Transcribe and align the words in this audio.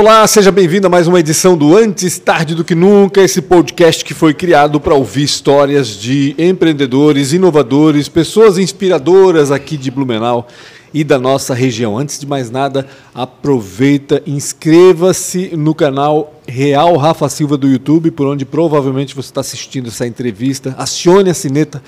Olá, 0.00 0.24
seja 0.28 0.52
bem-vindo 0.52 0.86
a 0.86 0.90
mais 0.90 1.08
uma 1.08 1.18
edição 1.18 1.56
do 1.56 1.76
Antes 1.76 2.20
Tarde 2.20 2.54
do 2.54 2.62
que 2.62 2.72
Nunca, 2.72 3.20
esse 3.20 3.42
podcast 3.42 4.04
que 4.04 4.14
foi 4.14 4.32
criado 4.32 4.78
para 4.78 4.94
ouvir 4.94 5.24
histórias 5.24 5.88
de 5.88 6.36
empreendedores, 6.38 7.32
inovadores, 7.32 8.08
pessoas 8.08 8.58
inspiradoras 8.58 9.50
aqui 9.50 9.76
de 9.76 9.90
Blumenau 9.90 10.46
e 10.94 11.02
da 11.02 11.18
nossa 11.18 11.52
região. 11.52 11.98
Antes 11.98 12.16
de 12.20 12.28
mais 12.28 12.48
nada, 12.48 12.86
aproveita, 13.12 14.22
inscreva-se 14.24 15.56
no 15.56 15.74
canal 15.74 16.32
Real 16.46 16.96
Rafa 16.96 17.28
Silva 17.28 17.56
do 17.56 17.66
YouTube, 17.66 18.12
por 18.12 18.28
onde 18.28 18.44
provavelmente 18.44 19.16
você 19.16 19.30
está 19.30 19.40
assistindo 19.40 19.88
essa 19.88 20.06
entrevista. 20.06 20.76
Acione 20.78 21.28
a 21.28 21.34
sineta 21.34 21.82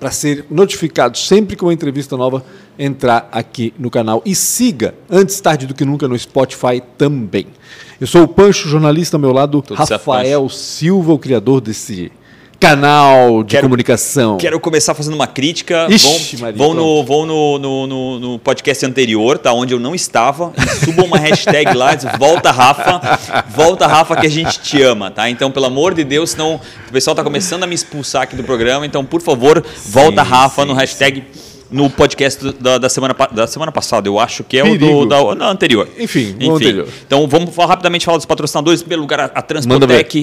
para 0.00 0.10
ser 0.10 0.46
notificado 0.50 1.16
sempre 1.16 1.54
que 1.54 1.62
uma 1.62 1.72
entrevista 1.72 2.16
nova 2.16 2.44
entrar 2.82 3.28
aqui 3.30 3.72
no 3.78 3.90
canal. 3.90 4.22
E 4.24 4.34
siga, 4.34 4.94
antes 5.10 5.40
tarde 5.40 5.66
do 5.66 5.74
que 5.74 5.84
nunca, 5.84 6.08
no 6.08 6.18
Spotify 6.18 6.82
também. 6.98 7.46
Eu 8.00 8.06
sou 8.06 8.22
o 8.24 8.28
Pancho, 8.28 8.68
jornalista 8.68 9.16
ao 9.16 9.20
meu 9.20 9.32
lado, 9.32 9.62
Rafael 9.72 10.48
Silva, 10.48 11.12
o 11.12 11.18
criador 11.18 11.60
desse 11.60 12.10
canal 12.58 13.42
de 13.42 13.50
Quero- 13.50 13.64
comunicação. 13.64 14.36
Quero 14.36 14.58
começar 14.60 14.94
fazendo 14.94 15.14
uma 15.14 15.26
crítica. 15.26 15.86
Ixi, 15.90 16.36
vão 16.36 16.42
Maria, 16.46 16.58
vão, 16.58 16.74
no, 16.74 17.04
vão 17.04 17.26
no, 17.26 17.58
no, 17.58 17.86
no- 17.88 18.18
no 18.20 18.38
podcast 18.38 18.86
anterior, 18.86 19.36
tá? 19.38 19.52
Onde 19.52 19.74
eu 19.74 19.80
não 19.80 19.94
estava. 19.96 20.52
Subam 20.84 21.06
uma 21.06 21.18
hashtag 21.18 21.76
lá, 21.76 21.94
diz, 21.96 22.06
volta 22.18 22.50
Rafa, 22.52 23.44
volta 23.48 23.86
Rafa 23.86 24.16
que 24.16 24.26
a 24.26 24.30
gente 24.30 24.60
te 24.60 24.80
ama, 24.82 25.10
tá? 25.10 25.28
Então, 25.28 25.50
pelo 25.50 25.66
amor 25.66 25.92
de 25.94 26.04
Deus, 26.04 26.30
senão 26.30 26.60
o 26.88 26.92
pessoal 26.92 27.16
tá 27.16 27.24
começando 27.24 27.64
a 27.64 27.66
me 27.66 27.74
expulsar 27.74 28.22
aqui 28.22 28.36
do 28.36 28.44
programa. 28.44 28.86
Então, 28.86 29.04
por 29.04 29.20
favor, 29.20 29.64
volta 29.86 30.22
Rafa 30.22 30.62
sim, 30.62 30.68
no 30.68 30.74
hashtag. 30.74 31.24
No 31.72 31.88
podcast 31.88 32.52
da, 32.60 32.76
da 32.78 32.88
semana, 32.88 33.14
da 33.32 33.46
semana 33.46 33.72
passada, 33.72 34.06
eu 34.08 34.18
acho 34.20 34.44
que 34.44 34.58
é 34.58 34.62
Perigo. 34.62 34.86
o 34.86 35.06
do, 35.06 35.06
da, 35.06 35.34
não, 35.34 35.48
anterior. 35.48 35.88
Enfim, 35.98 36.36
o 36.40 36.54
anterior. 36.56 36.88
Então 37.06 37.26
vamos 37.26 37.56
rapidamente 37.56 38.04
falar 38.04 38.18
dos 38.18 38.26
patrocinadores. 38.26 38.80
Em 38.80 38.84
primeiro 38.84 39.00
lugar, 39.02 39.20
a, 39.20 39.38
a 39.38 39.42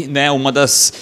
né, 0.08 0.30
uma 0.32 0.52
das 0.52 0.94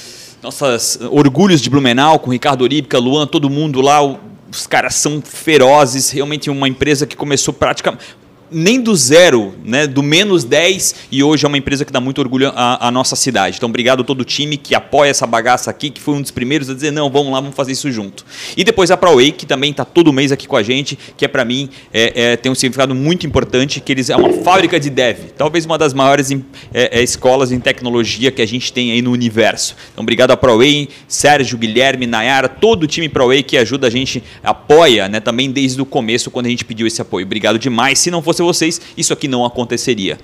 nossas 0.41 0.99
orgulhos 1.11 1.61
de 1.61 1.69
Blumenau, 1.69 2.17
com 2.19 2.31
Ricardo 2.31 2.61
Oríbica, 2.61 2.97
Luan, 2.97 3.27
todo 3.27 3.49
mundo 3.49 3.81
lá. 3.81 4.01
o- 4.03 4.17
Os 4.49 4.65
caras 4.65 4.95
são 4.95 5.21
ferozes, 5.21 6.09
realmente 6.11 6.49
uma 6.49 6.69
empresa 6.69 7.05
que 7.05 7.15
começou 7.17 7.53
praticamente 7.53 8.05
nem 8.51 8.79
do 8.81 8.95
zero, 8.95 9.53
né, 9.63 9.85
do 9.87 10.01
menos 10.01 10.43
10 10.43 10.95
e 11.11 11.21
hoje 11.23 11.45
é 11.45 11.47
uma 11.47 11.57
empresa 11.57 11.83
que 11.83 11.91
dá 11.91 11.99
muito 11.99 12.19
orgulho 12.19 12.51
à, 12.55 12.87
à 12.87 12.91
nossa 12.91 13.15
cidade. 13.15 13.57
Então, 13.57 13.67
obrigado 13.69 14.01
a 14.01 14.03
todo 14.03 14.21
o 14.21 14.25
time 14.25 14.57
que 14.57 14.73
apoia 14.73 15.09
essa 15.09 15.27
bagaça 15.27 15.69
aqui, 15.69 15.89
que 15.89 15.99
foi 16.01 16.15
um 16.15 16.21
dos 16.21 16.31
primeiros 16.31 16.69
a 16.69 16.73
dizer, 16.73 16.91
não, 16.91 17.09
vamos 17.09 17.31
lá, 17.31 17.39
vamos 17.41 17.55
fazer 17.55 17.71
isso 17.73 17.91
junto. 17.91 18.25
E 18.55 18.63
depois 18.63 18.89
a 18.91 18.97
ProWay, 18.97 19.31
que 19.31 19.45
também 19.45 19.71
está 19.71 19.83
todo 19.85 20.11
mês 20.13 20.31
aqui 20.31 20.47
com 20.47 20.55
a 20.55 20.63
gente, 20.63 20.97
que 21.17 21.25
é 21.25 21.27
para 21.27 21.43
mim, 21.43 21.69
é, 21.93 22.31
é, 22.33 22.35
tem 22.37 22.51
um 22.51 22.55
significado 22.55 22.95
muito 22.95 23.25
importante, 23.27 23.79
que 23.79 23.91
eles 23.91 24.09
é 24.09 24.15
uma 24.15 24.31
fábrica 24.43 24.79
de 24.79 24.89
dev, 24.89 25.17
talvez 25.37 25.65
uma 25.65 25.77
das 25.77 25.93
maiores 25.93 26.31
em- 26.31 26.45
é, 26.73 26.99
é, 26.99 27.03
escolas 27.03 27.51
em 27.51 27.59
tecnologia 27.59 28.31
que 28.31 28.41
a 28.41 28.45
gente 28.47 28.71
tem 28.71 28.91
aí 28.91 29.01
no 29.01 29.11
universo. 29.11 29.75
Então, 29.91 30.03
obrigado 30.03 30.31
a 30.31 30.37
ProWay, 30.37 30.89
Sérgio, 31.07 31.57
Guilherme, 31.57 32.07
Nayara, 32.07 32.47
todo 32.47 32.83
o 32.83 32.87
time 32.87 33.09
ProWay 33.09 33.43
que 33.43 33.57
ajuda 33.57 33.87
a 33.87 33.89
gente, 33.89 34.23
apoia, 34.43 35.07
né, 35.07 35.19
também 35.19 35.51
desde 35.51 35.81
o 35.81 35.85
começo, 35.85 36.31
quando 36.31 36.45
a 36.45 36.49
gente 36.49 36.63
pediu 36.65 36.87
esse 36.87 37.01
apoio. 37.01 37.25
Obrigado 37.25 37.59
demais. 37.59 37.99
Se 37.99 38.09
não 38.11 38.21
fosse 38.21 38.36
vocês, 38.43 38.79
isso 38.97 39.13
aqui 39.13 39.27
não 39.27 39.45
aconteceria. 39.45 40.17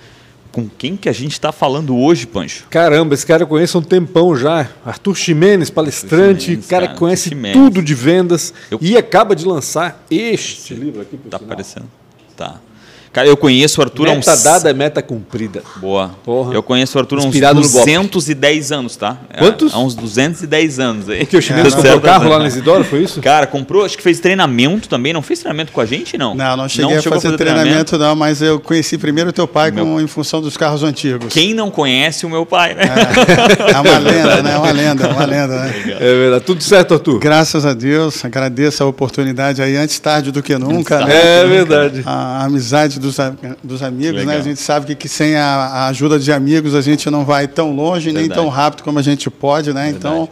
Com 0.51 0.69
quem 0.69 0.95
que 0.95 1.09
a 1.09 1.11
gente 1.11 1.31
está 1.31 1.51
falando 1.51 1.97
hoje, 1.97 2.27
Pancho? 2.27 2.65
Caramba, 2.69 3.15
esse 3.15 3.25
cara 3.25 3.41
eu 3.41 3.47
conheço 3.47 3.75
há 3.77 3.81
um 3.81 3.83
tempão 3.83 4.35
já. 4.35 4.69
Arthur 4.85 5.15
Ximenes, 5.15 5.71
palestrante, 5.71 6.43
Ximenes, 6.45 6.67
cara 6.67 6.83
cara, 6.85 6.93
que 6.93 6.99
conhece 6.99 7.29
Ximenes. 7.29 7.57
tudo 7.57 7.81
de 7.81 7.95
vendas 7.95 8.53
Eu- 8.69 8.77
e 8.79 8.95
acaba 8.95 9.35
de 9.35 9.45
lançar 9.45 10.05
este 10.11 10.75
livro 10.75 11.01
aqui. 11.01 11.17
Tá 11.17 11.39
sinal. 11.39 11.51
aparecendo? 11.51 11.85
Tá. 12.37 12.61
Cara, 13.13 13.27
eu 13.27 13.37
conheço 13.37 13.79
o 13.79 13.83
Arthur 13.83 14.07
há 14.07 14.11
uns... 14.11 14.25
Meta 14.25 14.35
dada 14.43 14.69
é 14.71 14.73
meta 14.73 15.01
cumprida. 15.01 15.61
Boa. 15.77 16.09
Porra. 16.25 16.51
Eu 16.53 16.63
conheço 16.63 16.97
o 16.97 16.99
Arthur 17.01 17.19
há 17.19 17.21
uns 17.21 17.25
Inspirado 17.27 17.61
no 17.61 17.69
golpe. 17.69 17.85
210 17.91 18.71
anos, 18.71 18.95
tá? 18.95 19.17
É, 19.31 19.37
Quantos? 19.37 19.71
Há 19.71 19.77
uns 19.77 19.93
210 19.93 20.79
anos. 20.79 21.07
aí. 21.07 21.23
Que 21.25 21.37
o 21.37 21.41
Ximenes 21.41 21.73
Tá 21.73 21.77
comprou 21.77 21.93
certo, 21.93 22.03
carro 22.03 22.23
né? 22.23 22.29
lá 22.31 22.39
na 22.39 22.47
Isidoro, 22.47 22.83
foi 22.83 23.03
isso? 23.03 23.21
Cara, 23.21 23.45
comprou, 23.45 23.85
acho 23.85 23.95
que 23.95 24.01
fez 24.03 24.19
treinamento 24.19 24.89
também. 24.89 25.13
Não 25.13 25.21
fez 25.21 25.39
treinamento 25.39 25.71
com 25.71 25.79
a 25.79 25.85
gente, 25.85 26.17
não? 26.17 26.33
Não, 26.33 26.57
não 26.57 26.67
cheguei 26.67 26.97
a 26.97 27.01
chegou 27.01 27.21
fazer 27.21 27.37
treinamento, 27.37 27.97
não, 27.99 28.15
mas 28.15 28.41
eu 28.41 28.59
conheci 28.59 28.97
primeiro 28.97 29.29
o 29.29 29.33
teu 29.33 29.47
pai 29.47 29.71
com, 29.71 30.01
em 30.01 30.07
função 30.07 30.41
dos 30.41 30.57
carros 30.57 30.81
antigos. 30.83 31.31
Quem 31.31 31.53
não 31.53 31.69
conhece 31.69 32.25
o 32.25 32.29
meu 32.29 32.47
pai, 32.47 32.73
né? 32.73 32.83
É 33.73 33.79
uma 33.79 33.97
lenda, 33.99 34.41
né? 34.41 34.53
É 34.53 34.57
uma 34.57 34.71
lenda, 34.71 35.07
uma 35.09 35.25
lenda, 35.25 35.55
né? 35.59 35.73
É 35.99 36.13
verdade. 36.15 36.43
Tudo 36.45 36.63
certo, 36.63 36.95
Arthur? 36.95 37.19
Graças 37.19 37.63
a 37.63 37.73
Deus, 37.73 38.25
agradeço 38.25 38.83
a 38.83 38.87
oportunidade 38.87 39.61
aí, 39.61 39.75
antes 39.75 39.99
tarde 39.99 40.31
do 40.31 40.41
que 40.41 40.57
nunca. 40.57 41.05
né? 41.05 41.41
É 41.41 41.45
verdade. 41.47 42.01
A, 42.05 42.41
a 42.41 42.45
amizade 42.45 43.02
dos, 43.03 43.17
dos 43.63 43.83
amigos, 43.83 44.25
né? 44.25 44.37
A 44.37 44.41
gente 44.41 44.59
sabe 44.59 44.87
que, 44.87 44.95
que 44.95 45.09
sem 45.09 45.35
a, 45.35 45.45
a 45.45 45.87
ajuda 45.87 46.17
de 46.17 46.31
amigos 46.31 46.73
a 46.73 46.81
gente 46.81 47.09
não 47.09 47.25
vai 47.25 47.47
tão 47.47 47.75
longe 47.75 48.11
nem 48.11 48.23
Verdade. 48.23 48.39
tão 48.39 48.49
rápido 48.49 48.83
como 48.83 48.97
a 48.97 49.01
gente 49.01 49.29
pode, 49.29 49.73
né? 49.73 49.89
Então, 49.89 50.29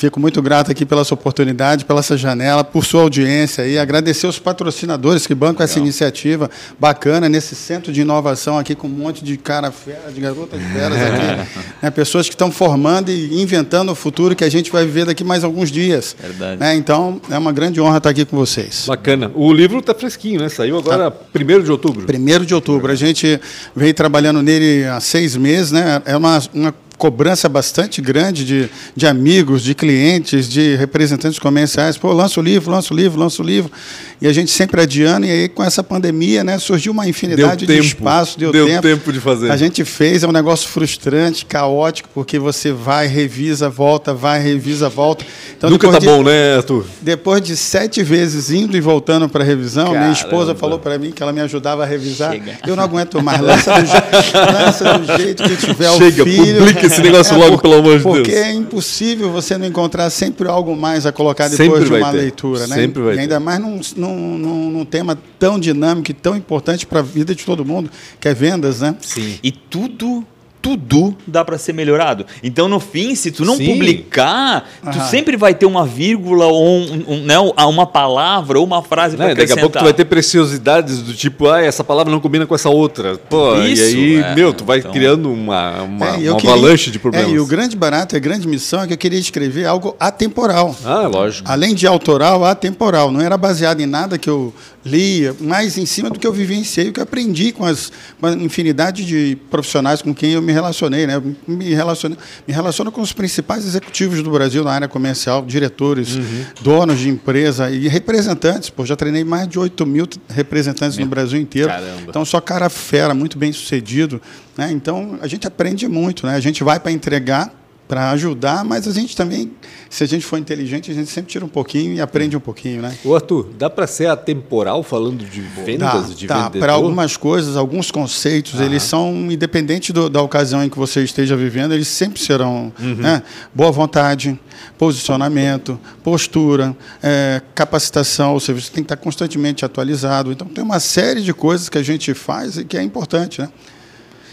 fico 0.00 0.18
muito 0.18 0.40
grato 0.40 0.70
aqui 0.70 0.86
pela 0.86 1.04
sua 1.04 1.14
oportunidade, 1.14 1.84
pela 1.84 2.00
essa 2.00 2.16
janela, 2.16 2.64
por 2.64 2.86
sua 2.86 3.02
audiência 3.02 3.64
aí. 3.64 3.78
Agradecer 3.78 4.26
os 4.26 4.38
patrocinadores 4.38 5.26
que 5.26 5.34
bancam 5.34 5.62
essa 5.62 5.78
iniciativa 5.78 6.50
bacana 6.78 7.28
nesse 7.28 7.54
centro 7.54 7.92
de 7.92 8.00
inovação 8.00 8.58
aqui 8.58 8.74
com 8.74 8.86
um 8.86 8.90
monte 8.90 9.22
de 9.22 9.36
cara 9.36 9.70
fera, 9.70 10.10
de 10.10 10.18
garotas 10.18 10.58
feras 10.72 10.96
aqui. 10.98 11.50
né? 11.82 11.90
Pessoas 11.90 12.26
que 12.26 12.34
estão 12.34 12.50
formando 12.50 13.10
e 13.10 13.42
inventando 13.42 13.92
o 13.92 13.94
futuro 13.94 14.34
que 14.34 14.42
a 14.42 14.48
gente 14.48 14.72
vai 14.72 14.86
viver 14.86 15.04
daqui 15.04 15.22
mais 15.22 15.44
alguns 15.44 15.70
dias. 15.70 16.16
Verdade. 16.18 16.58
né? 16.58 16.74
Então, 16.74 17.20
é 17.30 17.36
uma 17.36 17.52
grande 17.52 17.78
honra 17.78 17.98
estar 17.98 18.08
aqui 18.08 18.24
com 18.24 18.38
vocês. 18.38 18.86
Bacana. 18.88 19.30
O 19.34 19.52
livro 19.52 19.82
tá 19.82 19.94
fresquinho, 19.94 20.40
né? 20.40 20.48
Saiu 20.48 20.78
agora, 20.78 21.14
1 21.34 21.62
de 21.62 21.70
outubro. 21.70 22.06
Primeiro 22.06 22.46
de 22.46 22.54
outubro. 22.54 22.90
A 22.90 22.94
gente 22.94 23.38
veio 23.76 23.92
trabalhando 23.92 24.42
nele 24.42 24.86
há 24.86 24.98
seis 24.98 25.36
meses, 25.36 25.72
né? 25.72 26.00
É 26.06 26.16
uma, 26.16 26.40
uma 26.54 26.74
cobrança 27.00 27.48
bastante 27.48 27.98
grande 28.02 28.44
de, 28.44 28.68
de 28.94 29.06
amigos, 29.06 29.62
de 29.62 29.74
clientes, 29.74 30.46
de 30.46 30.76
representantes 30.76 31.38
comerciais. 31.38 31.96
Pô, 31.96 32.12
lança 32.12 32.38
o 32.38 32.42
livro, 32.42 32.70
lança 32.70 32.92
o 32.92 32.96
livro, 32.96 33.18
lança 33.18 33.40
o 33.42 33.44
livro. 33.44 33.72
E 34.20 34.26
a 34.26 34.32
gente 34.34 34.50
sempre 34.50 34.82
adiando. 34.82 35.24
E 35.24 35.30
aí, 35.30 35.48
com 35.48 35.64
essa 35.64 35.82
pandemia, 35.82 36.44
né, 36.44 36.58
surgiu 36.58 36.92
uma 36.92 37.08
infinidade 37.08 37.64
Deu 37.64 37.80
de 37.80 37.86
espaço, 37.86 38.38
deu, 38.38 38.52
Deu 38.52 38.66
tempo. 38.66 38.82
tempo 38.82 39.10
de 39.14 39.18
fazer. 39.18 39.50
A 39.50 39.56
gente 39.56 39.82
fez, 39.82 40.22
é 40.22 40.28
um 40.28 40.32
negócio 40.32 40.68
frustrante, 40.68 41.46
caótico, 41.46 42.06
porque 42.12 42.38
você 42.38 42.70
vai, 42.70 43.06
revisa, 43.06 43.70
volta, 43.70 44.12
vai, 44.12 44.38
revisa, 44.42 44.90
volta. 44.90 45.24
Então, 45.56 45.70
Nunca 45.70 45.86
tá 45.90 45.98
depois 45.98 46.12
de- 46.18 46.22
bom, 46.22 46.28
né, 46.30 46.56
Arthur? 46.56 46.84
depois 47.00 47.40
de 47.40 47.56
sete 47.56 48.02
vezes 48.02 48.50
indo 48.50 48.76
e 48.76 48.80
voltando 48.82 49.26
para 49.26 49.42
revisão, 49.42 49.86
minha 49.88 50.00
Caramba. 50.00 50.18
esposa 50.18 50.54
falou 50.54 50.78
para 50.78 50.98
mim 50.98 51.12
que 51.12 51.22
ela 51.22 51.32
me 51.32 51.40
ajudava 51.40 51.82
a 51.82 51.86
revisar. 51.86 52.32
Chega. 52.32 52.58
Eu 52.66 52.76
não 52.76 52.84
aguento 52.84 53.22
mais. 53.22 53.40
Lança 53.40 53.72
do, 53.80 53.88
lança 54.52 54.98
do 54.98 55.16
jeito 55.16 55.42
que 55.44 55.56
tiver 55.56 55.90
Chega, 55.96 56.22
o 56.22 56.26
filho. 56.26 56.58
publica 56.58 56.89
esse 56.92 57.02
negócio 57.02 57.38
logo, 57.38 57.58
pelo 57.58 57.74
amor 57.74 57.96
de 57.98 58.02
Porque 58.02 58.30
Deus. 58.30 58.44
é 58.46 58.52
impossível 58.52 59.30
você 59.30 59.56
não 59.56 59.66
encontrar 59.66 60.08
sempre 60.10 60.48
algo 60.48 60.76
mais 60.76 61.06
a 61.06 61.12
colocar 61.12 61.48
Sempre 61.48 61.64
depois 61.64 61.84
de 61.84 61.90
vai 61.90 62.00
uma 62.00 62.10
ter. 62.12 62.16
leitura, 62.18 62.66
né? 62.66 62.74
Sempre 62.76 63.02
vai 63.02 63.14
e 63.16 63.18
ainda 63.20 63.38
ter. 63.38 63.44
mais 63.44 63.58
num, 63.60 63.80
num, 63.96 64.38
num, 64.38 64.70
num 64.70 64.84
tema 64.84 65.18
tão 65.38 65.58
dinâmico 65.58 66.10
e 66.10 66.14
tão 66.14 66.36
importante 66.36 66.86
para 66.86 67.00
a 67.00 67.02
vida 67.02 67.34
de 67.34 67.44
todo 67.44 67.64
mundo, 67.64 67.90
que 68.20 68.28
é 68.28 68.34
vendas, 68.34 68.80
né? 68.80 68.94
Sim. 69.00 69.38
E 69.42 69.50
tudo, 69.50 70.24
tudo 70.62 71.16
dá 71.26 71.44
para 71.44 71.56
ser 71.58 71.72
melhorado. 71.72 72.26
Então, 72.42 72.68
no 72.68 72.78
fim, 72.80 73.14
se 73.14 73.30
tu 73.30 73.44
não 73.44 73.56
Sim. 73.56 73.72
publicar, 73.72 74.68
tu 74.82 74.88
Aham. 74.98 75.08
sempre 75.08 75.36
vai 75.36 75.54
ter 75.54 75.66
uma 75.66 75.86
vírgula 75.86 76.46
ou 76.46 76.66
um, 76.78 77.04
um, 77.08 77.20
né, 77.24 77.38
uma 77.38 77.86
palavra 77.86 78.58
ou 78.58 78.64
uma 78.64 78.82
frase 78.82 79.16
para 79.16 79.28
Né? 79.28 79.34
Daqui 79.34 79.52
a 79.52 79.56
pouco 79.56 79.78
tu 79.78 79.84
vai 79.84 79.92
ter 79.92 80.04
preciosidades 80.04 80.98
do 81.02 81.14
tipo, 81.14 81.48
ah, 81.48 81.60
essa 81.62 81.82
palavra 81.82 82.10
não 82.12 82.20
combina 82.20 82.46
com 82.46 82.54
essa 82.54 82.68
outra. 82.68 83.16
Pô, 83.16 83.56
Isso, 83.62 83.82
e 83.96 84.16
aí, 84.18 84.22
é. 84.22 84.34
meu, 84.34 84.52
tu 84.52 84.64
vai 84.64 84.78
Então- 84.78 84.92
criando 84.92 85.32
uma, 85.32 85.82
uma, 85.82 86.06
É, 86.16 86.20
e 86.20 86.28
uma 86.28 86.36
queria- 86.38 86.52
avalanche 86.54 86.90
de 86.90 86.98
problemas. 86.98 87.28
É, 87.30 87.34
e 87.34 87.38
o 87.40 87.46
grande 87.46 87.76
barato, 87.76 88.14
a 88.16 88.18
grande 88.18 88.46
missão 88.46 88.82
é 88.82 88.86
que 88.86 88.92
eu 88.92 88.98
queria 88.98 89.18
escrever 89.18 89.66
algo 89.66 89.96
atemporal. 89.98 90.74
Ah, 90.84 91.06
lógico. 91.06 91.50
Além 91.50 91.74
de 91.74 91.86
autoral, 91.86 92.44
atemporal. 92.44 93.10
Não 93.10 93.20
era 93.20 93.36
baseado 93.36 93.80
em 93.80 93.86
nada 93.86 94.18
que 94.18 94.28
eu 94.28 94.52
lia, 94.84 95.36
mas 95.40 95.76
em 95.76 95.84
cima 95.84 96.08
do 96.08 96.18
que 96.18 96.26
eu 96.26 96.32
vivenciei, 96.32 96.88
o 96.88 96.92
que 96.92 97.00
eu 97.00 97.04
aprendi 97.04 97.52
com, 97.52 97.64
as, 97.64 97.92
com 98.18 98.26
a 98.26 98.32
infinidade 98.32 99.04
de 99.04 99.36
profissionais 99.50 100.00
com 100.00 100.14
quem 100.14 100.32
eu 100.32 100.42
me 100.42 100.52
relacionei. 100.52 101.06
Né? 101.06 101.20
Me, 101.46 101.74
relaciono, 101.74 102.16
me 102.46 102.54
relaciono 102.54 102.90
com 102.90 103.00
os 103.00 103.12
principais 103.12 103.64
executivos 103.66 104.22
do 104.22 104.30
Brasil 104.30 104.64
na 104.64 104.72
área 104.72 104.88
comercial, 104.88 105.44
diretores, 105.44 106.16
Uhum. 106.16 106.44
donos 106.62 106.98
de 106.98 107.08
empresa 107.08 107.70
e 107.70 107.88
representantes. 107.88 108.70
Pô, 108.70 108.84
já 108.86 108.96
treinei 108.96 109.24
mais 109.24 109.46
de 109.48 109.58
8 109.58 109.84
mil 109.86 110.06
representantes 110.28 110.96
no 110.98 111.06
Brasil 111.06 111.38
inteiro. 111.38 111.68
Caramba. 111.68 112.02
Então, 112.08 112.24
só 112.24 112.40
cara 112.40 112.68
fera, 112.68 113.12
muito 113.14 113.38
bem 113.38 113.52
sucedido. 113.52 114.20
Né? 114.56 114.70
Então, 114.72 115.18
a 115.20 115.26
gente 115.26 115.46
aprende 115.46 115.86
muito. 115.88 116.26
Né? 116.26 116.34
A 116.34 116.40
gente 116.40 116.64
vai 116.64 116.80
para 116.80 116.90
entregar, 116.90 117.52
para 117.90 118.10
ajudar, 118.12 118.64
mas 118.64 118.86
a 118.86 118.92
gente 118.92 119.16
também, 119.16 119.50
se 119.90 120.04
a 120.04 120.06
gente 120.06 120.24
for 120.24 120.38
inteligente, 120.38 120.92
a 120.92 120.94
gente 120.94 121.10
sempre 121.10 121.32
tira 121.32 121.44
um 121.44 121.48
pouquinho 121.48 121.92
e 121.92 122.00
aprende 122.00 122.36
um 122.36 122.40
pouquinho, 122.40 122.80
né? 122.80 122.96
Ô, 123.04 123.16
Arthur, 123.16 123.48
dá 123.58 123.68
para 123.68 123.84
ser 123.88 124.06
atemporal 124.06 124.84
falando 124.84 125.24
de 125.24 125.40
vendas, 125.40 126.14
de 126.16 126.28
tá, 126.28 126.44
vendedor? 126.44 126.60
para 126.60 126.72
algumas 126.72 127.16
coisas, 127.16 127.56
alguns 127.56 127.90
conceitos, 127.90 128.60
eles 128.60 128.84
são, 128.84 129.12
independente 129.28 129.92
do- 129.92 130.08
da 130.08 130.22
ocasião 130.22 130.62
em 130.62 130.68
que 130.68 130.78
você 130.78 131.02
esteja 131.02 131.36
vivendo, 131.36 131.74
eles 131.74 131.88
sempre 131.88 132.20
serão 132.20 132.72
né? 132.78 133.24
boa 133.52 133.72
vontade, 133.72 134.38
posicionamento, 134.78 135.78
postura, 136.04 136.76
é, 137.02 137.42
capacitação, 137.56 138.34
ou 138.34 138.40
seja, 138.40 138.60
você 138.60 138.70
tem 138.70 138.84
que 138.84 138.92
estar 138.92 138.96
constantemente 138.96 139.64
atualizado. 139.64 140.30
Então, 140.30 140.46
tem 140.46 140.62
uma 140.62 140.78
série 140.78 141.22
de 141.22 141.34
coisas 141.34 141.68
que 141.68 141.76
a 141.76 141.82
gente 141.82 142.14
faz 142.14 142.56
e 142.56 142.64
que 142.64 142.76
é 142.76 142.82
importante, 142.82 143.40
né? 143.40 143.48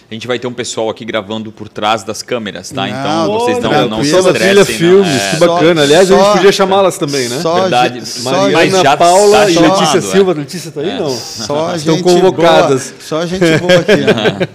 A 0.09 0.13
gente 0.13 0.25
vai 0.25 0.39
ter 0.39 0.48
um 0.48 0.54
pessoal 0.54 0.89
aqui 0.89 1.04
gravando 1.04 1.51
por 1.51 1.68
trás 1.68 2.01
das 2.01 2.21
câmeras, 2.21 2.69
tá? 2.69 2.88
Não, 2.88 2.88
então 2.88 3.39
vocês 3.39 3.59
não, 3.59 3.89
não 3.89 4.04
se 4.06 4.15
estressem. 4.15 4.56
não. 4.56 4.65
Filmes, 4.65 5.21
É, 5.21 5.30
que 5.31 5.36
bacana. 5.36 5.81
Aliás, 5.81 6.09
a 6.09 6.15
gente 6.15 6.24
só- 6.25 6.33
podia 6.33 6.51
chamá-las 6.54 6.98
também, 6.98 7.27
né? 7.27 7.39
Só 7.42 7.59
Verdade. 7.62 8.06
só 8.07 8.31
Mariana, 8.31 8.51
Mas 8.54 8.81
já 8.81 8.95
Paula 8.95 9.38
tá 9.39 9.50
e 9.50 9.54
chamado, 9.54 9.71
Letícia 9.80 9.98
é. 9.98 10.01
Silva. 10.01 10.31
Letícia 10.33 10.71
tá 10.71 10.80
aí, 10.80 10.98
não? 10.98 11.09
Só 11.09 11.75
Estão 11.75 11.95
gente 11.95 12.04
convocadas. 12.04 12.89
Boa, 12.92 13.01
só 13.01 13.25
gente 13.25 13.57
boa 13.57 13.74
aqui. 13.80 14.48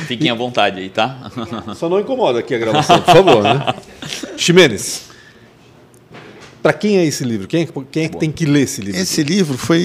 Fiquem 0.08 0.30
à 0.30 0.34
vontade 0.34 0.80
aí, 0.80 0.88
tá? 0.88 1.18
Só 1.76 1.88
não 1.90 2.00
incomoda 2.00 2.38
aqui 2.38 2.54
a 2.54 2.58
gravação, 2.58 2.98
por 3.02 3.14
favor, 3.14 3.42
né? 3.42 3.74
Ximenes, 4.38 5.02
para 6.64 6.72
quem 6.72 6.96
é 6.96 7.04
esse 7.04 7.22
livro? 7.22 7.46
Quem 7.46 7.64
é, 7.64 7.68
quem 7.90 8.04
é 8.06 8.08
que 8.08 8.16
tem 8.16 8.32
que 8.32 8.46
ler 8.46 8.62
esse 8.62 8.80
livro? 8.80 8.98
Esse 8.98 9.22
livro 9.22 9.58
foi 9.58 9.82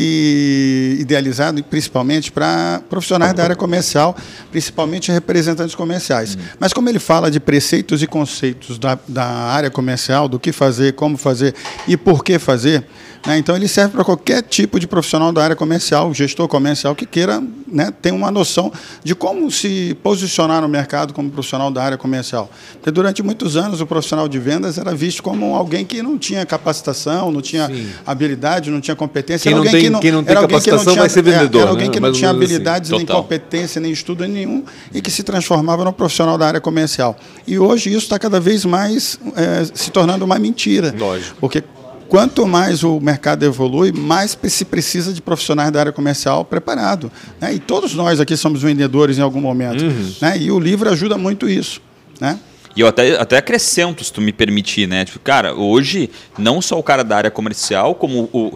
idealizado 0.98 1.62
principalmente 1.62 2.32
para 2.32 2.82
profissionais 2.90 3.34
da 3.34 3.44
área 3.44 3.56
comercial, 3.58 4.16
principalmente 4.50 5.12
representantes 5.12 5.76
comerciais. 5.76 6.38
Mas 6.58 6.72
como 6.72 6.88
ele 6.88 6.98
fala 6.98 7.30
de 7.30 7.38
preceitos 7.38 8.02
e 8.02 8.08
conceitos 8.08 8.80
da, 8.80 8.98
da 9.06 9.26
área 9.26 9.70
comercial, 9.70 10.30
do 10.30 10.40
que 10.40 10.54
fazer, 10.54 10.94
como 10.94 11.18
fazer 11.18 11.54
e 11.86 11.98
por 11.98 12.24
que 12.24 12.40
fazer, 12.40 12.86
né, 13.26 13.38
então 13.38 13.56
ele 13.56 13.68
serve 13.68 13.94
para 13.94 14.04
qualquer 14.04 14.42
tipo 14.44 14.80
de 14.80 14.88
profissional 14.88 15.32
da 15.32 15.44
área 15.44 15.56
comercial, 15.56 16.14
gestor 16.14 16.48
comercial 16.48 16.96
que 16.96 17.06
queira 17.06 17.42
né, 17.68 17.92
ter 18.02 18.12
uma 18.12 18.32
noção 18.32 18.72
de 19.04 19.14
como 19.14 19.52
se 19.52 19.96
posicionar 20.02 20.62
no 20.62 20.68
mercado 20.70 21.14
como 21.14 21.30
profissional 21.30 21.70
da 21.70 21.84
área 21.84 21.98
comercial. 21.98 22.50
Porque 22.74 22.92
durante 22.92 23.22
muitos 23.22 23.56
anos 23.58 23.82
o 23.82 23.86
profissional 23.86 24.28
de 24.28 24.40
vendas 24.40 24.78
era 24.78 24.96
visto 24.96 25.22
como 25.22 25.56
alguém 25.56 25.86
que 25.86 26.02
não 26.02 26.18
tinha 26.18 26.46
capacitação, 26.46 27.32
não 27.32 27.42
tinha 27.42 27.68
Sim. 27.68 27.90
habilidade, 28.06 28.70
não 28.72 28.82
tinha 28.82 28.96
competência. 28.96 29.44
Quem 29.44 29.52
era 29.54 29.60
não 29.62 29.68
alguém 29.68 29.72
tem- 29.74 29.82
que 29.84 29.90
não, 29.90 30.00
quem 30.00 30.12
não 30.12 30.24
tem 30.24 30.36
que 30.36 30.42
não 30.42 30.48
capacitação 30.48 30.94
tinha- 30.94 31.02
vai 31.02 31.10
ser 31.10 31.22
vendedor, 31.22 31.60
é, 31.60 31.62
Era 31.62 31.70
alguém 31.72 31.88
né? 31.88 31.94
que 31.94 32.00
não 32.00 32.12
tinha 32.12 32.30
menos 32.34 32.44
assim. 32.46 32.54
habilidades, 32.56 32.90
nem 32.92 33.02
Total. 33.06 33.22
competência, 33.22 33.80
nem 33.82 33.92
estudo 33.92 34.26
nenhum 34.28 34.64
e 34.94 35.02
que 35.02 35.12
se 35.12 35.24
transformava 35.24 35.84
no 35.84 35.94
profissional 35.94 36.38
da 36.38 36.48
área 36.48 36.62
comercial. 36.62 37.18
E 37.46 37.60
hoje 37.60 37.90
isso 37.90 38.00
está 38.00 38.18
cada 38.18 38.40
vez 38.40 38.66
mais 38.66 39.20
é, 39.36 39.66
se 39.74 39.92
tornando 39.92 40.24
uma 40.26 40.40
mentira. 40.40 40.96
Lógico. 40.98 41.36
Porque 41.40 41.64
quanto 42.10 42.46
mais 42.48 42.84
o 42.84 43.00
mercado 43.00 43.44
evolui, 43.46 43.92
mais 43.92 44.38
se 44.48 44.66
precisa 44.66 45.14
de 45.14 45.22
profissionais 45.22 45.72
da 45.72 45.80
área 45.80 45.92
comercial 45.92 46.44
preparado. 46.44 47.12
Né? 47.40 47.54
E 47.54 47.60
todos 47.60 47.94
nós 47.94 48.20
aqui 48.20 48.36
somos 48.36 48.62
vendedores 48.62 49.18
em 49.18 49.22
algum 49.22 49.40
momento. 49.40 49.84
Uhum. 49.84 50.14
Né? 50.22 50.38
E 50.40 50.52
o 50.52 50.60
livro 50.60 50.90
ajuda 50.90 51.18
muito 51.18 51.48
isso. 51.48 51.80
Né? 52.20 52.38
E 52.76 52.82
eu 52.82 52.88
até, 52.88 53.20
até 53.20 53.38
acrescento, 53.38 54.04
se 54.04 54.14
tu 54.14 54.22
me 54.22 54.32
permitir, 54.32 54.88
né? 54.88 55.04
Tipo, 55.04 55.20
cara, 55.20 55.54
hoje, 55.56 56.10
não 56.38 56.62
só 56.62 56.78
o 56.78 56.84
cara 56.84 57.04
da 57.04 57.18
área 57.18 57.32
comercial, 57.32 57.96
como 57.96 58.30
o, 58.32 58.54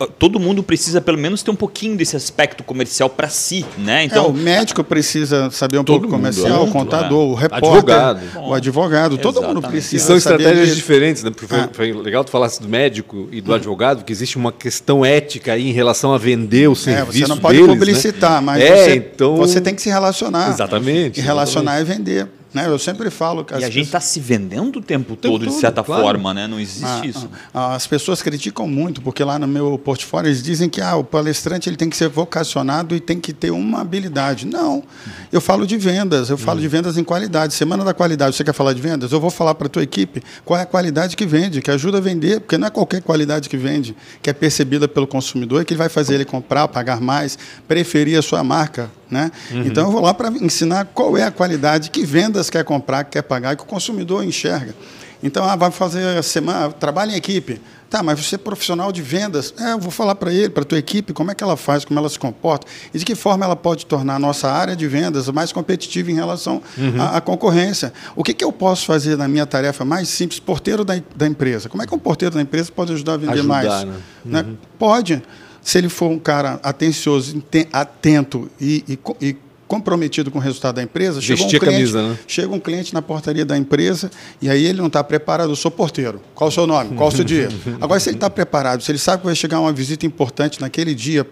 o- 0.00 0.06
todo 0.18 0.40
mundo 0.40 0.62
precisa 0.62 1.00
pelo 1.00 1.16
menos 1.16 1.42
ter 1.42 1.50
um 1.50 1.54
pouquinho 1.56 1.96
desse 1.96 2.16
aspecto 2.16 2.62
comercial 2.64 3.08
para 3.08 3.28
si, 3.28 3.64
né? 3.78 4.04
Então, 4.04 4.24
Então, 4.24 4.34
o 4.34 4.36
médico 4.36 4.82
precisa 4.82 5.50
saber 5.50 5.78
um 5.78 5.84
pouco 5.84 6.02
mundo, 6.02 6.10
comercial, 6.10 6.64
é. 6.66 6.68
o 6.68 6.70
contador, 6.70 7.28
o 7.30 7.34
repórter, 7.34 7.68
Advogado. 7.70 8.20
o 8.44 8.54
advogado, 8.54 9.18
todo 9.18 9.36
mundo 9.36 9.58
Exatamente. 9.58 9.66
E 9.66 9.70
precisa 9.70 10.04
são 10.06 10.20
saber 10.20 10.42
estratégias 10.42 10.76
diferentes, 10.76 11.22
né? 11.22 11.30
Porque 11.30 11.46
foi, 11.46 11.58
Ah. 11.60 11.68
foi 11.72 11.92
legal 11.92 12.24
tu 12.24 12.30
falasse 12.30 12.60
do 12.60 12.68
médico 12.68 13.28
e 13.30 13.40
do 13.40 13.54
advogado, 13.54 14.04
que 14.04 14.12
existe 14.12 14.36
uma 14.36 14.52
questão 14.52 15.04
ética 15.04 15.52
aí 15.52 15.68
em 15.68 15.72
relação 15.72 16.12
a 16.12 16.18
vender 16.18 16.68
o 16.68 16.72
É, 16.72 16.74
serviço 16.74 17.18
você 17.20 17.26
não 17.28 17.38
pode 17.38 17.58
deles, 17.58 17.72
publicitar, 17.72 18.40
né? 18.40 18.40
mas 18.40 18.62
é, 18.62 18.76
você, 18.84 18.94
então... 18.96 19.36
você 19.36 19.60
tem 19.60 19.74
que 19.74 19.80
se 19.82 19.88
relacionar. 19.88 20.50
Exatamente. 20.50 21.20
E 21.20 21.22
relacionar 21.22 21.78
é 21.80 21.84
vender. 21.84 22.26
Né? 22.54 22.66
Eu 22.68 22.78
sempre 22.78 23.10
falo 23.10 23.44
que 23.44 23.52
e 23.52 23.64
a 23.64 23.68
gente 23.68 23.86
está 23.86 24.00
se 24.00 24.20
vendendo 24.20 24.78
o 24.78 24.82
tempo 24.82 25.16
todo, 25.16 25.40
de 25.40 25.46
todo, 25.46 25.60
certa 25.60 25.82
claro. 25.82 26.02
forma, 26.04 26.32
né? 26.32 26.46
Não 26.46 26.60
existe 26.60 26.84
Ah, 26.86 27.04
isso. 27.04 27.28
ah, 27.52 27.74
As 27.74 27.84
pessoas 27.86 28.22
criticam 28.22 28.68
muito, 28.68 29.02
porque 29.02 29.24
lá 29.24 29.38
no 29.40 29.48
meu 29.48 29.76
portfólio 29.76 30.28
eles 30.28 30.40
dizem 30.42 30.68
que 30.68 30.80
ah, 30.80 30.94
o 30.94 31.02
palestrante 31.02 31.68
ele 31.68 31.76
tem 31.76 31.90
que 31.90 31.96
ser 31.96 32.08
vocacionado 32.08 32.94
e 32.94 33.00
tem 33.00 33.18
que 33.18 33.32
ter 33.32 33.50
uma 33.50 33.80
habilidade. 33.80 34.46
Não, 34.46 34.84
eu 35.32 35.40
falo 35.40 35.66
de 35.66 35.76
vendas, 35.76 36.30
eu 36.30 36.38
falo 36.38 36.60
de 36.60 36.68
vendas 36.68 36.96
em 36.96 37.02
qualidade. 37.02 37.54
Semana 37.54 37.82
da 37.84 37.92
qualidade, 37.92 38.36
você 38.36 38.44
quer 38.44 38.52
falar 38.54 38.72
de 38.72 38.80
vendas? 38.80 39.10
Eu 39.10 39.20
vou 39.20 39.30
falar 39.30 39.54
para 39.56 39.66
a 39.66 39.70
tua 39.70 39.82
equipe 39.82 40.22
qual 40.44 40.58
é 40.58 40.62
a 40.62 40.66
qualidade 40.66 41.16
que 41.16 41.26
vende, 41.26 41.60
que 41.60 41.70
ajuda 41.72 41.98
a 41.98 42.00
vender, 42.00 42.38
porque 42.40 42.56
não 42.56 42.68
é 42.68 42.70
qualquer 42.70 43.02
qualidade 43.02 43.48
que 43.48 43.56
vende, 43.56 43.96
que 44.22 44.30
é 44.30 44.32
percebida 44.32 44.86
pelo 44.86 45.06
consumidor 45.08 45.62
e 45.62 45.64
que 45.64 45.74
vai 45.74 45.88
fazer 45.88 46.14
ele 46.14 46.24
comprar, 46.24 46.68
pagar 46.68 47.00
mais, 47.00 47.36
preferir 47.66 48.16
a 48.16 48.22
sua 48.22 48.44
marca. 48.44 48.90
Né? 49.14 49.30
Então 49.64 49.84
eu 49.84 49.92
vou 49.92 50.02
lá 50.02 50.12
para 50.12 50.28
ensinar 50.28 50.86
qual 50.86 51.16
é 51.16 51.22
a 51.22 51.30
qualidade 51.30 51.88
que 51.88 52.04
vendas 52.04 52.50
quer 52.50 52.64
comprar, 52.64 53.04
quer 53.04 53.22
pagar, 53.22 53.54
que 53.54 53.62
o 53.62 53.66
consumidor 53.66 54.24
enxerga. 54.24 54.74
Então, 55.22 55.48
ah, 55.48 55.54
vai 55.54 55.70
fazer 55.70 56.18
a 56.18 56.22
semana, 56.22 56.70
trabalha 56.72 57.12
em 57.12 57.14
equipe. 57.14 57.60
Tá, 57.88 58.02
mas 58.02 58.18
você 58.18 58.34
é 58.34 58.38
profissional 58.38 58.90
de 58.90 59.00
vendas. 59.00 59.54
É, 59.56 59.72
eu 59.72 59.78
vou 59.78 59.92
falar 59.92 60.16
para 60.16 60.32
ele, 60.32 60.50
para 60.50 60.62
a 60.62 60.66
tua 60.66 60.78
equipe, 60.78 61.12
como 61.12 61.30
é 61.30 61.34
que 61.34 61.44
ela 61.44 61.56
faz, 61.56 61.84
como 61.84 61.98
ela 61.98 62.08
se 62.08 62.18
comporta 62.18 62.66
e 62.92 62.98
de 62.98 63.04
que 63.04 63.14
forma 63.14 63.44
ela 63.44 63.54
pode 63.54 63.86
tornar 63.86 64.16
a 64.16 64.18
nossa 64.18 64.50
área 64.50 64.74
de 64.74 64.88
vendas 64.88 65.28
mais 65.28 65.52
competitiva 65.52 66.10
em 66.10 66.14
relação 66.14 66.60
à, 66.98 67.18
à 67.18 67.20
concorrência. 67.20 67.92
O 68.16 68.24
que, 68.24 68.34
que 68.34 68.44
eu 68.44 68.50
posso 68.50 68.84
fazer 68.84 69.16
na 69.16 69.28
minha 69.28 69.46
tarefa 69.46 69.84
mais 69.84 70.08
simples, 70.08 70.40
porteiro 70.40 70.84
da, 70.84 71.00
da 71.14 71.26
empresa? 71.26 71.68
Como 71.68 71.84
é 71.84 71.86
que 71.86 71.94
um 71.94 71.98
porteiro 72.00 72.34
da 72.34 72.42
empresa 72.42 72.72
pode 72.72 72.92
ajudar 72.92 73.12
a 73.12 73.16
vender 73.16 73.32
Ajudar, 73.34 73.46
mais? 73.46 73.84
né? 73.84 73.94
Né? 74.24 74.44
Pode. 74.76 75.22
Se 75.64 75.78
ele 75.78 75.88
for 75.88 76.10
um 76.10 76.18
cara 76.18 76.60
atencioso, 76.62 77.42
atento 77.72 78.50
e, 78.60 78.84
e 78.86 78.98
e 79.20 79.36
comprometido 79.66 80.30
com 80.30 80.38
o 80.38 80.40
resultado 80.40 80.76
da 80.76 80.82
empresa, 80.82 81.20
chega 81.20 81.42
um, 81.42 81.48
cliente, 81.48 81.64
camisa, 81.64 82.08
né? 82.08 82.18
chega 82.26 82.54
um 82.54 82.60
cliente 82.60 82.92
na 82.92 83.00
portaria 83.00 83.44
da 83.44 83.56
empresa 83.56 84.10
e 84.40 84.48
aí 84.48 84.64
ele 84.64 84.78
não 84.78 84.88
está 84.88 85.02
preparado, 85.02 85.50
eu 85.50 85.56
sou 85.56 85.70
porteiro. 85.70 86.20
Qual 86.34 86.48
o 86.48 86.52
seu 86.52 86.66
nome? 86.66 86.96
Qual 86.96 87.08
o 87.08 87.12
seu 87.12 87.24
dia? 87.24 87.48
Agora, 87.80 87.98
se 87.98 88.10
ele 88.10 88.16
está 88.16 88.28
preparado, 88.28 88.82
se 88.82 88.90
ele 88.90 88.98
sabe 88.98 89.20
que 89.20 89.26
vai 89.26 89.34
chegar 89.34 89.60
uma 89.60 89.72
visita 89.72 90.04
importante 90.04 90.60
naquele 90.60 90.94
dia, 90.94 91.26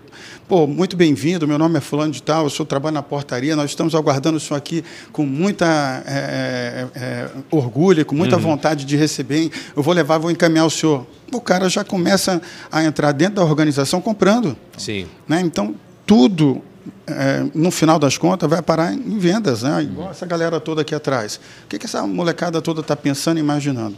pô, 0.48 0.66
muito 0.66 0.96
bem-vindo, 0.96 1.46
meu 1.46 1.58
nome 1.58 1.76
é 1.76 1.80
fulano 1.80 2.12
de 2.12 2.22
tal, 2.22 2.44
eu 2.44 2.50
sou 2.50 2.64
trabalho 2.64 2.94
na 2.94 3.02
portaria, 3.02 3.54
nós 3.54 3.70
estamos 3.70 3.94
aguardando 3.94 4.38
o 4.38 4.40
senhor 4.40 4.56
aqui 4.56 4.82
com 5.12 5.26
muita 5.26 6.02
é, 6.06 6.86
é, 6.94 7.28
orgulho, 7.50 8.04
com 8.04 8.14
muita 8.14 8.36
vontade 8.38 8.84
de 8.84 8.96
receber, 8.96 9.50
eu 9.76 9.82
vou 9.82 9.92
levar, 9.92 10.18
vou 10.18 10.30
encaminhar 10.30 10.66
o 10.66 10.70
senhor. 10.70 11.06
O 11.32 11.40
cara 11.40 11.68
já 11.68 11.84
começa 11.84 12.40
a 12.70 12.84
entrar 12.84 13.12
dentro 13.12 13.36
da 13.36 13.44
organização 13.44 14.00
comprando. 14.00 14.56
Sim. 14.76 15.06
Né? 15.26 15.40
Então, 15.40 15.74
tudo, 16.06 16.62
é, 17.06 17.44
no 17.54 17.70
final 17.70 17.98
das 17.98 18.16
contas, 18.18 18.48
vai 18.48 18.62
parar 18.62 18.92
em 18.92 19.18
vendas. 19.18 19.62
Né? 19.62 19.82
Igual 19.82 20.10
essa 20.10 20.26
galera 20.26 20.60
toda 20.60 20.82
aqui 20.82 20.94
atrás. 20.94 21.40
O 21.64 21.68
que, 21.68 21.78
que 21.78 21.86
essa 21.86 22.06
molecada 22.06 22.60
toda 22.60 22.80
está 22.80 22.96
pensando 22.96 23.38
e 23.38 23.40
imaginando? 23.40 23.96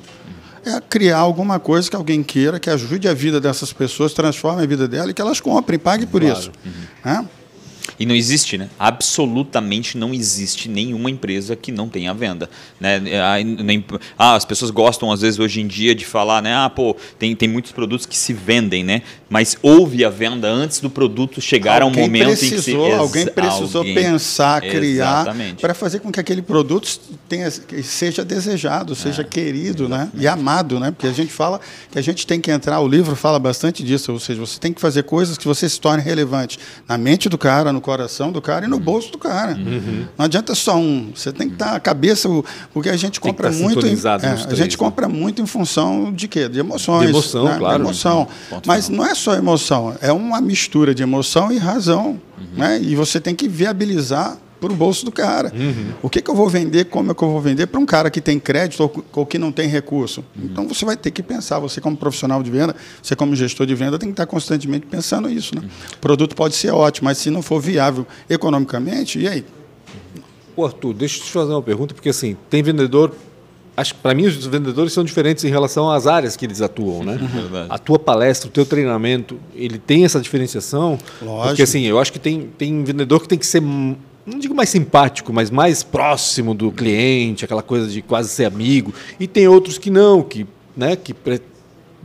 É 0.64 0.80
criar 0.80 1.18
alguma 1.18 1.60
coisa 1.60 1.90
que 1.90 1.96
alguém 1.96 2.22
queira, 2.22 2.58
que 2.58 2.70
ajude 2.70 3.06
a 3.06 3.12
vida 3.12 3.40
dessas 3.40 3.72
pessoas, 3.72 4.14
transforme 4.14 4.62
a 4.62 4.66
vida 4.66 4.88
dela 4.88 5.10
e 5.10 5.14
que 5.14 5.20
elas 5.20 5.40
comprem, 5.40 5.78
paguem 5.78 6.06
por 6.06 6.22
isso. 6.22 6.50
Né? 7.04 7.26
E 7.98 8.06
não 8.06 8.14
existe, 8.14 8.58
né? 8.58 8.68
Absolutamente 8.78 9.96
não 9.96 10.12
existe 10.12 10.68
nenhuma 10.68 11.10
empresa 11.10 11.54
que 11.54 11.70
não 11.70 11.88
tenha 11.88 12.12
venda. 12.12 12.48
Né? 12.80 13.00
Ah, 14.18 14.34
as 14.34 14.44
pessoas 14.44 14.70
gostam, 14.70 15.12
às 15.12 15.20
vezes, 15.20 15.38
hoje 15.38 15.60
em 15.60 15.66
dia, 15.66 15.94
de 15.94 16.04
falar, 16.04 16.42
né? 16.42 16.54
Ah, 16.54 16.68
pô, 16.68 16.96
tem, 17.18 17.34
tem 17.36 17.48
muitos 17.48 17.72
produtos 17.72 18.06
que 18.06 18.16
se 18.16 18.32
vendem, 18.32 18.82
né? 18.82 19.02
Mas 19.34 19.56
houve 19.60 20.04
a 20.04 20.10
venda 20.10 20.48
antes 20.48 20.78
do 20.78 20.88
produto 20.88 21.40
chegar 21.40 21.82
Alguém 21.82 22.04
momento 22.04 22.28
precisou, 22.28 22.86
em 22.86 22.90
que 22.90 22.94
se... 22.94 23.00
alguém 23.00 23.26
precisou 23.26 23.80
alguém- 23.80 23.94
pensar, 23.96 24.60
criar, 24.60 25.26
para 25.60 25.74
fazer 25.74 25.98
com 25.98 26.12
que 26.12 26.20
aquele 26.20 26.40
produto 26.40 26.88
tenha, 27.28 27.50
seja 27.82 28.24
desejado, 28.24 28.94
seja 28.94 29.22
É, 29.22 29.24
querido 29.24 29.88
né? 29.88 30.08
e 30.14 30.28
amado. 30.28 30.78
Né? 30.78 30.92
Porque 30.92 31.08
a 31.08 31.12
gente 31.12 31.32
fala 31.32 31.60
que 31.90 31.98
a 31.98 32.00
gente 32.02 32.24
tem 32.28 32.40
que 32.40 32.48
entrar, 32.48 32.78
o 32.78 32.86
livro 32.86 33.16
fala 33.16 33.40
bastante 33.40 33.82
disso, 33.82 34.12
ou 34.12 34.20
seja, 34.20 34.38
você 34.38 34.60
tem 34.60 34.72
que 34.72 34.80
fazer 34.80 35.02
coisas 35.02 35.36
que 35.36 35.48
você 35.48 35.68
se 35.68 35.80
torne 35.80 36.00
relevante 36.00 36.56
na 36.88 36.96
mente 36.96 37.28
do 37.28 37.36
cara, 37.36 37.72
no 37.72 37.80
coração 37.80 38.30
do 38.30 38.40
cara 38.40 38.64
e 38.66 38.68
Uhum. 38.68 38.70
no 38.70 38.78
bolso 38.78 39.10
do 39.10 39.18
cara. 39.18 39.56
Não 40.16 40.26
adianta 40.26 40.54
só 40.54 40.76
um, 40.76 41.10
você 41.12 41.32
tem 41.32 41.48
que 41.48 41.54
estar 41.54 41.74
a 41.74 41.80
cabeça, 41.80 42.28
o- 42.28 42.44
porque 42.72 42.88
a 42.88 42.96
gente 42.96 43.18
Tem 43.20 43.32
compra 43.32 43.48
estar 43.50 43.60
muito. 43.64 43.84
Em, 43.84 43.90
é, 43.90 43.92
nos 43.94 44.06
a 44.06 44.18
três, 44.20 44.58
gente 44.58 44.72
né? 44.72 44.76
compra 44.78 45.08
muito 45.08 45.42
em 45.42 45.46
função 45.46 46.12
de 46.12 46.28
quê? 46.28 46.48
De 46.48 46.60
emoções. 46.60 47.06
De 47.06 47.12
emoção, 47.12 47.46
né? 47.46 47.56
claro. 47.58 47.78
De 47.78 47.84
emoção. 47.84 48.28
Mas 48.64 48.88
não 48.88 49.04
é 49.04 49.12
só 49.23 49.23
emoção, 49.32 49.96
é 50.00 50.12
uma 50.12 50.40
mistura 50.40 50.94
de 50.94 51.02
emoção 51.02 51.50
e 51.52 51.58
razão. 51.58 52.20
Né? 52.56 52.80
E 52.82 52.94
você 52.94 53.20
tem 53.20 53.34
que 53.34 53.48
viabilizar 53.48 54.38
para 54.60 54.72
o 54.72 54.76
bolso 54.76 55.04
do 55.04 55.12
cara. 55.12 55.52
O 56.02 56.08
que, 56.08 56.22
que 56.22 56.30
eu 56.30 56.34
vou 56.34 56.48
vender, 56.48 56.86
como 56.86 57.10
é 57.10 57.14
que 57.14 57.22
eu 57.22 57.30
vou 57.30 57.40
vender 57.40 57.66
para 57.66 57.78
um 57.78 57.84
cara 57.84 58.10
que 58.10 58.20
tem 58.20 58.38
crédito 58.38 58.80
ou, 58.80 59.04
ou 59.12 59.26
que 59.26 59.38
não 59.38 59.52
tem 59.52 59.68
recurso? 59.68 60.24
Então 60.42 60.66
você 60.66 60.84
vai 60.84 60.96
ter 60.96 61.10
que 61.10 61.22
pensar, 61.22 61.58
você 61.58 61.80
como 61.80 61.96
profissional 61.96 62.42
de 62.42 62.50
venda, 62.50 62.74
você 63.02 63.14
como 63.14 63.36
gestor 63.36 63.66
de 63.66 63.74
venda, 63.74 63.98
tem 63.98 64.08
que 64.08 64.14
estar 64.14 64.26
constantemente 64.26 64.86
pensando 64.86 65.28
isso. 65.28 65.54
Né? 65.54 65.62
O 65.94 65.98
produto 65.98 66.34
pode 66.34 66.54
ser 66.54 66.70
ótimo, 66.70 67.06
mas 67.06 67.18
se 67.18 67.30
não 67.30 67.42
for 67.42 67.60
viável 67.60 68.06
economicamente, 68.28 69.18
e 69.18 69.28
aí? 69.28 69.44
Ô, 70.56 70.64
Arthur, 70.64 70.94
deixa 70.94 71.18
eu 71.18 71.24
te 71.24 71.30
fazer 71.30 71.52
uma 71.52 71.62
pergunta, 71.62 71.94
porque 71.94 72.08
assim, 72.08 72.36
tem 72.48 72.62
vendedor. 72.62 73.14
Acho 73.76 73.94
que 73.94 74.00
para 74.00 74.14
mim 74.14 74.24
os 74.26 74.46
vendedores 74.46 74.92
são 74.92 75.02
diferentes 75.02 75.42
em 75.44 75.48
relação 75.48 75.90
às 75.90 76.06
áreas 76.06 76.36
que 76.36 76.44
eles 76.46 76.62
atuam, 76.62 77.02
né? 77.02 77.16
Verdade. 77.34 77.66
A 77.70 77.76
tua 77.78 77.98
palestra, 77.98 78.48
o 78.48 78.52
teu 78.52 78.64
treinamento, 78.64 79.36
ele 79.54 79.78
tem 79.78 80.04
essa 80.04 80.20
diferenciação? 80.20 80.96
Lógico. 81.20 81.48
Porque 81.48 81.62
assim, 81.62 81.82
eu 81.82 81.98
acho 81.98 82.12
que 82.12 82.18
tem, 82.20 82.48
tem 82.56 82.84
vendedor 82.84 83.20
que 83.20 83.28
tem 83.28 83.36
que 83.38 83.46
ser, 83.46 83.60
não 83.60 84.38
digo 84.38 84.54
mais 84.54 84.68
simpático, 84.68 85.32
mas 85.32 85.50
mais 85.50 85.82
próximo 85.82 86.54
do 86.54 86.70
cliente, 86.70 87.44
aquela 87.44 87.62
coisa 87.62 87.88
de 87.88 88.00
quase 88.00 88.28
ser 88.28 88.44
amigo. 88.44 88.94
E 89.18 89.26
tem 89.26 89.48
outros 89.48 89.76
que 89.76 89.90
não, 89.90 90.22
que, 90.22 90.46
né, 90.76 90.94
que 90.94 91.12
pre- 91.12 91.42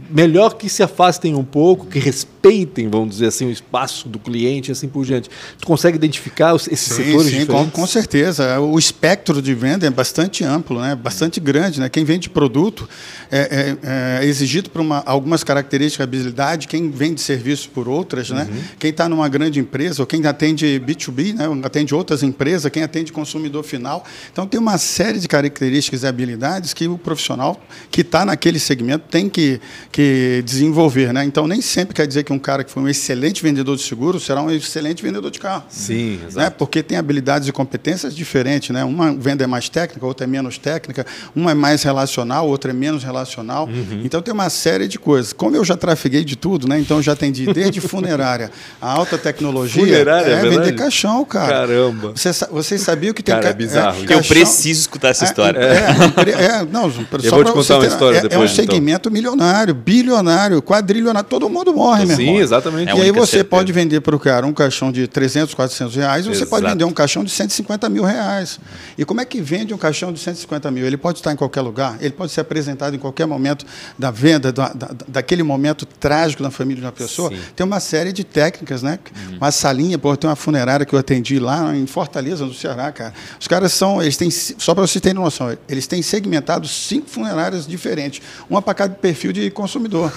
melhor 0.09 0.55
que 0.55 0.67
se 0.69 0.81
afastem 0.81 1.35
um 1.35 1.43
pouco, 1.43 1.85
que 1.85 1.99
respeitem 1.99 2.38
respeitem, 2.39 2.89
vamos 2.89 3.10
dizer 3.10 3.27
assim, 3.27 3.46
o 3.46 3.51
espaço 3.51 4.08
do 4.08 4.17
cliente 4.17 4.69
e 4.69 4.72
assim 4.72 4.88
por 4.88 5.05
diante. 5.05 5.29
Tu 5.60 5.67
consegue 5.67 5.98
identificar 5.98 6.55
esses 6.55 6.79
sim, 6.79 7.03
setores 7.03 7.31
sim? 7.31 7.46
Com, 7.46 7.69
com 7.69 7.88
certeza. 7.88 8.60
O 8.60 8.79
espectro 8.79 9.41
de 9.41 9.53
venda 9.53 9.86
é 9.86 9.89
bastante 9.89 10.43
amplo, 10.43 10.79
né? 10.79 10.96
bastante 10.96 11.39
grande. 11.39 11.79
Né? 11.79 11.89
Quem 11.89 12.03
vende 12.03 12.29
produto 12.29 12.88
é, 13.29 13.77
é, 13.84 14.22
é 14.22 14.25
exigido 14.25 14.69
por 14.69 14.81
uma, 14.81 15.03
algumas 15.05 15.43
características, 15.43 16.03
habilidade, 16.03 16.67
quem 16.67 16.89
vende 16.89 17.22
serviço 17.22 17.69
por 17.69 17.88
outras, 17.88 18.29
né? 18.29 18.48
Uhum. 18.50 18.62
quem 18.79 18.89
está 18.89 19.10
numa 19.10 19.27
grande 19.27 19.60
empresa, 19.60 20.01
ou 20.01 20.08
quem 20.08 20.25
atende 20.25 20.81
B2B, 20.86 21.34
né? 21.36 21.46
atende 21.63 21.93
outras 21.93 22.24
empresas, 22.24 22.72
quem 22.72 22.84
atende 22.84 23.12
consumidor 23.12 23.63
final. 23.63 24.03
Então, 24.31 24.48
tem 24.48 24.60
uma 24.60 24.77
série 24.77 25.19
de 25.19 25.27
características 25.27 26.03
e 26.03 26.08
habilidades 26.08 26.74
que 26.74 26.88
o 26.88 26.98
profissional 26.98 27.60
que 27.91 28.01
está 28.01 28.25
naquele 28.25 28.60
segmento 28.60 29.05
tem 29.10 29.29
que, 29.29 29.60
que 29.91 30.41
desenvolver. 30.46 31.13
Né? 31.13 31.24
Então, 31.25 31.48
nem 31.48 31.62
sempre 31.62 31.93
quer 31.93 32.08
dizer 32.08 32.24
que 32.24 32.28
um 32.33 32.39
cara 32.39 32.63
que 32.63 32.71
foi 32.71 32.83
um 32.83 32.88
excelente 32.88 33.41
vendedor 33.41 33.75
de 33.75 33.83
seguro 33.83 34.19
será 34.19 34.41
um 34.41 34.51
excelente 34.51 35.01
vendedor 35.03 35.31
de 35.31 35.39
carro. 35.39 35.63
Sim, 35.69 36.17
né? 36.17 36.27
exato. 36.27 36.45
Né? 36.45 36.50
Porque 36.50 36.83
tem 36.83 36.98
habilidades 36.98 37.48
e 37.48 37.51
competências 37.51 38.15
diferentes. 38.15 38.69
Né? 38.69 38.83
Uma 38.83 39.13
venda 39.13 39.43
é 39.43 39.48
mais 39.48 39.69
técnica, 39.69 40.05
outra 40.05 40.25
é 40.25 40.27
menos 40.27 40.57
técnica, 40.57 41.05
uma 41.36 41.51
é 41.51 41.53
mais 41.53 41.83
relacional, 41.83 42.48
outra 42.48 42.71
é 42.71 42.74
menos 42.74 43.03
relacional. 43.03 43.67
Uhum. 43.67 44.01
Então, 44.03 44.21
tem 44.21 44.33
uma 44.33 44.50
série 44.50 44.88
de 44.88 45.00
coisas. 45.00 45.33
Como 45.33 45.55
eu 45.55 45.63
já 45.63 45.77
trafeguei 45.77 46.24
de 46.24 46.36
tudo, 46.36 46.67
né? 46.67 46.79
então 46.79 47.01
já 47.01 47.13
atendi 47.13 47.51
desde 47.53 47.81
funerária 47.81 48.51
a 48.81 48.91
alta 48.91 49.17
tecnologia. 49.17 49.83
Funerária, 49.83 50.31
é, 50.31 50.33
é 50.33 50.50
vender 50.50 50.75
caixão, 50.75 51.24
cara. 51.25 51.48
Caramba. 51.48 52.13
Você, 52.15 52.31
vocês 52.51 52.81
sabiam 52.81 53.13
que 53.13 53.21
tem 53.21 53.36
cara, 53.36 53.50
é 53.50 53.53
bizarro. 53.53 54.03
É, 54.03 54.05
caixão, 54.05 54.17
eu 54.17 54.24
preciso 54.24 54.81
escutar 54.81 55.09
essa 55.09 55.25
é, 55.25 55.27
história. 55.27 55.59
É, 55.59 56.31
é, 56.31 56.45
é 56.45 56.65
não, 56.65 56.83
eu 56.86 56.89
vou 56.91 57.43
te 57.43 57.51
contar 57.51 57.77
uma 57.77 57.88
história 57.88 58.21
depois. 58.21 58.33
É 58.33 58.38
um 58.38 58.43
então. 58.43 58.55
segmento 58.55 59.12
milionário, 59.12 59.74
bilionário, 59.74 60.62
quadrilionário. 60.62 61.27
Todo 61.29 61.50
mundo 61.50 61.74
morre, 61.74 62.05
meu 62.05 62.18
Sim, 62.25 62.38
exatamente. 62.38 62.89
e 62.89 63.01
aí 63.01 63.11
você 63.11 63.31
certeza. 63.31 63.45
pode 63.45 63.71
vender 63.71 64.01
para 64.01 64.15
o 64.15 64.19
cara 64.19 64.45
um 64.45 64.53
caixão 64.53 64.91
de 64.91 65.07
300, 65.07 65.53
400 65.53 65.95
reais, 65.95 66.27
ou 66.27 66.33
você 66.33 66.45
pode 66.45 66.65
vender 66.65 66.83
um 66.83 66.91
caixão 66.91 67.23
de 67.23 67.31
150 67.31 67.89
mil 67.89 68.03
reais. 68.03 68.59
E 68.97 69.05
como 69.05 69.21
é 69.21 69.25
que 69.25 69.41
vende 69.41 69.73
um 69.73 69.77
caixão 69.77 70.11
de 70.11 70.19
150 70.19 70.69
mil? 70.71 70.85
Ele 70.85 70.97
pode 70.97 71.19
estar 71.19 71.31
em 71.31 71.35
qualquer 71.35 71.61
lugar, 71.61 71.97
ele 72.01 72.13
pode 72.13 72.31
ser 72.31 72.41
apresentado 72.41 72.95
em 72.95 72.99
qualquer 72.99 73.25
momento 73.25 73.65
da 73.97 74.11
venda, 74.11 74.51
da, 74.51 74.69
da, 74.69 74.89
daquele 75.07 75.43
momento 75.43 75.85
trágico 75.85 76.43
na 76.43 76.51
família 76.51 76.81
de 76.81 76.85
uma 76.85 76.91
pessoa. 76.91 77.29
Sim. 77.29 77.39
Tem 77.55 77.65
uma 77.65 77.79
série 77.79 78.11
de 78.11 78.23
técnicas, 78.23 78.83
né? 78.83 78.99
Uhum. 79.29 79.38
Uma 79.38 79.51
salinha, 79.51 79.97
pô, 79.97 80.15
tem 80.15 80.29
uma 80.29 80.35
funerária 80.35 80.85
que 80.85 80.93
eu 80.93 80.99
atendi 80.99 81.39
lá 81.39 81.75
em 81.75 81.85
Fortaleza, 81.85 82.45
no 82.45 82.53
Ceará, 82.53 82.91
cara. 82.91 83.13
Os 83.39 83.47
caras 83.47 83.73
são, 83.73 84.01
eles 84.01 84.17
têm, 84.17 84.29
só 84.29 84.73
para 84.73 84.85
você 84.85 84.99
ter 84.99 85.13
noção, 85.13 85.55
eles 85.67 85.88
têm 85.88 86.01
segmentado 86.01 86.67
cinco 86.67 87.09
funerárias 87.09 87.67
diferentes, 87.67 88.21
uma 88.49 88.61
para 88.61 88.73
cada 88.73 88.95
perfil 88.95 89.31
de 89.31 89.49
consumidor. 89.49 90.11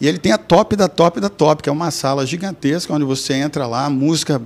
E 0.00 0.08
ele 0.08 0.18
tem 0.18 0.32
a 0.32 0.38
top 0.38 0.76
da 0.76 0.88
top 0.88 1.20
da 1.20 1.28
top, 1.28 1.62
que 1.62 1.68
é 1.68 1.72
uma 1.72 1.90
sala 1.90 2.24
gigantesca 2.24 2.92
onde 2.92 3.04
você 3.04 3.34
entra 3.34 3.66
lá, 3.66 3.90
música, 3.90 4.40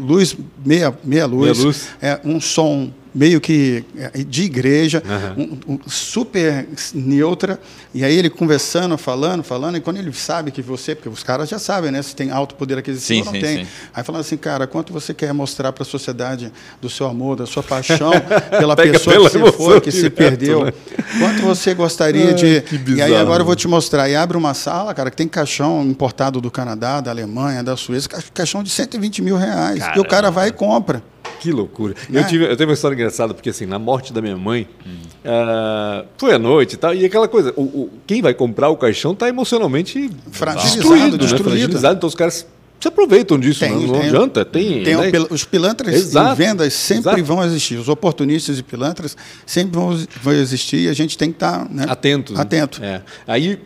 luz, 0.00 0.36
meia, 0.64 0.96
meia 1.04 1.26
luz, 1.26 1.58
meia 1.58 1.66
luz. 1.66 1.88
É, 2.02 2.20
um 2.24 2.40
som 2.40 2.90
meio 3.16 3.40
que 3.40 3.82
é, 3.96 4.22
de 4.22 4.42
igreja, 4.42 5.02
uhum. 5.36 5.58
um, 5.66 5.72
um, 5.72 5.78
super 5.86 6.68
neutra. 6.94 7.58
E 7.94 8.04
aí 8.04 8.14
ele 8.14 8.28
conversando, 8.28 8.98
falando, 8.98 9.42
falando, 9.42 9.78
e 9.78 9.80
quando 9.80 9.96
ele 9.96 10.12
sabe 10.12 10.50
que 10.50 10.60
você, 10.60 10.94
porque 10.94 11.08
os 11.08 11.22
caras 11.22 11.48
já 11.48 11.58
sabem, 11.58 11.90
né, 11.90 12.02
se 12.02 12.14
tem 12.14 12.30
alto 12.30 12.54
poder 12.54 12.76
aquisitivo 12.76 13.20
ou 13.20 13.32
não 13.32 13.32
sim, 13.32 13.40
tem. 13.40 13.64
Sim. 13.64 13.70
Aí 13.94 14.04
falando 14.04 14.20
assim, 14.20 14.36
cara, 14.36 14.66
quanto 14.66 14.92
você 14.92 15.14
quer 15.14 15.32
mostrar 15.32 15.72
para 15.72 15.82
a 15.82 15.86
sociedade 15.86 16.52
do 16.78 16.90
seu 16.90 17.06
amor, 17.06 17.36
da 17.36 17.46
sua 17.46 17.62
paixão 17.62 18.10
pela 18.50 18.76
pessoa 18.76 19.30
que 19.30 19.30
se 19.30 19.52
foi, 19.52 19.80
que 19.80 19.90
se 19.90 20.10
perdeu? 20.10 20.66
Né? 20.66 20.72
Quanto 21.18 21.40
você 21.42 21.72
gostaria 21.72 22.28
Ai, 22.28 22.34
de. 22.34 22.60
Bizarro, 22.60 22.98
e 22.98 23.02
aí 23.02 23.16
agora 23.16 23.40
eu 23.40 23.46
vou 23.46 23.56
te 23.56 23.66
mostrar. 23.66 24.10
E 24.10 24.14
abre 24.14 24.36
uma 24.36 24.52
sala, 24.52 24.92
cara, 24.92 25.10
que 25.10 25.16
tem 25.16 25.26
caixão 25.26 25.82
importado 25.82 26.38
do 26.38 26.50
Canadá, 26.50 27.00
da 27.00 27.10
Alemanha, 27.10 27.62
da 27.62 27.78
Suíça, 27.78 28.10
caixão 28.34 28.62
de 28.62 28.68
120 28.68 29.22
mil 29.22 29.36
reais. 29.38 29.78
Caramba. 29.78 29.98
E 29.98 30.00
o 30.00 30.04
cara 30.04 30.30
vai 30.30 30.48
e 30.48 30.52
compra. 30.52 31.02
Que 31.40 31.52
loucura. 31.52 31.94
É. 32.12 32.18
Eu, 32.18 32.26
tive, 32.26 32.44
eu 32.44 32.56
tenho 32.56 32.68
uma 32.68 32.74
história 32.74 32.94
engraçada, 32.94 33.34
porque 33.34 33.50
assim, 33.50 33.66
na 33.66 33.78
morte 33.78 34.12
da 34.12 34.20
minha 34.20 34.36
mãe, 34.36 34.68
hum. 34.86 34.90
uh, 35.24 36.06
foi 36.16 36.34
à 36.34 36.38
noite 36.38 36.74
e 36.74 36.76
tal, 36.76 36.94
e 36.94 37.04
aquela 37.04 37.28
coisa, 37.28 37.52
o, 37.56 37.62
o 37.62 37.90
quem 38.06 38.22
vai 38.22 38.34
comprar 38.34 38.68
o 38.68 38.76
caixão 38.76 39.12
está 39.12 39.28
emocionalmente 39.28 40.10
fragilizado, 40.30 41.18
destruído, 41.18 41.80
né? 41.80 41.92
então 41.92 42.08
os 42.08 42.14
caras 42.14 42.46
se 42.78 42.88
aproveitam 42.88 43.38
disso, 43.38 43.60
tem, 43.60 43.70
não, 43.70 43.80
não 43.80 43.92
tem, 43.92 44.02
adianta. 44.02 44.44
Tem, 44.44 44.84
tem 44.84 44.96
né? 44.96 45.10
os 45.30 45.44
pilantras 45.44 45.94
Exato. 45.94 46.32
em 46.32 46.46
vendas 46.46 46.72
sempre 46.74 47.12
Exato. 47.12 47.24
vão 47.24 47.44
existir. 47.44 47.76
Os 47.76 47.88
oportunistas 47.88 48.58
e 48.58 48.62
pilantras 48.62 49.16
sempre 49.46 49.78
vão, 49.78 49.98
vão 50.22 50.32
existir 50.34 50.80
e 50.80 50.88
a 50.88 50.92
gente 50.92 51.16
tem 51.16 51.30
que 51.30 51.36
estar 51.36 51.64
tá, 51.64 51.68
né? 51.70 51.86
atento. 51.88 52.38
Atento. 52.38 52.84
É. 52.84 53.02
Aí 53.26 53.58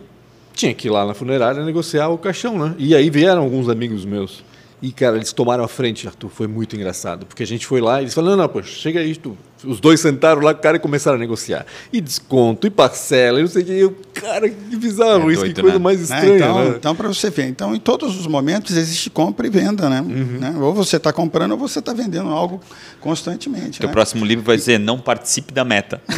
tinha 0.53 0.73
que 0.73 0.87
ir 0.87 0.91
lá 0.91 1.05
na 1.05 1.13
funerária 1.13 1.63
negociar 1.63 2.09
o 2.09 2.17
caixão, 2.17 2.57
né? 2.57 2.73
E 2.77 2.95
aí 2.95 3.09
vieram 3.09 3.41
alguns 3.41 3.67
amigos 3.67 4.05
meus. 4.05 4.43
E, 4.81 4.91
cara, 4.91 5.15
eles 5.15 5.31
tomaram 5.31 5.63
a 5.63 5.67
frente, 5.67 6.07
Arthur. 6.07 6.29
Foi 6.29 6.47
muito 6.47 6.75
engraçado. 6.75 7.25
Porque 7.27 7.43
a 7.43 7.47
gente 7.47 7.67
foi 7.67 7.79
lá 7.79 7.99
e 8.01 8.05
eles 8.05 8.13
falaram: 8.13 8.35
não, 8.35 8.43
não, 8.43 8.49
poxa, 8.49 8.69
chega 8.69 8.99
aí, 8.99 9.15
tu. 9.15 9.37
Os 9.63 9.79
dois 9.79 9.99
sentaram 9.99 10.41
lá, 10.41 10.55
cara, 10.55 10.77
e 10.77 10.79
começaram 10.79 11.17
a 11.17 11.19
negociar. 11.19 11.67
E 11.93 12.01
desconto, 12.01 12.65
e 12.65 12.69
parcela, 12.71 13.39
e 13.39 13.43
não 13.43 13.49
sei 13.49 13.61
o 13.61 13.65
que. 13.65 13.71
Eu, 13.73 13.95
cara, 14.11 14.49
que 14.49 14.75
bizarro 14.75 15.29
é 15.29 15.33
isso, 15.33 15.41
doido, 15.41 15.55
que 15.55 15.61
coisa 15.61 15.77
né? 15.77 15.83
mais 15.83 16.09
né, 16.09 16.17
estranha. 16.17 16.35
então, 16.35 16.63
né? 16.63 16.75
então 16.79 16.95
para 16.95 17.07
você 17.07 17.29
ver, 17.29 17.47
então, 17.47 17.75
em 17.75 17.79
todos 17.79 18.19
os 18.19 18.25
momentos 18.25 18.75
existe 18.75 19.11
compra 19.11 19.45
e 19.45 19.51
venda, 19.51 19.87
né? 19.87 20.01
Uhum. 20.01 20.39
né? 20.39 20.55
Ou 20.59 20.73
você 20.73 20.97
está 20.97 21.13
comprando 21.13 21.51
ou 21.51 21.59
você 21.59 21.77
está 21.77 21.93
vendendo 21.93 22.29
algo 22.29 22.59
constantemente. 22.99 23.83
O 23.83 23.85
né? 23.85 23.91
próximo 23.91 24.25
livro 24.25 24.43
vai 24.43 24.57
dizer: 24.57 24.79
não 24.79 24.97
participe 24.97 25.53
da 25.53 25.63
meta. 25.63 26.01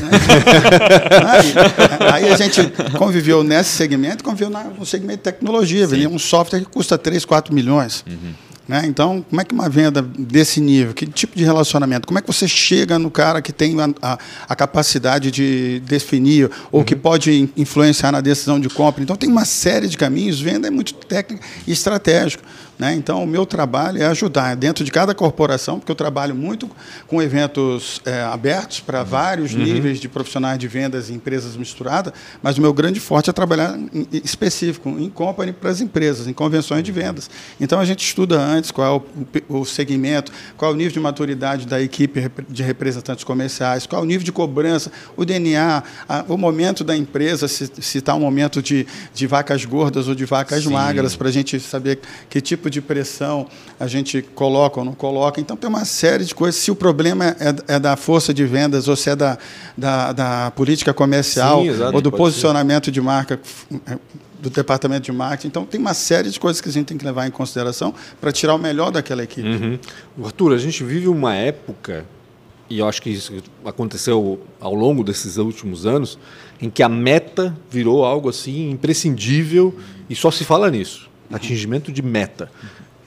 aí, 1.27 2.13
aí, 2.13 2.31
a 2.31 2.37
gente 2.37 2.61
conviveu 2.97 3.43
nesse 3.43 3.71
segmento, 3.71 4.23
conviveu 4.23 4.49
no 4.49 4.85
segmento 4.85 5.17
de 5.17 5.23
tecnologia. 5.23 5.85
Sim. 5.85 6.07
Um 6.07 6.19
software 6.19 6.61
que 6.61 6.67
custa 6.67 6.97
3, 6.97 7.25
4 7.25 7.53
milhões. 7.53 8.05
Uhum. 8.07 8.33
Né? 8.65 8.83
Então, 8.85 9.25
como 9.29 9.41
é 9.41 9.43
que 9.43 9.53
uma 9.53 9.67
venda 9.67 10.01
desse 10.01 10.61
nível, 10.61 10.93
que 10.93 11.05
tipo 11.05 11.35
de 11.35 11.43
relacionamento, 11.43 12.07
como 12.07 12.17
é 12.17 12.21
que 12.21 12.27
você 12.27 12.47
chega 12.47 12.97
no 12.97 13.11
cara 13.11 13.41
que 13.41 13.51
tem 13.51 13.75
a, 14.01 14.17
a, 14.47 14.55
capacidade 14.55 15.31
de 15.31 15.81
definir 15.85 16.49
ou 16.71 16.79
uhum. 16.79 16.85
que 16.85 16.95
pode 16.95 17.49
influenciar 17.57 18.13
na 18.13 18.21
decisão 18.21 18.59
de 18.61 18.69
compra? 18.69 19.03
Então, 19.03 19.17
tem 19.17 19.29
uma 19.29 19.43
série 19.43 19.89
de 19.89 19.97
caminhos, 19.97 20.39
venda 20.39 20.67
é 20.67 20.71
muito 20.71 20.93
técnica 20.93 21.45
e 21.67 21.73
estratégico. 21.73 22.41
Né? 22.77 22.95
Então, 22.95 23.23
o 23.23 23.27
meu 23.27 23.45
trabalho 23.45 24.01
é 24.01 24.05
ajudar 24.07 24.55
dentro 24.55 24.83
de 24.83 24.91
cada 24.91 25.13
corporação, 25.13 25.79
porque 25.79 25.91
eu 25.91 25.95
trabalho 25.95 26.33
muito 26.33 26.69
com 27.07 27.21
eventos 27.21 28.01
é, 28.03 28.23
abertos 28.23 28.79
para 28.79 28.99
uhum. 28.99 29.05
vários 29.05 29.53
uhum. 29.53 29.63
níveis 29.63 29.99
de 29.99 30.09
profissionais 30.09 30.57
de 30.57 30.67
vendas 30.67 31.09
e 31.09 31.13
empresas 31.13 31.55
misturadas, 31.55 32.13
mas 32.41 32.57
o 32.57 32.61
meu 32.61 32.73
grande 32.73 32.99
forte 32.99 33.29
é 33.29 33.33
trabalhar 33.33 33.77
em, 33.77 34.07
específico, 34.23 34.89
em 34.89 35.09
company 35.09 35.53
para 35.53 35.69
as 35.69 35.81
empresas, 35.81 36.27
em 36.27 36.33
convenções 36.33 36.83
de 36.83 36.91
vendas. 36.91 37.29
Então, 37.59 37.79
a 37.79 37.85
gente 37.85 38.03
estuda 38.03 38.39
antes 38.39 38.52
qual 38.71 39.03
é 39.49 39.51
o, 39.51 39.59
o 39.59 39.65
segmento, 39.65 40.31
qual 40.57 40.71
é 40.71 40.73
o 40.73 40.77
nível 40.77 40.93
de 40.93 40.99
maturidade 40.99 41.65
da 41.65 41.81
equipe 41.81 42.31
de 42.49 42.63
representantes 42.63 43.23
comerciais, 43.23 43.85
qual 43.85 44.01
é 44.01 44.03
o 44.03 44.07
nível 44.07 44.23
de 44.23 44.31
cobrança, 44.31 44.91
o 45.15 45.25
DNA, 45.25 45.83
a, 46.07 46.25
o 46.27 46.37
momento 46.37 46.83
da 46.83 46.95
empresa, 46.95 47.47
se 47.47 47.97
está 47.97 48.13
um 48.13 48.19
momento 48.19 48.61
de, 48.61 48.85
de 49.13 49.27
vacas 49.27 49.65
gordas 49.65 50.07
ou 50.07 50.15
de 50.15 50.25
vacas 50.25 50.63
Sim. 50.63 50.71
magras, 50.71 51.15
para 51.15 51.29
a 51.29 51.31
gente 51.31 51.59
saber 51.59 51.99
que 52.29 52.41
tipo 52.41 52.69
de 52.69 52.81
pressão 52.81 53.47
a 53.79 53.87
gente 53.87 54.21
coloca 54.21 54.79
ou 54.79 54.85
não 54.85 54.93
coloca. 54.93 55.39
Então, 55.41 55.57
tem 55.57 55.69
uma 55.69 55.85
série 55.85 56.25
de 56.25 56.35
coisas. 56.35 56.59
Se 56.61 56.71
o 56.71 56.75
problema 56.75 57.35
é, 57.39 57.75
é 57.75 57.79
da 57.79 57.95
força 57.95 58.33
de 58.33 58.45
vendas 58.45 58.87
ou 58.87 58.95
se 58.95 59.09
é 59.09 59.15
da, 59.15 59.37
da, 59.77 60.11
da 60.11 60.51
política 60.51 60.93
comercial 60.93 61.61
Sim, 61.61 61.69
exato, 61.69 61.95
ou 61.95 62.01
do 62.01 62.11
posicionamento 62.11 62.85
ser. 62.85 62.91
de 62.91 63.01
marca 63.01 63.39
do 64.43 64.49
departamento 64.49 65.05
de 65.05 65.11
marketing. 65.13 65.47
Então, 65.47 65.65
tem 65.65 65.79
uma 65.79 65.93
série 65.93 66.29
de 66.29 66.37
coisas 66.37 66.61
que 66.61 66.67
a 66.67 66.71
gente 66.71 66.87
tem 66.87 66.97
que 66.97 67.05
levar 67.05 67.25
em 67.25 67.31
consideração 67.31 67.93
para 68.19 68.31
tirar 68.31 68.53
o 68.53 68.59
melhor 68.59 68.91
daquela 68.91 69.23
equipe. 69.23 69.47
Uhum. 69.47 69.79
Arthur, 70.23 70.53
a 70.53 70.57
gente 70.57 70.83
vive 70.83 71.07
uma 71.07 71.33
época, 71.33 72.05
e 72.69 72.79
eu 72.79 72.87
acho 72.87 73.01
que 73.01 73.09
isso 73.09 73.41
aconteceu 73.63 74.41
ao 74.59 74.75
longo 74.75 75.01
desses 75.01 75.37
últimos 75.37 75.85
anos, 75.85 76.19
em 76.61 76.69
que 76.69 76.83
a 76.83 76.89
meta 76.89 77.57
virou 77.71 78.03
algo 78.03 78.29
assim 78.29 78.69
imprescindível 78.69 79.73
e 80.09 80.15
só 80.15 80.29
se 80.29 80.43
fala 80.43 80.69
nisso 80.69 81.09
atingimento 81.31 81.91
de 81.91 82.03
meta 82.03 82.51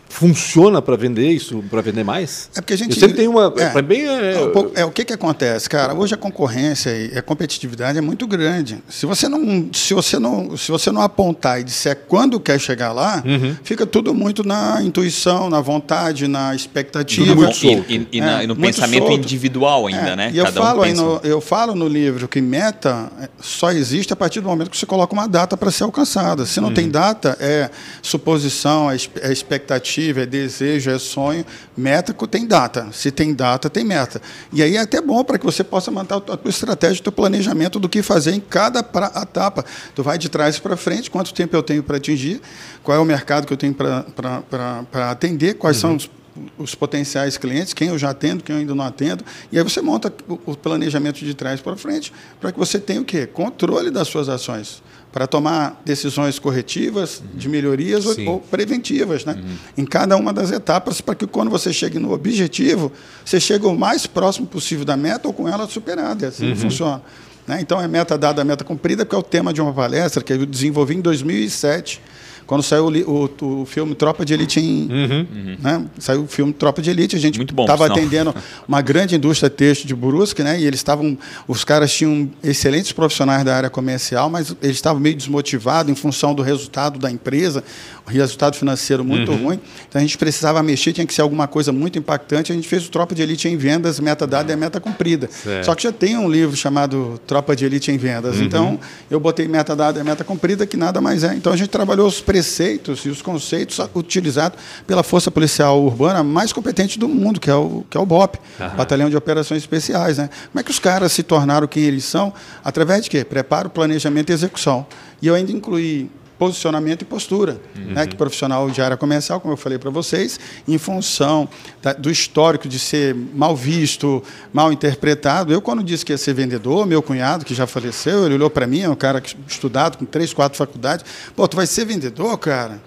funciona 0.08 0.80
para 0.80 0.96
vender 0.96 1.30
isso, 1.30 1.62
para 1.70 1.82
vender 1.82 2.04
mais? 2.04 2.48
É 2.54 2.60
porque 2.60 2.74
a 2.74 2.76
gente 2.76 2.94
Eu 2.94 3.00
sempre 3.00 3.16
tem 3.16 3.28
uma 3.28 3.52
é, 3.58 3.82
bem 3.82 4.06
é, 4.06 4.34
é, 4.34 4.80
é, 4.80 4.84
o 4.84 4.90
que 4.90 5.04
que 5.04 5.12
acontece, 5.12 5.68
cara. 5.68 5.94
Hoje 5.94 6.14
a 6.14 6.16
concorrência 6.16 6.90
e 6.90 7.18
a 7.18 7.22
competitividade 7.22 7.98
é 7.98 8.00
muito 8.00 8.26
grande. 8.26 8.78
Se 8.88 9.04
você 9.04 9.28
não, 9.28 9.68
se 9.72 9.92
você 9.94 10.18
não, 10.18 10.56
se 10.56 10.70
você 10.70 10.90
não 10.90 11.02
apontar 11.02 11.60
e 11.60 11.64
disser 11.64 11.96
quando 12.08 12.40
quer 12.40 12.58
chegar 12.58 12.92
lá, 12.92 13.22
uhum. 13.26 13.56
fica 13.62 13.84
tudo 13.84 14.14
muito 14.14 14.46
na 14.46 14.82
intuição, 14.82 15.50
na 15.50 15.60
vontade, 15.60 16.26
na 16.26 16.54
expectativa, 16.54 17.34
muito 17.34 17.56
solto. 17.56 17.84
E, 17.88 17.96
e, 17.96 18.08
e, 18.12 18.20
na, 18.20 18.44
e 18.44 18.46
no 18.46 18.56
pensamento 18.56 19.08
solto. 19.08 19.18
individual 19.18 19.86
ainda, 19.86 20.10
é, 20.10 20.16
né? 20.16 20.30
E 20.32 20.38
eu 20.38 20.44
Cada 20.44 20.60
falo 20.60 20.84
um 20.84 20.94
no, 20.94 21.20
eu 21.22 21.40
falo 21.40 21.74
no 21.74 21.88
livro 21.88 22.28
que 22.28 22.40
meta 22.40 23.10
só 23.40 23.70
existe 23.72 24.12
a 24.12 24.16
partir 24.16 24.40
do 24.40 24.48
momento 24.48 24.70
que 24.70 24.78
você 24.78 24.86
coloca 24.86 25.12
uma 25.12 25.28
data 25.28 25.56
para 25.56 25.70
ser 25.70 25.84
alcançada. 25.84 26.46
Se 26.46 26.60
não 26.60 26.68
uhum. 26.68 26.74
tem 26.74 26.88
data, 26.88 27.36
é 27.40 27.70
suposição, 28.00 28.90
é 28.90 28.96
expectativa 29.32 30.05
objetivo, 30.06 30.20
é 30.20 30.26
desejo, 30.26 30.90
é 30.90 30.98
sonho. 30.98 31.44
Meta 31.76 32.12
tem 32.26 32.46
data. 32.46 32.88
Se 32.92 33.10
tem 33.10 33.34
data, 33.34 33.68
tem 33.68 33.84
meta. 33.84 34.20
E 34.52 34.62
aí 34.62 34.76
é 34.76 34.80
até 34.80 35.00
bom 35.00 35.24
para 35.24 35.38
que 35.38 35.44
você 35.44 35.64
possa 35.64 35.90
montar 35.90 36.16
a 36.16 36.20
tua 36.20 36.38
estratégia, 36.46 37.00
o 37.00 37.02
teu 37.02 37.12
planejamento 37.12 37.78
do 37.78 37.88
que 37.88 38.02
fazer 38.02 38.32
em 38.32 38.40
cada 38.40 38.80
etapa. 38.80 39.64
Tu 39.94 40.02
vai 40.02 40.18
de 40.18 40.28
trás 40.28 40.58
para 40.58 40.76
frente, 40.76 41.10
quanto 41.10 41.32
tempo 41.32 41.56
eu 41.56 41.62
tenho 41.62 41.82
para 41.82 41.96
atingir, 41.96 42.40
qual 42.82 42.96
é 42.96 43.00
o 43.00 43.04
mercado 43.04 43.46
que 43.46 43.52
eu 43.52 43.56
tenho 43.56 43.74
para 43.74 45.10
atender, 45.10 45.54
quais 45.54 45.82
uhum. 45.82 45.90
são 45.90 45.96
os 45.96 46.16
os 46.58 46.74
potenciais 46.74 47.38
clientes, 47.38 47.72
quem 47.72 47.88
eu 47.88 47.98
já 47.98 48.10
atendo, 48.10 48.44
quem 48.44 48.54
eu 48.54 48.60
ainda 48.60 48.74
não 48.74 48.84
atendo, 48.84 49.24
e 49.50 49.56
aí 49.56 49.64
você 49.64 49.80
monta 49.80 50.12
o 50.44 50.54
planejamento 50.54 51.24
de 51.24 51.32
trás 51.32 51.62
para 51.62 51.76
frente, 51.76 52.12
para 52.38 52.52
que 52.52 52.58
você 52.58 52.78
tenha 52.78 53.00
o 53.00 53.06
quê? 53.06 53.26
Controle 53.26 53.90
das 53.90 54.06
suas 54.06 54.28
ações 54.28 54.82
para 55.16 55.26
tomar 55.26 55.80
decisões 55.82 56.38
corretivas, 56.38 57.20
uhum. 57.20 57.38
de 57.38 57.48
melhorias 57.48 58.04
ou, 58.04 58.14
ou, 58.26 58.38
preventivas, 58.38 59.24
né? 59.24 59.32
Uhum. 59.32 59.56
Em 59.78 59.86
cada 59.86 60.14
uma 60.14 60.30
das 60.30 60.50
etapas, 60.50 61.00
para 61.00 61.14
que 61.14 61.26
quando 61.26 61.50
você 61.50 61.72
chegue 61.72 61.98
no 61.98 62.12
objetivo, 62.12 62.92
você 63.24 63.40
chegue 63.40 63.64
o 63.64 63.74
mais 63.74 64.06
próximo 64.06 64.46
possível 64.46 64.84
da 64.84 64.94
meta 64.94 65.26
ou 65.26 65.32
com 65.32 65.48
ela 65.48 65.66
superada. 65.66 66.26
É 66.26 66.28
assim 66.28 66.50
uhum. 66.50 66.56
funciona. 66.56 67.00
Né? 67.46 67.62
Então, 67.62 67.80
é 67.80 67.88
meta 67.88 68.18
dada, 68.18 68.44
meta 68.44 68.62
cumprida, 68.62 69.06
que 69.06 69.14
é 69.14 69.18
o 69.18 69.22
tema 69.22 69.54
de 69.54 69.62
uma 69.62 69.72
palestra 69.72 70.22
que 70.22 70.34
eu 70.34 70.44
desenvolvi 70.44 70.96
em 70.96 71.00
2007 71.00 72.02
quando 72.46 72.62
saiu 72.62 72.86
o, 72.86 73.30
o, 73.40 73.62
o 73.62 73.66
filme 73.66 73.94
Tropa 73.94 74.24
de 74.24 74.32
Elite 74.32 74.60
em, 74.60 74.88
uhum. 74.90 75.56
Né? 75.60 75.84
saiu 75.98 76.22
o 76.22 76.26
filme 76.26 76.52
Tropa 76.52 76.80
de 76.80 76.90
Elite, 76.90 77.16
a 77.16 77.18
gente 77.18 77.40
estava 77.42 77.86
atendendo 77.86 78.34
uma 78.68 78.80
grande 78.80 79.16
indústria 79.16 79.50
têxtil 79.50 79.86
de 79.86 79.94
Brusque, 79.94 80.42
né? 80.42 80.60
E 80.60 80.64
eles 80.64 80.78
estavam, 80.78 81.18
os 81.48 81.64
caras 81.64 81.92
tinham 81.92 82.30
excelentes 82.42 82.92
profissionais 82.92 83.44
da 83.44 83.56
área 83.56 83.70
comercial, 83.70 84.30
mas 84.30 84.54
eles 84.62 84.76
estavam 84.76 85.00
meio 85.00 85.16
desmotivados 85.16 85.90
em 85.90 85.94
função 85.94 86.34
do 86.34 86.42
resultado 86.42 86.98
da 86.98 87.10
empresa, 87.10 87.64
o 88.06 88.10
resultado 88.10 88.56
financeiro 88.56 89.04
muito 89.04 89.32
uhum. 89.32 89.46
ruim. 89.46 89.60
Então 89.88 89.98
a 89.98 90.02
gente 90.02 90.16
precisava 90.16 90.62
mexer, 90.62 90.92
tinha 90.92 91.06
que 91.06 91.12
ser 91.12 91.22
alguma 91.22 91.48
coisa 91.48 91.72
muito 91.72 91.98
impactante. 91.98 92.52
A 92.52 92.54
gente 92.54 92.68
fez 92.68 92.86
o 92.86 92.90
Tropa 92.90 93.14
de 93.14 93.22
Elite 93.22 93.48
em 93.48 93.56
vendas, 93.56 93.98
meta 93.98 94.26
dada 94.26 94.52
e 94.52 94.56
meta 94.56 94.80
cumprida. 94.80 95.28
Certo. 95.28 95.64
Só 95.64 95.74
que 95.74 95.82
já 95.82 95.92
tem 95.92 96.16
um 96.16 96.30
livro 96.30 96.54
chamado 96.56 97.20
Tropa 97.26 97.56
de 97.56 97.64
Elite 97.64 97.90
em 97.90 97.98
vendas. 97.98 98.36
Uhum. 98.36 98.44
Então 98.44 98.80
eu 99.10 99.18
botei 99.18 99.48
meta 99.48 99.74
dada 99.74 99.98
e 99.98 100.04
meta 100.04 100.22
cumprida, 100.22 100.64
que 100.64 100.76
nada 100.76 101.00
mais 101.00 101.24
é. 101.24 101.34
Então 101.34 101.52
a 101.52 101.56
gente 101.56 101.68
trabalhou 101.68 102.06
os 102.06 102.20
preceitos 102.36 103.00
e 103.06 103.08
os 103.08 103.22
conceitos 103.22 103.78
utilizados 103.94 104.58
pela 104.86 105.02
Força 105.02 105.30
Policial 105.30 105.82
Urbana 105.82 106.22
mais 106.22 106.52
competente 106.52 106.98
do 106.98 107.08
mundo, 107.08 107.40
que 107.40 107.48
é 107.48 107.54
o, 107.54 107.82
que 107.88 107.96
é 107.96 108.00
o 108.00 108.04
BOP, 108.04 108.38
uhum. 108.60 108.68
Batalhão 108.76 109.08
de 109.08 109.16
Operações 109.16 109.62
Especiais. 109.62 110.18
Né? 110.18 110.28
Como 110.52 110.60
é 110.60 110.62
que 110.62 110.70
os 110.70 110.78
caras 110.78 111.12
se 111.12 111.22
tornaram 111.22 111.66
quem 111.66 111.84
eles 111.84 112.04
são? 112.04 112.34
Através 112.62 113.04
de 113.04 113.10
quê? 113.10 113.24
Preparo, 113.24 113.70
planejamento 113.70 114.28
e 114.30 114.32
execução. 114.34 114.86
E 115.22 115.26
eu 115.26 115.34
ainda 115.34 115.50
incluí 115.50 116.10
posicionamento 116.38 117.02
e 117.02 117.04
postura. 117.04 117.60
Uhum. 117.74 117.92
Né, 117.92 118.06
que 118.06 118.16
profissional 118.16 118.68
de 118.70 118.80
área 118.80 118.96
comercial, 118.96 119.40
como 119.40 119.54
eu 119.54 119.56
falei 119.56 119.78
para 119.78 119.90
vocês, 119.90 120.38
em 120.66 120.78
função 120.78 121.48
da, 121.82 121.92
do 121.92 122.10
histórico 122.10 122.68
de 122.68 122.78
ser 122.78 123.14
mal 123.14 123.56
visto, 123.56 124.22
mal 124.52 124.72
interpretado. 124.72 125.52
Eu, 125.52 125.60
quando 125.60 125.82
disse 125.82 126.04
que 126.04 126.12
ia 126.12 126.18
ser 126.18 126.34
vendedor, 126.34 126.86
meu 126.86 127.02
cunhado, 127.02 127.44
que 127.44 127.54
já 127.54 127.66
faleceu, 127.66 128.26
ele 128.26 128.34
olhou 128.34 128.50
para 128.50 128.66
mim, 128.66 128.80
é 128.80 128.88
um 128.88 128.96
cara 128.96 129.22
estudado 129.46 129.98
com 129.98 130.04
três, 130.04 130.32
quatro 130.32 130.58
faculdades. 130.58 131.04
Pô, 131.34 131.46
tu 131.48 131.56
vai 131.56 131.66
ser 131.66 131.84
vendedor, 131.84 132.36
cara? 132.38 132.80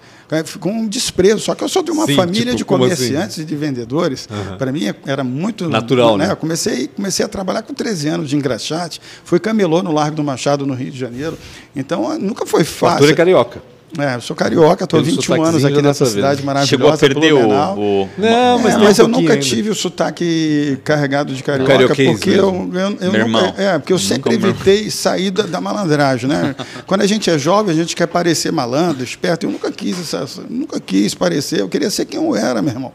Com 0.60 0.70
um 0.70 0.88
desprezo. 0.88 1.40
Só 1.40 1.54
que 1.54 1.64
eu 1.64 1.68
sou 1.68 1.82
de 1.82 1.90
uma 1.90 2.06
Sim, 2.06 2.14
família 2.14 2.54
tipo, 2.54 2.56
de 2.56 2.62
assim? 2.62 2.64
comerciantes 2.64 3.30
assim? 3.32 3.42
e 3.42 3.44
de 3.44 3.56
vendedores. 3.56 4.28
Uhum. 4.30 4.56
Para 4.56 4.72
mim 4.72 4.82
era 5.06 5.24
muito 5.24 5.68
natural, 5.68 6.16
né? 6.16 6.26
né? 6.26 6.32
Eu 6.32 6.36
comecei, 6.36 6.88
comecei 6.88 7.24
a 7.24 7.28
trabalhar 7.28 7.62
com 7.62 7.74
13 7.74 8.08
anos 8.08 8.30
de 8.30 8.36
engraxate, 8.36 9.00
fui 9.24 9.38
camelô 9.38 9.82
no 9.82 9.92
Largo 9.92 10.16
do 10.16 10.24
Machado, 10.24 10.66
no 10.66 10.74
Rio 10.74 10.90
de 10.90 10.98
Janeiro. 10.98 11.36
Então 11.74 12.18
nunca 12.18 12.46
foi 12.46 12.64
fácil. 12.64 12.96
Arthur 12.96 13.10
é 13.10 13.14
carioca. 13.14 13.69
É, 13.98 14.14
eu 14.14 14.20
sou 14.20 14.36
carioca, 14.36 14.84
estou 14.84 15.02
21 15.02 15.42
anos 15.42 15.64
aqui 15.64 15.82
nessa 15.82 16.06
cidade 16.06 16.44
maravilhosa. 16.44 16.68
Chegou 16.68 16.92
a 16.92 16.96
perder 16.96 17.32
o, 17.32 17.48
o... 17.78 18.08
Não, 18.16 18.58
mas, 18.60 18.74
é, 18.74 18.78
mas 18.78 18.98
um 18.98 19.02
eu 19.02 19.08
nunca 19.08 19.32
ainda. 19.32 19.44
tive 19.44 19.68
o 19.68 19.74
sotaque 19.74 20.78
carregado 20.84 21.34
de 21.34 21.42
carioca, 21.42 21.88
porque 21.88 22.30
eu, 22.30 22.70
eu, 22.72 22.98
eu 23.00 23.12
Meu 23.12 23.28
nunca, 23.28 23.54
é, 23.60 23.78
porque 23.78 23.92
eu 23.92 23.98
sempre 23.98 24.34
evitei 24.34 24.90
sair 24.90 25.30
da, 25.30 25.42
da, 25.42 25.60
malandragem, 25.60 26.28
né? 26.28 26.54
Quando 26.86 27.00
a 27.00 27.06
gente 27.06 27.28
é 27.30 27.36
jovem, 27.36 27.74
a 27.74 27.76
gente 27.76 27.96
quer 27.96 28.06
parecer 28.06 28.52
malandro, 28.52 29.02
esperto. 29.02 29.46
Eu 29.46 29.50
nunca 29.50 29.72
quis, 29.72 30.14
essa, 30.14 30.44
nunca 30.48 30.78
quis 30.78 31.14
parecer. 31.14 31.60
Eu 31.60 31.68
queria 31.68 31.90
ser 31.90 32.04
quem 32.04 32.22
eu 32.22 32.36
era, 32.36 32.62
meu 32.62 32.72
irmão. 32.72 32.92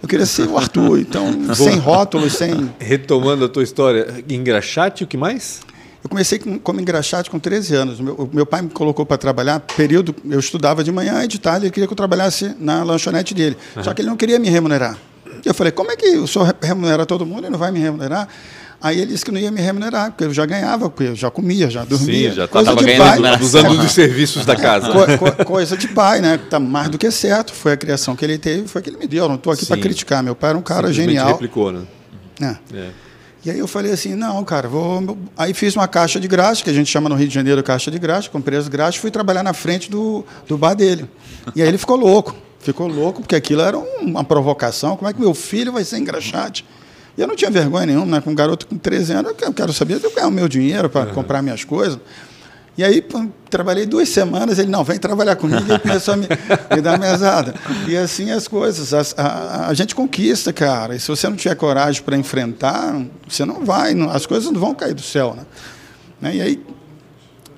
Eu 0.00 0.08
queria 0.08 0.26
ser 0.26 0.46
o 0.46 0.56
Arthur, 0.56 1.00
então 1.00 1.26
sem 1.54 1.76
rótulos, 1.78 2.34
sem. 2.34 2.70
Retomando 2.78 3.44
a 3.44 3.48
tua 3.48 3.64
história, 3.64 4.06
engraxate, 4.28 5.02
o 5.02 5.06
que 5.06 5.16
mais? 5.16 5.60
Eu 6.06 6.08
comecei 6.08 6.38
como 6.62 6.80
engraxate 6.80 7.28
com 7.28 7.36
13 7.36 7.74
anos. 7.74 8.00
Meu, 8.00 8.30
meu 8.32 8.46
pai 8.46 8.62
me 8.62 8.70
colocou 8.70 9.04
para 9.04 9.18
trabalhar, 9.18 9.58
período, 9.58 10.14
eu 10.30 10.38
estudava 10.38 10.84
de 10.84 10.92
manhã 10.92 11.24
e 11.24 11.26
de 11.26 11.40
tarde, 11.40 11.66
ele 11.66 11.72
queria 11.72 11.88
que 11.88 11.92
eu 11.92 11.96
trabalhasse 11.96 12.54
na 12.60 12.84
lanchonete 12.84 13.34
dele. 13.34 13.56
Uhum. 13.74 13.82
Só 13.82 13.92
que 13.92 14.02
ele 14.02 14.08
não 14.08 14.16
queria 14.16 14.38
me 14.38 14.48
remunerar. 14.48 14.96
Eu 15.44 15.52
falei, 15.52 15.72
como 15.72 15.90
é 15.90 15.96
que 15.96 16.16
o 16.16 16.28
senhor 16.28 16.54
remunera 16.62 17.04
todo 17.04 17.26
mundo 17.26 17.48
e 17.48 17.50
não 17.50 17.58
vai 17.58 17.72
me 17.72 17.80
remunerar? 17.80 18.28
Aí 18.80 19.00
ele 19.00 19.10
disse 19.10 19.24
que 19.24 19.32
não 19.32 19.40
ia 19.40 19.50
me 19.50 19.60
remunerar, 19.60 20.12
porque 20.12 20.22
eu 20.22 20.32
já 20.32 20.46
ganhava, 20.46 20.88
porque 20.88 21.10
eu 21.10 21.16
já 21.16 21.28
comia, 21.28 21.68
já 21.68 21.84
dormia. 21.84 22.30
Sim, 22.30 22.36
já 22.36 22.44
estava 22.44 22.74
ganhando, 22.80 23.26
abusando 23.26 23.76
dos 23.76 23.90
serviços 23.90 24.46
da 24.46 24.54
casa. 24.54 24.92
Co 24.92 25.34
co 25.34 25.44
coisa 25.44 25.76
de 25.76 25.88
pai, 25.88 26.20
né? 26.20 26.38
Tá 26.38 26.60
mais 26.60 26.88
do 26.88 26.98
que 26.98 27.10
certo. 27.10 27.52
Foi 27.52 27.72
a 27.72 27.76
criação 27.76 28.14
que 28.14 28.24
ele 28.24 28.38
teve, 28.38 28.68
foi 28.68 28.80
que 28.80 28.90
ele 28.90 28.96
me 28.96 29.08
deu. 29.08 29.24
Eu 29.24 29.28
não 29.28 29.34
estou 29.34 29.52
aqui 29.52 29.66
para 29.66 29.76
criticar. 29.76 30.22
Meu 30.22 30.36
pai 30.36 30.50
era 30.50 30.58
um 30.58 30.62
cara 30.62 30.92
genial. 30.92 31.32
replicou, 31.32 31.72
né? 31.72 31.82
É. 32.40 32.76
é. 32.76 33.05
E 33.46 33.50
aí 33.50 33.60
eu 33.60 33.68
falei 33.68 33.92
assim, 33.92 34.16
não, 34.16 34.42
cara, 34.42 34.68
vou. 34.68 35.16
Aí 35.36 35.54
fiz 35.54 35.76
uma 35.76 35.86
caixa 35.86 36.18
de 36.18 36.26
graxa, 36.26 36.64
que 36.64 36.68
a 36.68 36.72
gente 36.72 36.90
chama 36.90 37.08
no 37.08 37.14
Rio 37.14 37.28
de 37.28 37.34
Janeiro 37.34 37.62
caixa 37.62 37.92
de 37.92 37.98
graxa, 38.00 38.28
comprei 38.28 38.58
as 38.58 38.66
graxas, 38.66 38.96
fui 38.96 39.08
trabalhar 39.08 39.44
na 39.44 39.52
frente 39.52 39.88
do, 39.88 40.24
do 40.48 40.58
bar 40.58 40.74
dele. 40.74 41.08
E 41.54 41.62
aí 41.62 41.68
ele 41.68 41.78
ficou 41.78 41.94
louco. 41.94 42.34
Ficou 42.58 42.88
louco, 42.88 43.20
porque 43.20 43.36
aquilo 43.36 43.62
era 43.62 43.78
uma 43.78 44.24
provocação. 44.24 44.96
Como 44.96 45.08
é 45.08 45.12
que 45.12 45.20
meu 45.20 45.32
filho 45.32 45.70
vai 45.70 45.84
ser 45.84 45.98
engraxate? 45.98 46.64
E 47.16 47.20
eu 47.20 47.28
não 47.28 47.36
tinha 47.36 47.48
vergonha 47.48 47.86
nenhuma, 47.86 48.16
né? 48.16 48.20
Com 48.20 48.30
um 48.30 48.34
garoto 48.34 48.66
com 48.66 48.76
13 48.76 49.12
anos, 49.12 49.32
eu 49.40 49.52
quero 49.52 49.72
saber 49.72 50.00
de 50.00 50.06
eu 50.06 50.12
ganhar 50.12 50.26
o 50.26 50.32
meu 50.32 50.48
dinheiro 50.48 50.90
para 50.90 51.06
uhum. 51.06 51.14
comprar 51.14 51.40
minhas 51.40 51.62
coisas. 51.62 52.00
E 52.76 52.84
aí 52.84 53.00
pô, 53.00 53.26
trabalhei 53.48 53.86
duas 53.86 54.08
semanas, 54.10 54.58
ele, 54.58 54.70
não, 54.70 54.84
vem 54.84 54.98
trabalhar 54.98 55.36
comigo, 55.36 55.64
e 55.66 55.70
ele 55.70 55.78
começou 55.78 56.12
a 56.12 56.16
me, 56.16 56.26
me 56.74 56.80
dar 56.82 56.98
mesada. 56.98 57.54
E 57.88 57.96
assim 57.96 58.30
as 58.30 58.46
coisas, 58.46 58.92
a, 58.92 59.22
a, 59.22 59.68
a, 59.68 59.74
gente 59.74 59.94
conquista, 59.94 60.52
cara. 60.52 60.94
E 60.94 61.00
se 61.00 61.08
você 61.08 61.26
não 61.28 61.36
tiver 61.36 61.54
coragem 61.54 62.02
para 62.02 62.18
enfrentar, 62.18 62.94
você 63.26 63.46
não 63.46 63.64
vai, 63.64 63.94
não, 63.94 64.10
as 64.10 64.26
coisas 64.26 64.50
não 64.50 64.60
vão 64.60 64.74
cair 64.74 64.92
do 64.92 65.00
céu, 65.00 65.34
né? 65.34 65.46
né? 66.20 66.36
E 66.36 66.40
aí, 66.42 66.62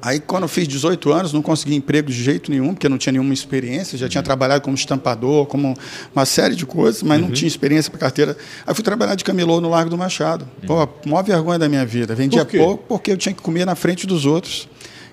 aí, 0.01 0.21
quando 0.21 0.45
eu 0.45 0.49
fiz 0.49 0.69
18 0.69 1.13
anos, 1.13 1.33
não 1.33 1.43
consegui 1.43 1.75
emprego 1.75 2.09
de 2.13 2.23
jeito 2.23 2.49
nenhum, 2.49 2.73
porque 2.73 2.89
não 2.89 2.97
tinha 2.97 3.13
nenhuma 3.13 3.35
experiência. 3.35 3.99
Já 3.99 4.09
tinha 4.09 4.23
trabalhado 4.23 4.63
como 4.63 4.77
estampador, 4.77 5.47
como 5.47 5.77
uma 6.15 6.27
série 6.27 6.55
de 6.55 6.65
coisas, 6.65 7.03
mas 7.03 7.21
uhum. 7.21 7.27
não 7.27 7.35
tinha 7.35 7.49
experiência 7.49 7.91
para 7.91 7.99
carteira. 7.99 8.37
Aí 8.65 8.73
fui 8.73 8.85
trabalhar 8.85 9.17
de 9.17 9.25
camelô 9.25 9.61
no 9.61 9.69
Largo 9.69 9.91
do 9.91 9.99
Machado. 9.99 10.49
Pô, 10.65 10.81
a 10.81 10.89
maior 11.05 11.25
vergonha 11.25 11.59
da 11.59 11.69
minha 11.69 11.85
vida. 11.85 12.15
Vendia 12.15 12.45
Por 12.45 12.57
pouco 12.57 12.85
porque 12.87 13.11
eu 13.11 13.17
tinha 13.17 13.35
que 13.35 13.43
comer 13.43 13.65
na 13.65 13.75
frente 13.75 14.07
dos 14.07 14.25
outros. 14.25 14.69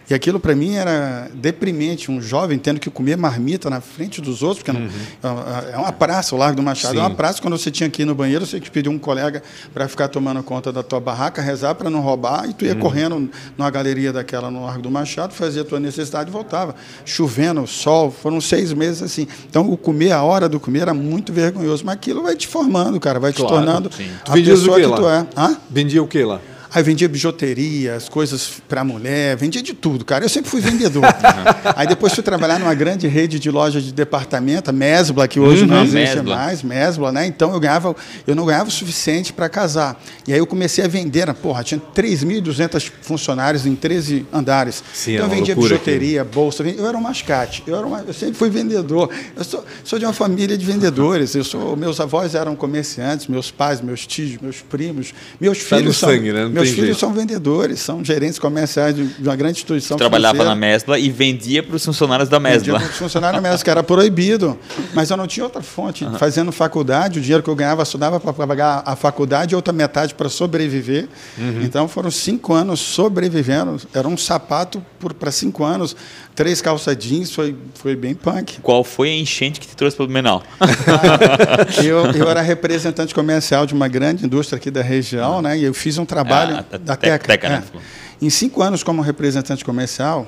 E 0.10 0.14
aquilo 0.14 0.40
para 0.40 0.56
mim 0.56 0.76
era 0.76 1.30
deprimente, 1.34 2.12
um 2.12 2.22
jovem 2.22 2.60
tendo 2.60 2.80
que 2.80 2.90
comer 2.90 3.18
marmita 3.18 3.70
na 3.70 3.82
frente 3.82 4.22
dos 4.22 4.44
outros, 4.44 4.62
porque 4.62 4.78
uhum. 4.78 4.90
não, 5.22 5.44
é 5.74 5.78
uma 5.78 5.92
praça, 5.92 6.36
o 6.36 6.38
Largo 6.38 6.58
do 6.58 6.64
Machado 6.64 6.94
Sim. 6.94 7.00
é 7.00 7.02
uma 7.02 7.10
praça, 7.10 7.42
quando 7.42 7.58
você 7.58 7.72
tinha 7.72 7.90
que 7.90 8.04
ir 8.04 8.06
no 8.06 8.14
banheiro, 8.14 8.46
você 8.46 8.52
tinha 8.52 8.62
que 8.62 8.72
pedir 8.72 8.90
um 8.90 9.00
colega 9.00 9.42
para 9.74 9.88
ficar 9.88 10.08
tomando 10.08 10.44
conta 10.44 10.72
da 10.72 10.84
tua 10.84 11.00
barraca, 11.00 11.42
rezar 11.42 11.74
para 11.74 11.90
não 11.90 12.02
roubar, 12.02 12.48
e 12.48 12.54
tu 12.54 12.66
ia 12.66 12.74
uhum. 12.74 12.80
correndo 12.80 13.30
numa 13.58 13.70
galeria 13.72 14.14
daquela 14.14 14.52
no 14.52 14.66
Largo 14.66 14.84
do 14.84 14.92
Machado, 14.92 15.34
fazia 15.34 15.64
a 15.64 15.66
tua 15.66 15.80
necessidade 15.80 16.30
e 16.30 16.32
voltava. 16.32 16.76
Chovendo, 17.04 17.66
sol, 17.66 18.12
foram 18.12 18.40
seis 18.40 18.72
meses 18.74 19.02
assim. 19.02 19.28
Então, 19.50 19.70
o 19.70 19.76
comer, 19.76 20.12
a 20.12 20.22
hora 20.22 20.48
do 20.48 20.60
comer 20.60 20.82
era 20.82 20.94
muito 20.94 21.34
vergonhoso, 21.34 21.84
mas 21.84 21.96
aquilo 21.96 22.22
vai 22.22 22.36
te 22.36 22.48
formando, 22.48 23.00
cara, 23.00 23.20
vai 23.20 23.34
te 23.34 23.38
claro, 23.38 23.56
tornando 23.56 23.92
sim. 23.92 24.10
a 24.28 24.34
pessoa 24.34 24.80
que, 24.80 24.88
que 24.88 24.96
tu 24.96 25.10
é. 25.10 25.26
Hã? 25.36 25.58
Vendia 25.70 26.04
o 26.04 26.08
que 26.08 26.24
lá? 26.24 26.40
Aí 26.76 26.84
vendia 26.84 27.08
bijuteria, 27.08 27.96
as 27.96 28.10
coisas 28.10 28.62
para 28.68 28.84
mulher, 28.84 29.38
vendia 29.38 29.62
de 29.62 29.74
tudo, 29.74 30.04
cara. 30.04 30.26
Eu 30.26 30.30
sempre 30.30 30.52
fui 30.52 30.60
vendedor. 30.60 31.06
Aí 31.74 31.88
depois 31.88 32.14
fui 32.14 32.22
trabalhar 32.22 32.60
numa 32.60 32.74
grande 32.74 33.08
rede 33.08 33.40
de 33.40 33.50
lojas 33.50 33.82
de 33.82 33.94
departamento, 33.94 34.72
a 34.72 34.74
Mesbla, 34.74 35.26
que 35.26 35.40
hoje 35.40 35.62
uhum, 35.62 35.70
não 35.70 35.84
existe 35.84 36.16
Mesbla. 36.18 36.36
mais, 36.36 36.64
Mesbla, 36.64 37.12
né? 37.14 37.28
Então 37.28 37.54
eu 37.54 37.62
ganhava, 37.62 37.96
eu 38.28 38.36
não 38.36 38.46
ganhava 38.46 38.68
o 38.68 38.72
suficiente 38.74 39.32
para 39.32 39.48
casar. 39.48 39.98
E 40.28 40.34
aí 40.34 40.38
eu 40.38 40.46
comecei 40.46 40.84
a 40.84 40.88
vender, 40.90 41.34
porra, 41.36 41.64
tinha 41.64 41.80
3.200 41.96 42.92
funcionários 43.02 43.66
em 43.66 43.74
13 43.74 44.26
andares. 44.34 44.84
Sim, 44.94 45.14
então 45.14 45.28
eu 45.28 45.32
é 45.32 45.36
vendia 45.38 45.56
bijuteria, 45.56 46.24
aqui. 46.24 46.36
bolsa, 46.36 46.62
eu 46.62 46.86
era 46.86 46.98
um 46.98 47.02
mascate. 47.02 47.64
Eu, 47.66 47.78
era 47.78 47.88
uma, 47.88 48.04
eu 48.06 48.14
sempre 48.14 48.36
fui 48.36 48.50
vendedor. 48.50 49.10
Eu 49.34 49.46
sou, 49.46 49.64
sou 49.82 49.98
de 49.98 50.04
uma 50.04 50.14
família 50.14 50.58
de 50.58 50.66
vendedores. 50.66 51.36
Eu 51.36 51.46
sou, 51.46 51.78
meus 51.78 52.02
avós 52.02 52.36
eram 52.36 52.54
comerciantes, 52.54 53.28
meus 53.28 53.50
pais, 53.50 53.80
meus 53.80 54.06
tios, 54.06 54.38
meus 54.42 54.58
primos, 54.58 55.14
meus 55.40 55.64
tá 55.64 55.78
filhos 55.78 55.96
são, 55.96 56.10
sangue, 56.10 56.34
né? 56.34 56.50
meus 56.50 56.65
filhos 56.70 56.86
jeito. 56.88 57.00
são 57.00 57.14
vendedores, 57.14 57.80
são 57.80 58.04
gerentes 58.04 58.40
comerciais 58.40 58.96
de 58.96 59.10
uma 59.22 59.36
grande 59.36 59.54
instituição. 59.54 59.98
Trabalhava 59.98 60.44
na 60.44 60.56
Mesbla 60.56 61.00
e 61.00 61.10
vendia 61.10 61.64
para 61.64 61.76
os 61.76 61.86
funcionários 61.86 62.30
da 62.30 62.40
Mesbla. 62.40 62.74
Vendia 62.74 62.88
para 62.88 62.94
os 62.94 62.98
funcionários 62.98 63.42
da 63.42 63.50
Mesbla, 63.50 63.64
que 63.64 63.70
era 63.70 63.84
proibido. 63.84 64.58
Mas 64.94 65.10
eu 65.10 65.18
não 65.18 65.28
tinha 65.28 65.44
outra 65.44 65.62
fonte. 65.62 66.06
Uhum. 66.06 66.18
Fazendo 66.18 66.52
faculdade, 66.52 67.20
o 67.20 67.22
dinheiro 67.22 67.44
que 67.44 67.50
eu 67.50 67.56
ganhava 67.56 67.84
só 67.86 67.98
dava 67.98 68.20
para 68.20 68.34
pagar 68.34 68.84
a 68.86 68.96
faculdade 68.96 69.54
e 69.54 69.56
outra 69.56 69.74
metade 69.74 70.14
para 70.14 70.30
sobreviver. 70.30 71.08
Uhum. 71.38 71.62
Então 71.64 71.88
foram 71.88 72.12
cinco 72.12 72.54
anos 72.54 72.80
sobrevivendo. 72.80 73.80
Era 73.94 74.08
um 74.08 74.18
sapato 74.18 74.84
para 75.20 75.32
cinco 75.32 75.64
anos 75.64 75.96
três 76.36 76.62
calça 76.62 76.96
jeans, 76.96 77.34
foi, 77.34 77.56
foi 77.76 77.96
bem 77.96 78.14
punk. 78.14 78.60
Qual 78.62 78.84
foi 78.84 79.10
a 79.10 79.16
enchente 79.16 79.60
que 79.60 79.68
te 79.68 79.76
trouxe 79.76 79.96
para 79.96 80.04
o 80.04 80.08
Blumenau? 80.08 80.44
eu, 81.84 82.06
eu 82.12 82.30
era 82.30 82.42
representante 82.44 83.16
comercial 83.16 83.66
de 83.66 83.74
uma 83.74 83.88
grande 83.88 84.26
indústria 84.26 84.58
aqui 84.58 84.70
da 84.70 84.82
região, 84.82 85.42
né? 85.42 85.58
E 85.58 85.64
eu 85.64 85.74
fiz 85.74 85.98
um 85.98 86.06
trabalho 86.06 86.58
ah, 86.72 86.78
da 86.78 86.96
Teca. 86.96 87.20
teca 87.26 87.50
né? 87.50 87.64
é. 87.74 87.80
Em 88.22 88.30
cinco 88.30 88.62
anos 88.62 88.84
como 88.84 89.02
representante 89.02 89.64
comercial, 89.64 90.28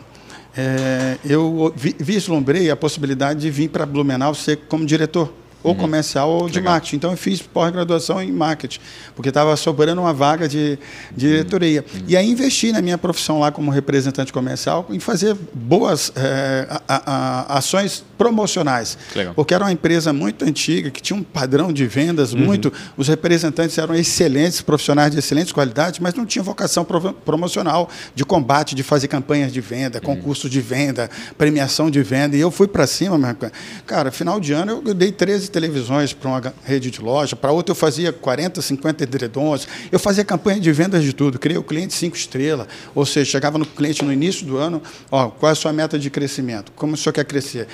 é, 0.56 1.18
eu 1.26 1.74
vi, 1.76 1.96
vislumbrei 2.00 2.72
a 2.72 2.76
possibilidade 2.76 3.42
de 3.42 3.52
vir 3.52 3.70
para 3.70 3.86
Blumenau 3.86 4.34
ser 4.34 4.58
como 4.70 4.86
diretor 4.86 5.32
ou 5.64 5.74
uhum. 5.74 5.78
comercial 5.78 6.30
ou 6.30 6.48
de 6.48 6.60
Legal. 6.60 6.74
marketing. 6.74 6.96
Então 6.96 7.12
eu 7.12 7.18
fiz 7.18 7.42
pós-graduação 7.42 8.22
em 8.22 8.32
marketing, 8.32 8.80
porque 9.16 9.30
estava 9.30 9.56
sobrando 9.56 10.02
uma 10.02 10.14
vaga 10.14 10.48
de, 10.48 10.78
de 11.16 11.28
diretoria. 11.30 11.84
Uhum. 11.94 12.02
E 12.08 12.16
aí 12.16 12.30
investi 12.30 12.72
na 12.72 12.82
minha 12.82 12.98
profissão 12.98 13.40
lá 13.40 13.52
como 13.52 13.72
representante 13.72 14.32
comercial 14.32 14.86
em 14.90 15.00
fazer 15.00 15.36
boas 15.54 16.12
é, 16.16 16.68
a, 16.88 17.52
a, 17.52 17.58
ações 17.58 18.04
promocionais. 18.18 18.98
Legal. 19.16 19.34
Porque 19.34 19.54
era 19.54 19.64
uma 19.64 19.72
empresa 19.72 20.12
muito 20.14 20.46
antiga, 20.46 20.90
que 20.90 21.02
tinha 21.02 21.18
um 21.18 21.24
padrão 21.24 21.72
de 21.72 21.86
vendas 21.86 22.34
uhum. 22.34 22.40
muito. 22.40 22.72
Os 22.96 23.08
representantes 23.08 23.78
eram 23.78 23.96
excelentes, 23.96 24.62
profissionais 24.62 25.12
de 25.12 25.20
excelentes 25.20 25.52
qualidades, 25.52 26.00
mas 26.00 26.14
não 26.14 26.26
tinham 26.26 26.44
vocação 26.44 26.86
pro, 26.86 27.14
promocional, 27.14 27.90
de 28.16 28.24
combate, 28.24 28.76
de 28.76 28.84
fazer 28.84 29.08
campanhas 29.08 29.52
de 29.52 29.62
venda, 29.62 30.00
uhum. 30.00 30.16
concurso 30.16 30.50
de 30.50 30.62
venda, 30.62 31.10
premiação 31.38 31.90
de 31.90 32.02
venda. 32.02 32.36
E 32.36 32.40
eu 32.40 32.52
fui 32.52 32.68
para 32.68 32.88
cima, 32.88 33.38
cara, 33.86 34.12
final 34.12 34.40
de 34.40 34.54
ano 34.54 34.82
eu 34.86 34.94
dei 34.94 35.12
13 35.12 35.50
televisões 35.58 36.14
para 36.14 36.30
uma 36.30 36.54
rede 36.64 36.92
de 36.92 37.02
loja, 37.02 37.36
para 37.36 37.52
outra 37.52 37.72
eu 37.72 37.76
fazia 37.76 38.14
40, 38.14 38.62
50 38.62 39.04
edredons. 39.04 39.68
Eu 39.92 39.98
fazia 39.98 40.24
campanha 40.24 40.60
de 40.60 40.72
vendas 40.72 41.04
de 41.04 41.14
tudo, 41.14 41.40
criei 41.40 41.58
o 41.58 41.64
cliente 41.64 41.96
cinco 41.96 42.16
estrelas, 42.16 42.68
ou 42.94 43.08
seja, 43.08 43.32
chegava 43.32 43.58
no 43.58 43.66
cliente 43.66 44.06
no 44.06 44.14
início 44.14 44.46
do 44.46 44.58
ano, 44.58 44.80
ó, 45.10 45.30
qual 45.30 45.50
é 45.50 45.54
a 45.54 45.56
sua 45.56 45.74
meta 45.74 45.98
de 45.98 46.12
crescimento? 46.12 46.72
Como 46.76 46.94
o 46.94 46.98
senhor 46.98 47.14
quer 47.14 47.26
crescer? 47.26 47.68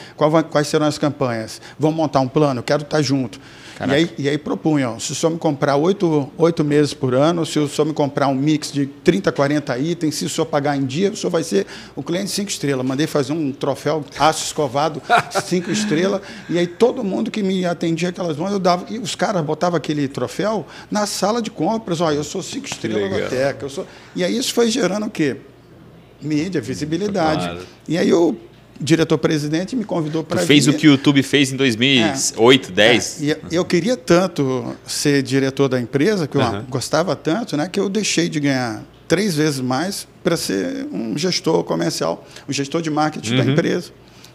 Quais 0.50 0.68
serão 0.70 0.86
as 0.86 0.98
campanhas? 0.98 1.60
Vamos 1.78 1.98
montar 1.98 2.22
um 2.22 2.28
plano? 2.28 2.64
Quero 2.64 2.84
estar 2.84 3.02
junto. 3.02 3.38
E 3.80 3.92
aí, 3.92 4.10
e 4.18 4.30
aí 4.30 4.38
propunham, 4.38 5.00
se 5.00 5.12
o 5.12 5.16
senhor 5.16 5.32
me 5.32 5.40
comprar 5.40 5.76
oito, 5.76 6.32
oito 6.38 6.64
meses 6.64 6.94
por 6.94 7.14
ano, 7.14 7.46
se 7.46 7.58
o 7.58 7.68
senhor 7.68 7.88
me 7.88 7.94
comprar 7.94 8.28
um 8.28 8.36
mix 8.36 8.72
de 8.72 8.86
30, 8.86 9.32
40 9.32 9.78
itens, 9.80 10.16
se 10.16 10.26
o 10.26 10.30
senhor 10.30 10.46
pagar 10.46 10.78
em 10.78 10.86
dia, 10.86 11.12
o 11.12 11.16
senhor 11.16 11.32
vai 11.32 11.44
ser 11.44 11.66
o 11.96 12.04
cliente 12.04 12.30
cinco 12.30 12.50
estrelas. 12.50 12.86
Mandei 12.86 13.08
fazer 13.08 13.34
um 13.34 13.52
troféu 13.52 14.06
aço 14.20 14.46
escovado, 14.46 15.02
cinco 15.44 15.72
estrelas, 15.72 16.22
e 16.50 16.58
aí 16.58 16.68
todo 16.68 17.04
mundo 17.04 17.32
que 17.32 17.42
me 17.42 17.66
atendia 17.66 18.10
aquelas 18.10 18.38
mãos, 18.38 18.52
eu 18.52 18.60
dava, 18.60 18.86
e 18.90 19.00
os 19.00 19.16
caras 19.16 19.44
botavam 19.44 19.78
aquele 19.78 20.08
troféu 20.08 20.66
na 20.92 21.06
sala 21.06 21.42
de 21.42 21.50
compras, 21.50 22.00
olha, 22.00 22.16
eu 22.16 22.24
sou 22.24 22.44
cinco 22.44 22.68
estrelas 22.68 23.10
na 23.10 23.28
Teca, 23.28 23.66
eu 23.66 23.70
sou... 23.70 23.88
E 24.16 24.24
aí 24.24 24.38
isso 24.38 24.54
foi 24.54 24.70
gerando 24.70 25.08
o 25.08 25.10
quê? 25.10 25.38
Mídia, 26.22 26.62
visibilidade. 26.62 27.46
Claro. 27.46 27.62
E 27.88 27.98
aí 27.98 28.08
eu 28.08 28.38
diretor-presidente 28.80 29.76
me 29.76 29.84
convidou 29.84 30.24
para 30.24 30.42
fez 30.42 30.68
o 30.68 30.74
que 30.74 30.88
o 30.88 30.92
YouTube 30.92 31.22
fez 31.24 31.52
em 31.52 31.56
2008, 31.56 32.70
é, 32.70 32.72
10. 32.72 33.24
É, 33.24 33.40
e 33.52 33.56
eu 33.56 33.66
queria 33.66 33.96
tanto 33.96 34.76
ser 34.86 35.22
diretor 35.22 35.68
da 35.70 35.80
empresa, 35.80 36.28
que 36.28 36.38
eu 36.38 36.42
uhum. 36.42 36.64
gostava 36.70 37.16
tanto, 37.16 37.56
né, 37.56 37.70
que 37.72 37.80
eu 37.80 37.90
deixei 37.90 38.28
de 38.28 38.40
ganhar 38.40 38.84
três 39.08 39.36
vezes 39.36 39.60
mais 39.60 40.08
para 40.24 40.36
ser 40.36 40.88
um 40.92 41.18
gestor 41.18 41.64
comercial, 41.64 42.26
um 42.48 42.54
gestor 42.54 42.82
de 42.82 42.90
marketing 42.90 43.32
uhum. 43.36 43.46
da 43.46 43.52
empresa. 43.52 43.92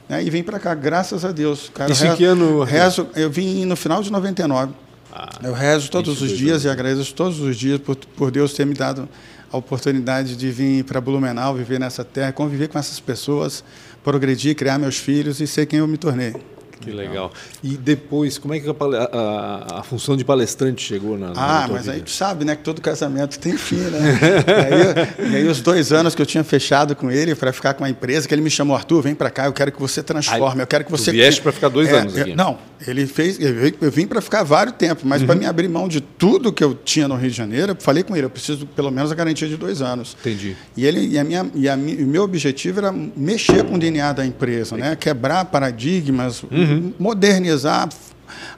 Né, 0.08 0.22
e 0.22 0.30
vim 0.30 0.42
para 0.42 0.58
cá, 0.58 0.74
graças 0.74 1.24
a 1.24 1.32
Deus. 1.32 1.70
Cara, 1.74 1.92
Isso 1.92 2.04
rezo, 2.04 2.16
que 2.16 2.24
ano? 2.24 2.62
Rezo, 2.62 3.08
eu 3.14 3.30
vim 3.30 3.64
no 3.64 3.76
final 3.76 4.02
de 4.02 4.10
99. 4.10 4.72
Ah, 5.12 5.30
eu 5.42 5.52
rezo 5.52 5.90
todos 5.90 6.22
os 6.22 6.30
dias 6.30 6.64
e 6.64 6.68
agradeço 6.68 7.14
todos 7.14 7.40
os 7.40 7.56
dias 7.56 7.80
por, 7.80 7.96
por 7.96 8.30
Deus 8.30 8.52
ter 8.52 8.64
me 8.64 8.74
dado 8.74 9.08
a 9.50 9.56
oportunidade 9.56 10.36
de 10.36 10.50
vir 10.50 10.84
para 10.84 11.00
Blumenau, 11.00 11.54
viver 11.54 11.80
nessa 11.80 12.04
terra, 12.04 12.32
conviver 12.32 12.68
com 12.68 12.78
essas 12.78 13.00
pessoas, 13.00 13.64
progredir, 14.08 14.54
criar 14.54 14.78
meus 14.78 14.96
filhos 14.96 15.38
e 15.38 15.46
ser 15.46 15.66
quem 15.66 15.80
eu 15.80 15.86
me 15.86 15.98
tornei. 15.98 16.34
Que 16.80 16.90
legal. 16.92 17.30
E 17.62 17.76
depois, 17.76 18.38
como 18.38 18.54
é 18.54 18.60
que 18.60 18.68
a, 18.68 18.72
a, 18.72 19.80
a 19.80 19.82
função 19.82 20.16
de 20.16 20.24
palestrante 20.24 20.80
chegou 20.80 21.18
na, 21.18 21.34
na 21.34 21.64
Ah, 21.64 21.68
mas 21.68 21.82
vida? 21.82 21.96
aí 21.96 22.00
tu 22.00 22.10
sabe, 22.10 22.44
né, 22.44 22.56
que 22.56 22.62
todo 22.62 22.80
casamento 22.80 23.38
tem 23.38 23.56
fim, 23.58 23.76
né? 23.76 24.18
e, 24.46 25.24
aí, 25.26 25.32
e, 25.32 25.36
aí, 25.36 25.48
os 25.48 25.60
dois 25.60 25.92
anos 25.92 26.14
que 26.14 26.22
eu 26.22 26.26
tinha 26.26 26.44
fechado 26.44 26.94
com 26.96 27.10
ele 27.10 27.34
para 27.34 27.52
ficar 27.52 27.74
com 27.74 27.84
a 27.84 27.90
empresa, 27.90 28.26
que 28.26 28.32
ele 28.32 28.40
me 28.40 28.50
chamou, 28.50 28.76
Arthur, 28.76 29.02
vem 29.02 29.14
para 29.14 29.28
cá, 29.28 29.46
eu 29.46 29.52
quero 29.52 29.72
que 29.72 29.80
você 29.80 30.02
transforme, 30.02 30.62
eu 30.62 30.66
quero 30.66 30.84
que 30.84 30.90
você... 30.90 31.10
Tu 31.10 31.14
vieste 31.14 31.42
para 31.42 31.52
ficar 31.52 31.68
dois 31.68 31.88
é, 31.88 31.98
anos 31.98 32.16
aqui. 32.16 32.34
Não, 32.34 32.56
ele 32.86 33.06
fez, 33.06 33.38
eu 33.40 33.90
vim 33.90 34.06
para 34.06 34.20
ficar 34.20 34.42
vários 34.42 34.76
tempos, 34.76 35.04
mas 35.04 35.20
uhum. 35.20 35.26
para 35.26 35.36
me 35.36 35.46
abrir 35.46 35.68
mão 35.68 35.88
de 35.88 36.00
tudo 36.00 36.52
que 36.52 36.62
eu 36.62 36.74
tinha 36.74 37.08
no 37.08 37.16
Rio 37.16 37.30
de 37.30 37.36
Janeiro, 37.36 37.72
eu 37.72 37.76
falei 37.78 38.02
com 38.02 38.16
ele, 38.16 38.26
eu 38.26 38.30
preciso 38.30 38.66
pelo 38.66 38.90
menos 38.90 39.10
a 39.10 39.14
garantia 39.14 39.48
de 39.48 39.56
dois 39.56 39.82
anos. 39.82 40.16
Entendi. 40.20 40.56
E 40.76 40.86
ele 40.86 41.06
e 41.06 41.18
a 41.18 41.24
minha 41.24 41.50
e 41.54 41.68
a, 41.68 41.74
o 41.74 41.78
meu 41.78 42.22
objetivo 42.22 42.78
era 42.78 42.92
mexer 42.92 43.64
com 43.64 43.74
o 43.74 43.78
DNA 43.78 44.12
da 44.12 44.24
empresa, 44.24 44.76
né? 44.76 44.96
Quebrar 44.96 45.44
paradigmas, 45.46 46.42
uhum. 46.42 46.92
modernizar 46.98 47.88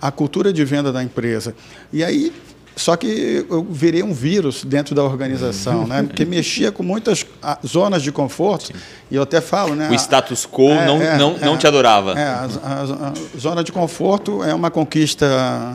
a 0.00 0.10
cultura 0.10 0.52
de 0.52 0.64
venda 0.64 0.92
da 0.92 1.02
empresa. 1.02 1.54
E 1.92 2.04
aí 2.04 2.32
só 2.76 2.96
que 2.96 3.44
eu 3.48 3.66
virei 3.68 4.02
um 4.02 4.12
vírus 4.12 4.64
dentro 4.64 4.94
da 4.94 5.02
organização, 5.02 5.86
né? 5.86 6.02
Porque 6.02 6.24
mexia 6.24 6.72
com 6.72 6.82
muitas 6.82 7.26
ah, 7.42 7.58
zonas 7.66 8.02
de 8.02 8.10
conforto. 8.10 8.68
Sim. 8.68 8.74
E 9.10 9.16
eu 9.16 9.22
até 9.22 9.40
falo, 9.40 9.74
né? 9.74 9.88
O 9.90 9.94
status 9.94 10.46
quo 10.46 10.70
é, 10.70 10.86
não, 10.86 11.02
é, 11.02 11.18
não, 11.18 11.36
é, 11.40 11.44
não 11.44 11.58
te 11.58 11.66
adorava. 11.66 12.12
É, 12.12 12.24
a, 12.24 12.48
a, 12.62 13.08
a, 13.08 13.38
zona 13.38 13.64
de 13.64 13.72
conforto 13.72 14.42
é 14.42 14.54
uma 14.54 14.70
conquista 14.70 15.26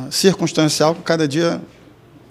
circunstancial 0.10 0.96
que 0.96 1.02
cada 1.02 1.28
dia 1.28 1.62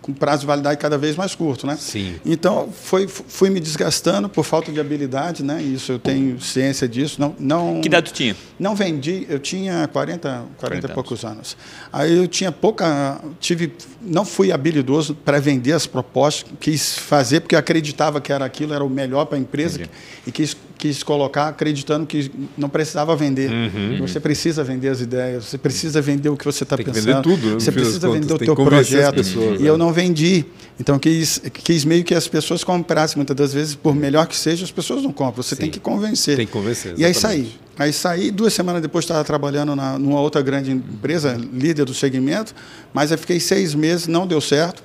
com 0.05 0.13
prazo 0.13 0.41
de 0.41 0.47
validade 0.47 0.77
cada 0.77 0.99
vez 0.99 1.17
mais 1.17 1.35
curto, 1.35 1.67
né? 1.67 1.79
Sim. 1.81 2.17
Então 2.27 2.69
foi 2.71 3.09
fui 3.09 3.49
me 3.49 3.59
desgastando 3.59 4.29
por 4.29 4.45
falta 4.45 4.71
de 4.71 4.79
habilidade, 4.79 5.43
né? 5.43 5.63
Isso 5.63 5.93
eu 5.93 5.99
tenho 5.99 6.39
ciência 6.43 6.87
disso. 6.87 7.19
Não 7.19 7.35
não 7.41 7.81
Que 7.81 7.89
idade 7.89 8.13
tu 8.13 8.15
tinha? 8.15 8.37
Não 8.59 8.77
vendi, 8.77 9.27
eu 9.31 9.39
tinha 9.39 9.89
40, 9.89 10.45
40, 10.59 10.87
e 10.87 10.93
poucos 10.93 11.25
anos. 11.25 11.57
Aí 11.91 12.15
eu 12.19 12.29
tinha 12.29 12.53
pouca 12.53 13.19
tive 13.41 13.73
não 14.03 14.27
fui 14.27 14.53
habilidoso 14.53 15.15
para 15.15 15.41
vender 15.41 15.73
as 15.73 15.87
propostas, 15.87 16.53
quis 16.61 16.99
fazer 16.99 17.41
porque 17.41 17.57
acreditava 17.57 18.21
que 18.21 18.31
era 18.31 18.45
aquilo, 18.45 18.75
era 18.75 18.85
o 18.85 18.91
melhor 18.91 19.25
para 19.25 19.39
a 19.39 19.41
empresa 19.41 19.77
Entendi. 19.77 19.91
e 20.27 20.31
quis 20.31 20.55
quis 20.85 21.03
colocar 21.03 21.49
acreditando 21.49 22.05
que 22.05 22.31
não 22.59 22.69
precisava 22.69 23.17
vender. 23.17 23.51
Uhum. 23.51 23.97
Você 24.01 24.21
precisa 24.21 24.63
vender 24.63 24.91
as 24.91 25.01
ideias, 25.01 25.47
você 25.47 25.57
precisa 25.57 26.03
vender 26.03 26.29
o 26.29 26.37
que 26.37 26.45
você 26.45 26.63
está 26.63 26.77
pensando. 26.77 26.95
Vender 27.03 27.23
tudo, 27.23 27.47
né? 27.47 27.55
Você 27.55 27.73
precisa 27.73 28.11
vender 28.11 28.35
o 28.35 28.39
teu 28.39 28.55
projeto. 28.55 29.15
Pessoas, 29.15 29.61
e 29.61 29.63
né? 29.63 29.71
eu 29.71 29.79
não 29.79 29.95
vendi. 29.95 30.45
Então 30.79 30.99
quis, 30.99 31.41
quis 31.55 31.87
meio 31.87 32.05
que 32.05 32.15
as 32.15 32.29
pessoas 32.29 32.63
comprassem. 32.63 33.17
Muitas 33.17 33.35
das 33.35 33.55
vezes, 33.55 33.75
por 33.75 33.95
melhor 33.95 34.27
que 34.27 34.37
seja, 34.37 34.63
as 34.63 34.71
pessoas 34.71 35.03
não 35.03 35.11
compram. 35.11 35.43
Você 35.43 35.55
Sim. 35.55 35.63
tem 35.63 35.71
que 35.71 35.81
convencer. 35.81 36.37
Tem 36.37 36.45
que 36.45 36.53
convencer. 36.53 36.93
Exatamente. 36.93 37.01
E 37.01 37.05
aí 37.07 37.15
saí. 37.15 37.53
Aí 37.79 37.93
saí, 37.93 38.31
duas 38.31 38.53
semanas 38.53 38.83
depois 38.83 39.07
estava 39.07 39.25
trabalhando 39.25 39.75
na, 39.75 39.99
numa 39.99 40.21
outra 40.21 40.43
grande 40.43 40.71
empresa, 40.71 41.41
líder 41.51 41.87
do 41.87 41.95
segmento, 41.95 42.55
mas 42.93 43.11
aí 43.11 43.17
fiquei 43.17 43.41
seis 43.41 43.75
meses, 43.75 44.07
não 44.07 44.27
deu 44.27 44.41
certo 44.41 44.83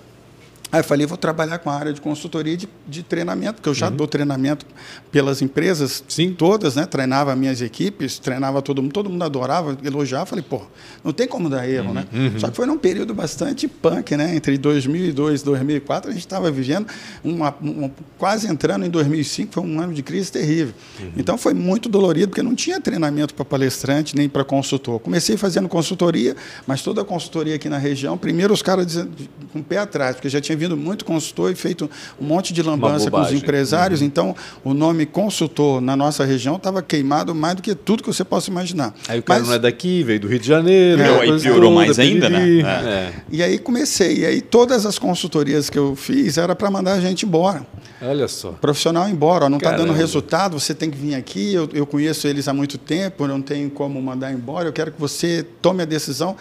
Aí 0.71 0.81
eu 0.81 0.83
falei, 0.83 1.07
vou 1.07 1.17
trabalhar 1.17 1.57
com 1.57 1.69
a 1.69 1.73
área 1.73 1.91
de 1.91 1.99
consultoria 1.99 2.55
de, 2.55 2.69
de 2.87 3.01
treinamento, 3.01 3.55
porque 3.55 3.69
eu 3.69 3.73
já 3.73 3.89
uhum. 3.89 3.95
dou 3.95 4.07
treinamento 4.07 4.67
pelas 5.11 5.41
empresas, 5.41 6.03
Sim. 6.07 6.31
todas, 6.31 6.75
né? 6.75 6.85
Treinava 6.85 7.35
minhas 7.35 7.59
equipes, 7.59 8.19
treinava 8.19 8.61
todo 8.61 8.81
mundo, 8.81 8.91
todo 8.91 9.09
mundo 9.09 9.23
adorava, 9.23 9.75
elogiava. 9.83 10.27
Falei, 10.27 10.45
pô, 10.47 10.61
não 11.03 11.11
tem 11.11 11.27
como 11.27 11.49
dar 11.49 11.67
erro, 11.67 11.91
né? 11.91 12.05
uhum. 12.13 12.29
né? 12.29 12.39
Só 12.39 12.49
que 12.49 12.55
foi 12.55 12.67
num 12.67 12.77
período 12.77 13.15
bastante 13.15 13.67
punk, 13.67 14.15
né? 14.15 14.35
Entre 14.35 14.59
2002 14.59 15.41
e 15.41 15.45
2004, 15.45 16.11
a 16.11 16.13
gente 16.13 16.21
estava 16.21 16.51
vivendo, 16.51 16.87
uma, 17.23 17.55
uma, 17.59 17.91
quase 18.19 18.47
entrando 18.47 18.85
em 18.85 18.89
2005, 18.91 19.51
foi 19.51 19.63
um 19.63 19.81
ano 19.81 19.93
de 19.93 20.03
crise 20.03 20.31
terrível. 20.31 20.75
Uhum. 20.99 21.13
Então 21.17 21.35
foi 21.35 21.55
muito 21.55 21.89
dolorido, 21.89 22.27
porque 22.27 22.43
não 22.43 22.53
tinha 22.53 22.79
treinamento 22.79 23.33
para 23.33 23.43
palestrante 23.43 24.15
nem 24.15 24.29
para 24.29 24.43
consultor. 24.43 24.99
Comecei 24.99 25.35
fazendo 25.35 25.67
consultoria, 25.67 26.35
mas 26.67 26.83
toda 26.83 27.01
a 27.01 27.05
consultoria 27.05 27.55
aqui 27.55 27.69
na 27.69 27.79
região, 27.79 28.15
primeiro 28.15 28.53
os 28.53 28.61
caras 28.61 29.07
com 29.51 29.59
o 29.59 29.63
pé 29.63 29.79
atrás, 29.79 30.15
porque 30.15 30.29
já 30.29 30.39
tinha 30.39 30.58
vindo 30.59 30.77
muito 30.77 31.05
consultor 31.05 31.51
e 31.51 31.55
feito 31.55 31.89
um 32.19 32.25
monte 32.25 32.53
de 32.53 32.61
lambança 32.61 33.09
com 33.09 33.19
os 33.19 33.31
empresários. 33.31 34.01
Uhum. 34.01 34.07
Então, 34.07 34.35
o 34.63 34.73
nome 34.73 35.05
consultor 35.05 35.81
na 35.81 35.95
nossa 35.95 36.25
região 36.25 36.57
estava 36.57 36.81
queimado 36.81 37.33
mais 37.33 37.55
do 37.55 37.61
que 37.61 37.73
tudo 37.73 38.03
que 38.03 38.13
você 38.13 38.23
possa 38.23 38.51
imaginar. 38.51 38.93
Aí 39.07 39.19
o 39.19 39.23
cara 39.23 39.39
Mas, 39.39 39.47
não 39.47 39.55
é 39.55 39.59
daqui, 39.59 40.03
veio 40.03 40.19
do 40.19 40.27
Rio 40.27 40.39
de 40.39 40.47
Janeiro. 40.47 41.01
É, 41.01 41.21
aí 41.21 41.39
piorou 41.39 41.71
mais 41.71 41.97
ainda, 41.97 42.29
né? 42.29 42.59
É. 42.59 42.89
É. 42.89 43.13
E 43.31 43.41
aí 43.41 43.57
comecei. 43.57 44.19
E 44.19 44.25
aí 44.25 44.41
todas 44.41 44.85
as 44.85 44.99
consultorias 44.99 45.69
que 45.69 45.77
eu 45.77 45.95
fiz 45.95 46.37
era 46.37 46.55
para 46.55 46.69
mandar 46.69 46.93
a 46.93 46.99
gente 46.99 47.25
embora. 47.25 47.65
Olha 48.01 48.27
só. 48.27 48.51
Profissional 48.51 49.09
embora, 49.09 49.49
não 49.49 49.57
está 49.57 49.71
dando 49.71 49.91
resultado, 49.91 50.59
você 50.59 50.73
tem 50.73 50.89
que 50.89 50.97
vir 50.97 51.15
aqui, 51.15 51.53
eu, 51.53 51.69
eu 51.73 51.85
conheço 51.85 52.27
eles 52.27 52.47
há 52.47 52.53
muito 52.53 52.77
tempo, 52.77 53.27
não 53.27 53.41
tenho 53.41 53.69
como 53.69 54.01
mandar 54.01 54.31
embora, 54.31 54.67
eu 54.67 54.73
quero 54.73 54.91
que 54.91 54.99
você 54.99 55.45
tome 55.61 55.83
a 55.83 55.85
decisão. 55.85 56.35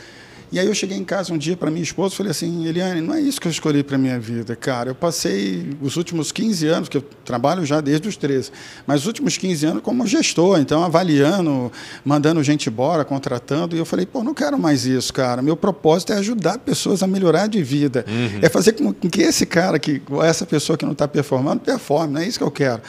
E 0.50 0.58
aí 0.58 0.66
eu 0.66 0.74
cheguei 0.74 0.96
em 0.96 1.04
casa 1.04 1.32
um 1.32 1.38
dia 1.38 1.56
para 1.56 1.70
minha 1.70 1.82
esposa 1.82 2.14
e 2.14 2.16
falei 2.16 2.30
assim, 2.30 2.66
Eliane, 2.66 3.00
não 3.00 3.14
é 3.14 3.20
isso 3.20 3.40
que 3.40 3.46
eu 3.46 3.52
escolhi 3.52 3.82
para 3.82 3.98
minha 3.98 4.18
vida, 4.18 4.56
cara. 4.56 4.90
Eu 4.90 4.94
passei 4.94 5.76
os 5.80 5.96
últimos 5.96 6.32
15 6.32 6.66
anos, 6.66 6.88
que 6.88 6.96
eu 6.96 7.02
trabalho 7.24 7.64
já 7.66 7.80
desde 7.80 8.08
os 8.08 8.16
13, 8.16 8.50
mas 8.86 9.02
os 9.02 9.06
últimos 9.06 9.36
15 9.36 9.66
anos 9.66 9.82
como 9.82 10.06
gestor, 10.06 10.58
então 10.58 10.82
avaliando, 10.82 11.70
mandando 12.04 12.42
gente 12.42 12.68
embora, 12.68 13.04
contratando, 13.04 13.76
e 13.76 13.78
eu 13.78 13.84
falei, 13.84 14.06
pô, 14.06 14.24
não 14.24 14.32
quero 14.32 14.58
mais 14.58 14.86
isso, 14.86 15.12
cara. 15.12 15.42
Meu 15.42 15.56
propósito 15.56 16.12
é 16.12 16.16
ajudar 16.16 16.58
pessoas 16.58 17.02
a 17.02 17.06
melhorar 17.06 17.46
de 17.46 17.62
vida. 17.62 18.04
Uhum. 18.08 18.40
É 18.40 18.48
fazer 18.48 18.72
com 18.72 18.92
que 18.92 19.20
esse 19.20 19.44
cara, 19.44 19.78
que 19.78 20.00
essa 20.24 20.46
pessoa 20.46 20.76
que 20.76 20.84
não 20.84 20.92
está 20.92 21.06
performando, 21.06 21.60
performe, 21.60 22.14
não 22.14 22.20
é 22.20 22.26
isso 22.26 22.38
que 22.38 22.44
eu 22.44 22.50
quero. 22.50 22.80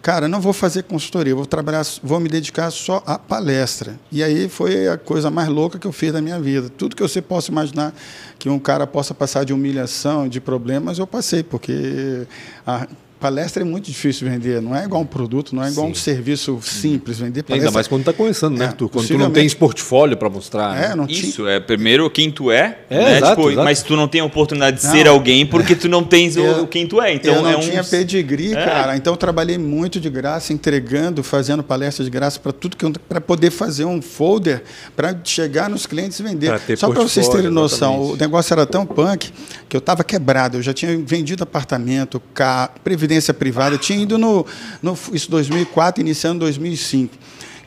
Cara, 0.00 0.28
não 0.28 0.40
vou 0.40 0.52
fazer 0.52 0.84
consultoria, 0.84 1.34
vou 1.34 1.44
trabalhar, 1.44 1.84
vou 2.02 2.20
me 2.20 2.28
dedicar 2.28 2.70
só 2.70 3.02
à 3.04 3.18
palestra. 3.18 3.98
E 4.12 4.22
aí 4.22 4.48
foi 4.48 4.88
a 4.88 4.96
coisa 4.96 5.30
mais 5.30 5.48
louca 5.48 5.78
que 5.78 5.86
eu 5.86 5.92
fiz 5.92 6.12
da 6.12 6.22
minha 6.22 6.40
vida. 6.40 6.68
Tudo 6.68 6.94
que 6.94 7.02
você 7.02 7.20
possa 7.20 7.50
imaginar 7.50 7.92
que 8.38 8.48
um 8.48 8.58
cara 8.58 8.86
possa 8.86 9.12
passar 9.12 9.44
de 9.44 9.52
humilhação, 9.52 10.28
de 10.28 10.40
problemas, 10.40 10.98
eu 10.98 11.06
passei, 11.06 11.42
porque 11.42 12.26
a, 12.66 12.86
palestra 13.18 13.62
é 13.62 13.64
muito 13.64 13.86
difícil 13.86 14.28
vender, 14.28 14.62
não 14.62 14.74
é 14.74 14.84
igual 14.84 15.02
um 15.02 15.06
produto, 15.06 15.54
não 15.54 15.62
é 15.62 15.70
igual 15.70 15.86
Sim. 15.86 15.92
um 15.92 15.94
serviço 15.94 16.60
simples 16.62 17.18
vender 17.18 17.42
palestra. 17.42 17.68
Ainda 17.68 17.74
mais 17.74 17.88
quando 17.88 18.02
está 18.02 18.12
começando, 18.12 18.56
né, 18.56 18.64
é, 18.64 18.68
Arthur? 18.68 18.88
Quando 18.88 19.08
tu 19.08 19.18
não 19.18 19.30
tem 19.30 19.48
portfólio 19.50 20.16
para 20.16 20.30
mostrar. 20.30 20.76
É, 20.76 20.88
né? 20.88 20.94
não 20.94 21.06
Isso, 21.06 21.46
é 21.46 21.58
primeiro 21.58 22.08
quem 22.08 22.30
tu 22.30 22.50
é, 22.50 22.78
é 22.88 22.96
né? 22.96 23.16
exato, 23.16 23.36
tipo, 23.36 23.50
exato. 23.50 23.64
mas 23.64 23.82
tu 23.82 23.96
não 23.96 24.06
tem 24.06 24.20
a 24.20 24.24
oportunidade 24.24 24.78
de 24.78 24.86
não, 24.86 24.92
ser 24.92 25.08
alguém 25.08 25.44
porque 25.44 25.74
tu 25.74 25.88
não 25.88 26.04
tens 26.04 26.36
o, 26.36 26.66
quem 26.66 26.86
tu 26.86 27.00
é. 27.02 27.12
Então 27.12 27.34
eu 27.34 27.42
não 27.42 27.50
é 27.50 27.58
tinha 27.58 27.82
pedigree, 27.82 28.52
é. 28.52 28.64
cara, 28.64 28.96
então 28.96 29.12
eu 29.12 29.16
trabalhei 29.16 29.58
muito 29.58 29.98
de 29.98 30.08
graça, 30.08 30.52
entregando, 30.52 31.22
fazendo 31.22 31.62
palestras 31.62 32.06
de 32.06 32.10
graça 32.10 32.38
para 32.38 32.52
tudo 32.52 32.76
que 32.76 32.88
para 33.08 33.20
poder 33.20 33.50
fazer 33.50 33.84
um 33.84 34.00
folder 34.00 34.62
para 34.94 35.18
chegar 35.24 35.68
nos 35.68 35.86
clientes 35.86 36.18
e 36.20 36.22
vender. 36.22 36.60
Só 36.76 36.88
para 36.90 37.02
vocês 37.02 37.28
terem 37.28 37.50
noção, 37.50 37.94
exatamente. 37.94 38.14
o 38.14 38.20
negócio 38.20 38.54
era 38.54 38.64
tão 38.64 38.86
punk 38.86 39.32
que 39.68 39.76
eu 39.76 39.80
estava 39.80 40.04
quebrado, 40.04 40.56
eu 40.58 40.62
já 40.62 40.72
tinha 40.72 40.96
vendido 40.96 41.42
apartamento, 41.42 42.22
carro, 42.32 42.70
previdência 42.82 43.07
privada, 43.32 43.78
tinha 43.78 44.00
ido 44.00 44.18
no, 44.18 44.46
no 44.82 44.96
isso 45.12 45.30
2004, 45.30 46.00
iniciando 46.00 46.40
2005. 46.40 47.14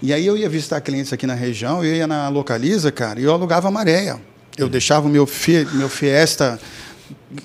E 0.02 0.14
aí 0.14 0.26
eu 0.26 0.36
ia 0.36 0.50
visitar 0.50 0.82
clientes 0.82 1.14
aqui 1.14 1.28
na 1.28 1.36
região, 1.36 1.84
eu 1.84 1.96
ia 1.96 2.08
na 2.08 2.30
Localiza, 2.30 2.92
cara, 2.92 3.20
e 3.20 3.24
eu 3.24 3.34
alugava 3.34 3.68
a 3.68 3.72
maréia. 3.72 4.20
Eu 4.58 4.68
deixava 4.68 5.08
o 5.08 5.10
meu, 5.10 5.28
meu 5.74 5.90
Fiesta 5.90 6.60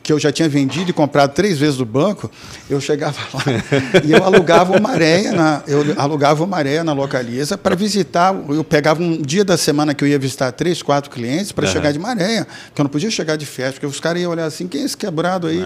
que 0.02 0.12
eu 0.12 0.18
já 0.18 0.32
tinha 0.32 0.48
vendido 0.48 0.90
e 0.90 0.92
comprado 0.92 1.32
três 1.32 1.58
vezes 1.58 1.76
do 1.76 1.84
banco, 1.84 2.30
eu 2.68 2.80
chegava 2.80 3.18
lá 3.32 3.42
e 4.04 4.12
eu 4.12 4.22
alugava 4.24 4.76
uma 4.76 4.90
areia 4.90 5.32
na, 5.32 5.62
eu 5.66 5.84
alugava 5.96 6.44
uma 6.44 6.56
areia 6.56 6.82
na 6.82 6.92
localiza 6.92 7.56
para 7.56 7.74
visitar. 7.74 8.34
Eu 8.48 8.64
pegava 8.64 9.02
um 9.02 9.20
dia 9.20 9.44
da 9.44 9.56
semana 9.56 9.94
que 9.94 10.02
eu 10.02 10.08
ia 10.08 10.18
visitar 10.18 10.52
três, 10.52 10.82
quatro 10.82 11.10
clientes 11.10 11.52
para 11.52 11.66
uhum. 11.66 11.72
chegar 11.72 11.92
de 11.92 11.98
maréia, 11.98 12.46
porque 12.66 12.80
eu 12.80 12.84
não 12.84 12.90
podia 12.90 13.10
chegar 13.10 13.36
de 13.36 13.46
festa, 13.46 13.72
porque 13.72 13.86
os 13.86 14.00
caras 14.00 14.22
iam 14.22 14.30
olhar 14.30 14.46
assim, 14.46 14.66
quem 14.66 14.82
é 14.82 14.84
esse 14.84 14.96
quebrado 14.96 15.46
aí 15.46 15.62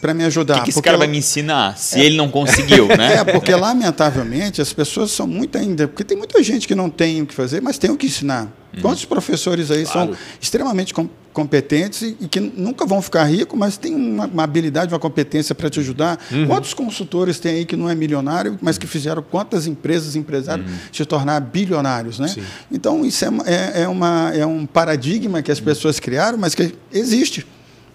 para 0.00 0.14
me 0.14 0.24
ajudar? 0.24 0.54
O 0.54 0.58
que, 0.58 0.64
que 0.64 0.70
esse 0.70 0.82
cara 0.82 0.98
vai 0.98 1.06
me 1.06 1.18
ensinar 1.18 1.76
se 1.76 2.00
é, 2.00 2.04
ele 2.04 2.16
não 2.16 2.28
conseguiu, 2.28 2.88
né? 2.88 3.14
É, 3.14 3.22
porque 3.22 3.54
lamentavelmente 3.54 4.60
as 4.60 4.72
pessoas 4.72 5.10
são 5.10 5.26
muito 5.26 5.56
ainda, 5.56 5.86
porque 5.86 6.02
tem 6.02 6.16
muita 6.16 6.42
gente 6.42 6.66
que 6.66 6.74
não 6.74 6.90
tem 6.90 7.22
o 7.22 7.26
que 7.26 7.34
fazer, 7.34 7.60
mas 7.62 7.78
tem 7.78 7.90
o 7.90 7.96
que 7.96 8.06
ensinar. 8.06 8.48
Uhum. 8.74 8.80
Quantos 8.82 9.04
professores 9.04 9.70
aí 9.70 9.84
claro. 9.84 10.08
são 10.08 10.18
extremamente 10.40 10.92
competentes 11.34 12.00
e, 12.02 12.16
e, 12.20 12.28
que 12.28 12.40
nunca 12.40 12.86
vão 12.86 13.02
ficar 13.02 13.24
ricos, 13.24 13.58
mas 13.58 13.76
têm 13.76 13.94
uma, 13.94 14.26
uma 14.26 14.44
habilidade, 14.44 14.94
uma 14.94 15.00
competência 15.00 15.54
para 15.54 15.68
te 15.68 15.80
ajudar? 15.80 16.18
Uhum. 16.30 16.46
Quantos 16.46 16.72
consultores 16.72 17.38
tem 17.38 17.56
aí 17.56 17.64
que 17.66 17.76
não 17.76 17.90
é 17.90 17.94
milionário, 17.94 18.56
mas 18.62 18.78
que 18.78 18.86
fizeram 18.86 19.22
quantas 19.22 19.66
empresas, 19.66 20.16
empresários 20.16 20.70
uhum. 20.70 20.78
se 20.92 21.04
tornar 21.04 21.40
bilionários, 21.40 22.18
né? 22.18 22.28
Sim. 22.28 22.42
Então 22.72 23.04
isso 23.04 23.24
é, 23.24 23.28
é, 23.46 23.82
é, 23.82 23.88
uma, 23.88 24.32
é 24.34 24.46
um 24.46 24.64
paradigma 24.64 25.42
que 25.42 25.50
as 25.50 25.58
uhum. 25.58 25.64
pessoas 25.64 26.00
criaram, 26.00 26.38
mas 26.38 26.54
que 26.54 26.72
existe. 26.92 27.44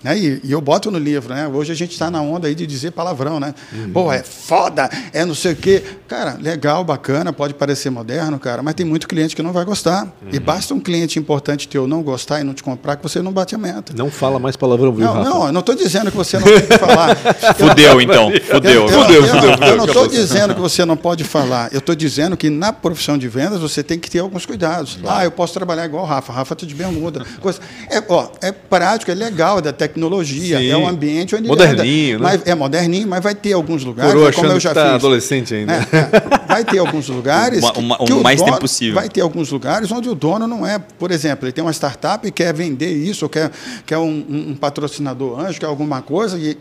Né? 0.04 0.18
E, 0.18 0.42
e, 0.44 0.52
eu 0.52 0.62
boto 0.62 0.90
no 0.90 0.98
livro, 0.98 1.34
né? 1.34 1.48
Hoje 1.48 1.72
a 1.72 1.76
gente 1.76 1.92
está 1.92 2.10
na 2.10 2.22
onda 2.22 2.48
aí 2.48 2.56
de 2.56 2.66
dizer 2.66 2.92
palavrão, 2.92 3.40
né? 3.40 3.54
Uhum. 3.72 3.92
Pô, 3.92 4.14
é 4.14 4.24
foda, 4.24 4.90
é 5.14 5.26
não 5.26 5.36
sei 5.36 5.54
o 5.54 5.56
quê. 5.56 5.84
Cara, 6.08 6.38
legal, 6.40 6.84
bacana, 6.84 7.34
pode 7.34 7.54
parecer 7.54 7.90
moderno, 7.90 8.40
cara, 8.40 8.64
mas 8.64 8.74
tem 8.74 8.86
muito 8.86 9.08
cliente 9.08 9.36
que 9.36 9.42
não 9.42 9.52
vai 9.52 9.66
gostar. 9.66 10.06
Uhum. 10.06 10.30
E 10.32 10.40
basta 10.40 10.74
um 10.74 10.80
cliente 10.80 11.20
importante 11.20 11.68
teu 11.68 11.88
não 11.88 12.02
gostar 12.02 12.40
e 12.40 12.44
não 12.44 12.54
te 12.54 12.64
comprar 12.64 12.96
que 12.96 13.04
você 13.04 13.22
não 13.22 13.32
bate 13.32 13.56
a 13.56 13.58
meta. 13.58 13.94
Não 13.96 14.10
fala 14.10 14.40
mais 14.40 14.56
palavrão, 14.56 14.92
viu, 14.94 15.06
Não, 15.06 15.14
Rafa? 15.14 15.30
não, 15.30 15.46
eu 15.48 15.52
não 15.52 15.60
estou 15.60 15.76
dizendo 15.76 16.12
que 16.12 16.18
você 16.18 16.38
não 16.40 16.46
tem 16.46 16.62
que 16.62 16.78
falar. 16.78 17.16
fudeu, 17.58 18.02
então. 18.02 18.32
Fudeu. 18.50 18.88
Eu, 18.88 18.90
fudeu, 18.90 19.28
fudeu, 19.28 19.54
fudeu. 19.54 19.68
Eu 19.70 19.78
não 19.78 19.86
estou 19.86 20.08
dizendo 20.08 20.56
que 20.56 20.62
você 20.62 20.86
não 20.86 20.96
pode 20.96 21.24
falar. 21.24 21.70
Eu 21.74 21.80
estou 21.80 21.96
dizendo 21.96 22.38
que 22.38 22.50
na 22.50 22.72
profissão 22.72 23.18
de 23.18 23.28
vendas 23.28 23.60
você 23.60 23.84
tem 23.84 24.00
que 24.00 24.10
ter 24.10 24.20
alguns 24.20 24.46
cuidados. 24.46 24.98
Ah, 25.06 25.24
eu 25.26 25.32
posso 25.32 25.54
trabalhar 25.54 25.86
igual 25.86 26.04
o 26.04 26.08
Rafa. 26.08 26.32
Rafa, 26.32 26.56
tu 26.56 26.66
de 26.66 26.76
bermuda. 26.76 27.26
Coisa. 27.42 27.60
É, 27.90 28.02
ó, 28.08 28.30
é 28.42 28.52
prático, 28.52 29.12
é 29.12 29.14
legal, 29.14 29.60
é 29.60 29.62
da 29.62 29.74
tecnologia. 29.90 30.58
Sim. 30.58 30.70
É 30.70 30.78
um 30.78 30.88
ambiente 30.88 31.36
onde 31.36 31.48
moderninho, 31.48 32.18
anda, 32.18 32.30
né? 32.30 32.38
Mas, 32.38 32.48
é 32.48 32.56
moderninho, 32.56 33.08
mas 33.08 33.24
vai 33.24 33.36
ter 33.36 33.54
alguns 33.54 33.84
lugares, 33.84 34.14
Coroa, 34.14 34.32
como 34.32 34.48
eu 34.48 34.60
já 34.60 34.74
tá 34.74 34.86
fiz. 34.86 34.94
adolescente 34.94 35.54
ainda. 35.54 35.74
É, 35.74 35.78
é, 35.78 36.48
vai 36.48 36.64
ter 36.64 36.78
alguns 36.78 37.08
lugares 37.10 37.64
o, 37.64 37.80
uma, 37.80 38.02
o 38.02 38.24
mais 38.24 38.42
tempo 38.42 38.60
possível. 38.60 38.96
Vai 38.96 39.10
ter 39.10 39.22
alguns 39.22 39.52
lugares 39.52 39.92
onde 39.92 40.10
o 40.10 40.16
dono 40.16 40.48
não 40.48 40.66
é, 40.66 40.80
por 40.80 41.12
exemplo, 41.12 41.46
ele 41.46 41.52
tem 41.52 41.64
uma 41.64 41.74
startup 41.74 42.26
e 42.28 42.32
quer 42.32 42.54
vender 42.54 42.92
isso, 42.94 43.26
ou 43.26 43.30
quer, 43.30 43.52
quer 43.86 43.98
um, 43.98 44.26
um 44.30 44.56
patrocinador 44.56 45.40
anjo, 45.40 45.60
quer 45.60 45.66
alguma 45.66 46.02
coisa 46.02 46.38
e 46.38 46.58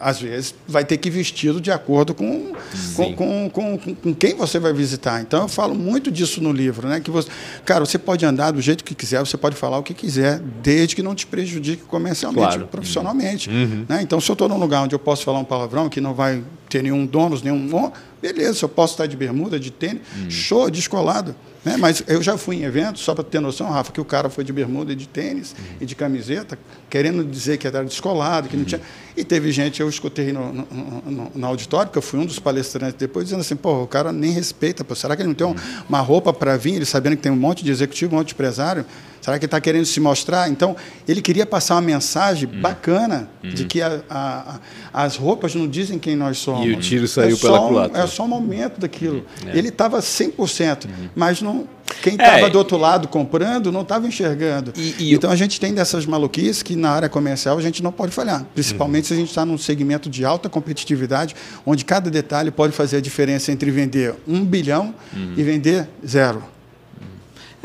às 0.00 0.20
vezes 0.20 0.54
vai 0.66 0.84
ter 0.84 0.96
que 0.96 1.08
ir 1.08 1.12
vestido 1.12 1.60
de 1.60 1.70
acordo 1.70 2.14
com, 2.14 2.52
com, 2.94 3.14
com, 3.14 3.50
com, 3.50 3.78
com, 3.78 4.14
quem 4.14 4.34
você 4.34 4.58
vai 4.58 4.72
visitar. 4.72 5.20
Então 5.20 5.42
eu 5.42 5.48
falo 5.48 5.74
muito 5.74 6.10
disso 6.10 6.40
no 6.40 6.52
livro, 6.52 6.88
né? 6.88 7.00
Que 7.00 7.10
você, 7.10 7.28
cara, 7.64 7.84
você 7.84 7.98
pode 7.98 8.24
andar 8.24 8.50
do 8.50 8.60
jeito 8.60 8.84
que 8.84 8.94
quiser, 8.94 9.20
você 9.20 9.36
pode 9.36 9.56
falar 9.56 9.78
o 9.78 9.82
que 9.82 9.94
quiser, 9.94 10.40
desde 10.62 10.96
que 10.96 11.02
não 11.02 11.14
te 11.14 11.26
prejudique 11.26 11.82
comercialmente, 11.84 12.46
claro. 12.46 12.66
profissionalmente. 12.66 13.50
Uhum. 13.50 13.84
Né? 13.88 14.02
Então, 14.02 14.20
se 14.20 14.30
eu 14.30 14.34
estou 14.34 14.48
num 14.48 14.58
lugar 14.58 14.82
onde 14.82 14.94
eu 14.94 14.98
posso 14.98 15.24
falar 15.24 15.38
um 15.38 15.44
palavrão 15.44 15.88
que 15.88 16.00
não 16.00 16.14
vai 16.14 16.42
ter 16.74 16.82
nenhum 16.82 17.06
dono, 17.06 17.40
nenhum. 17.44 17.92
Beleza, 18.20 18.64
eu 18.64 18.68
posso 18.68 18.94
estar 18.94 19.06
de 19.06 19.16
bermuda, 19.16 19.60
de 19.60 19.70
tênis, 19.70 20.02
uhum. 20.16 20.30
show, 20.30 20.68
descolado. 20.68 21.36
Né? 21.64 21.76
Mas 21.76 22.02
eu 22.08 22.20
já 22.20 22.36
fui 22.36 22.56
em 22.56 22.64
eventos, 22.64 23.02
só 23.02 23.14
para 23.14 23.22
ter 23.22 23.38
noção, 23.38 23.70
Rafa, 23.70 23.92
que 23.92 24.00
o 24.00 24.04
cara 24.04 24.28
foi 24.28 24.42
de 24.42 24.52
bermuda 24.52 24.92
e 24.92 24.96
de 24.96 25.06
tênis 25.06 25.54
uhum. 25.56 25.76
e 25.82 25.86
de 25.86 25.94
camiseta, 25.94 26.58
querendo 26.90 27.24
dizer 27.24 27.58
que 27.58 27.66
era 27.66 27.84
descolado, 27.84 28.48
que 28.48 28.56
uhum. 28.56 28.62
não 28.62 28.66
tinha. 28.66 28.80
E 29.16 29.22
teve 29.22 29.52
gente, 29.52 29.80
eu 29.80 29.88
escutei 29.88 30.32
no, 30.32 30.52
no, 30.52 30.66
no, 31.06 31.32
no, 31.32 31.46
auditório, 31.46 31.86
porque 31.86 31.98
eu 31.98 32.02
fui 32.02 32.18
um 32.18 32.26
dos 32.26 32.40
palestrantes 32.40 32.96
depois, 32.98 33.26
dizendo 33.26 33.42
assim, 33.42 33.54
pô, 33.54 33.84
o 33.84 33.86
cara 33.86 34.10
nem 34.10 34.32
respeita, 34.32 34.82
pô, 34.82 34.96
será 34.96 35.14
que 35.14 35.22
ele 35.22 35.28
não 35.28 35.34
tem 35.34 35.46
uhum. 35.46 35.54
uma 35.88 36.00
roupa 36.00 36.32
para 36.32 36.56
vir, 36.56 36.74
ele 36.74 36.84
sabendo 36.84 37.16
que 37.16 37.22
tem 37.22 37.30
um 37.30 37.36
monte 37.36 37.62
de 37.62 37.70
executivo, 37.70 38.14
um 38.14 38.18
monte 38.18 38.28
de 38.28 38.34
empresário? 38.34 38.84
Será 39.24 39.38
que 39.38 39.46
ele 39.46 39.48
está 39.48 39.58
querendo 39.58 39.86
se 39.86 39.98
mostrar? 40.00 40.50
Então, 40.50 40.76
ele 41.08 41.22
queria 41.22 41.46
passar 41.46 41.76
uma 41.76 41.80
mensagem 41.80 42.46
uhum. 42.46 42.60
bacana 42.60 43.26
de 43.42 43.62
uhum. 43.62 43.68
que 43.68 43.80
a, 43.80 44.02
a, 44.10 44.60
as 44.92 45.16
roupas 45.16 45.54
não 45.54 45.66
dizem 45.66 45.98
quem 45.98 46.14
nós 46.14 46.36
somos. 46.36 46.66
E 46.66 46.72
o 46.72 46.76
tiro 46.78 47.08
saiu 47.08 47.34
é 47.34 47.38
pela 47.38 47.58
culatra. 47.58 48.02
É 48.02 48.06
só 48.06 48.24
um 48.24 48.28
momento 48.28 48.78
daquilo. 48.78 49.24
Uhum. 49.42 49.50
Ele 49.54 49.68
estava 49.68 50.00
100%, 50.00 50.84
uhum. 50.84 51.08
mas 51.16 51.40
não, 51.40 51.66
quem 52.02 52.16
estava 52.16 52.48
é. 52.48 52.50
do 52.50 52.58
outro 52.58 52.76
lado 52.76 53.08
comprando 53.08 53.72
não 53.72 53.80
estava 53.80 54.06
enxergando. 54.06 54.74
E, 54.76 54.94
e 54.98 55.14
então, 55.14 55.30
a 55.30 55.36
gente 55.36 55.58
tem 55.58 55.72
dessas 55.72 56.04
maluquices 56.04 56.62
que 56.62 56.76
na 56.76 56.90
área 56.90 57.08
comercial 57.08 57.56
a 57.56 57.62
gente 57.62 57.82
não 57.82 57.92
pode 57.92 58.12
falhar. 58.12 58.44
Principalmente 58.52 59.04
uhum. 59.04 59.08
se 59.08 59.14
a 59.14 59.16
gente 59.16 59.28
está 59.30 59.46
num 59.46 59.56
segmento 59.56 60.10
de 60.10 60.22
alta 60.22 60.50
competitividade, 60.50 61.34
onde 61.64 61.82
cada 61.82 62.10
detalhe 62.10 62.50
pode 62.50 62.74
fazer 62.74 62.98
a 62.98 63.00
diferença 63.00 63.50
entre 63.50 63.70
vender 63.70 64.14
um 64.28 64.44
bilhão 64.44 64.94
uhum. 65.14 65.32
e 65.34 65.42
vender 65.42 65.88
zero. 66.06 66.44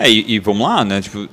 É, 0.01 0.09
e, 0.09 0.35
e, 0.35 0.39
vamos 0.39 0.67
lá, 0.67 0.85
né? 0.85 1.01
Tipo, 1.01 1.27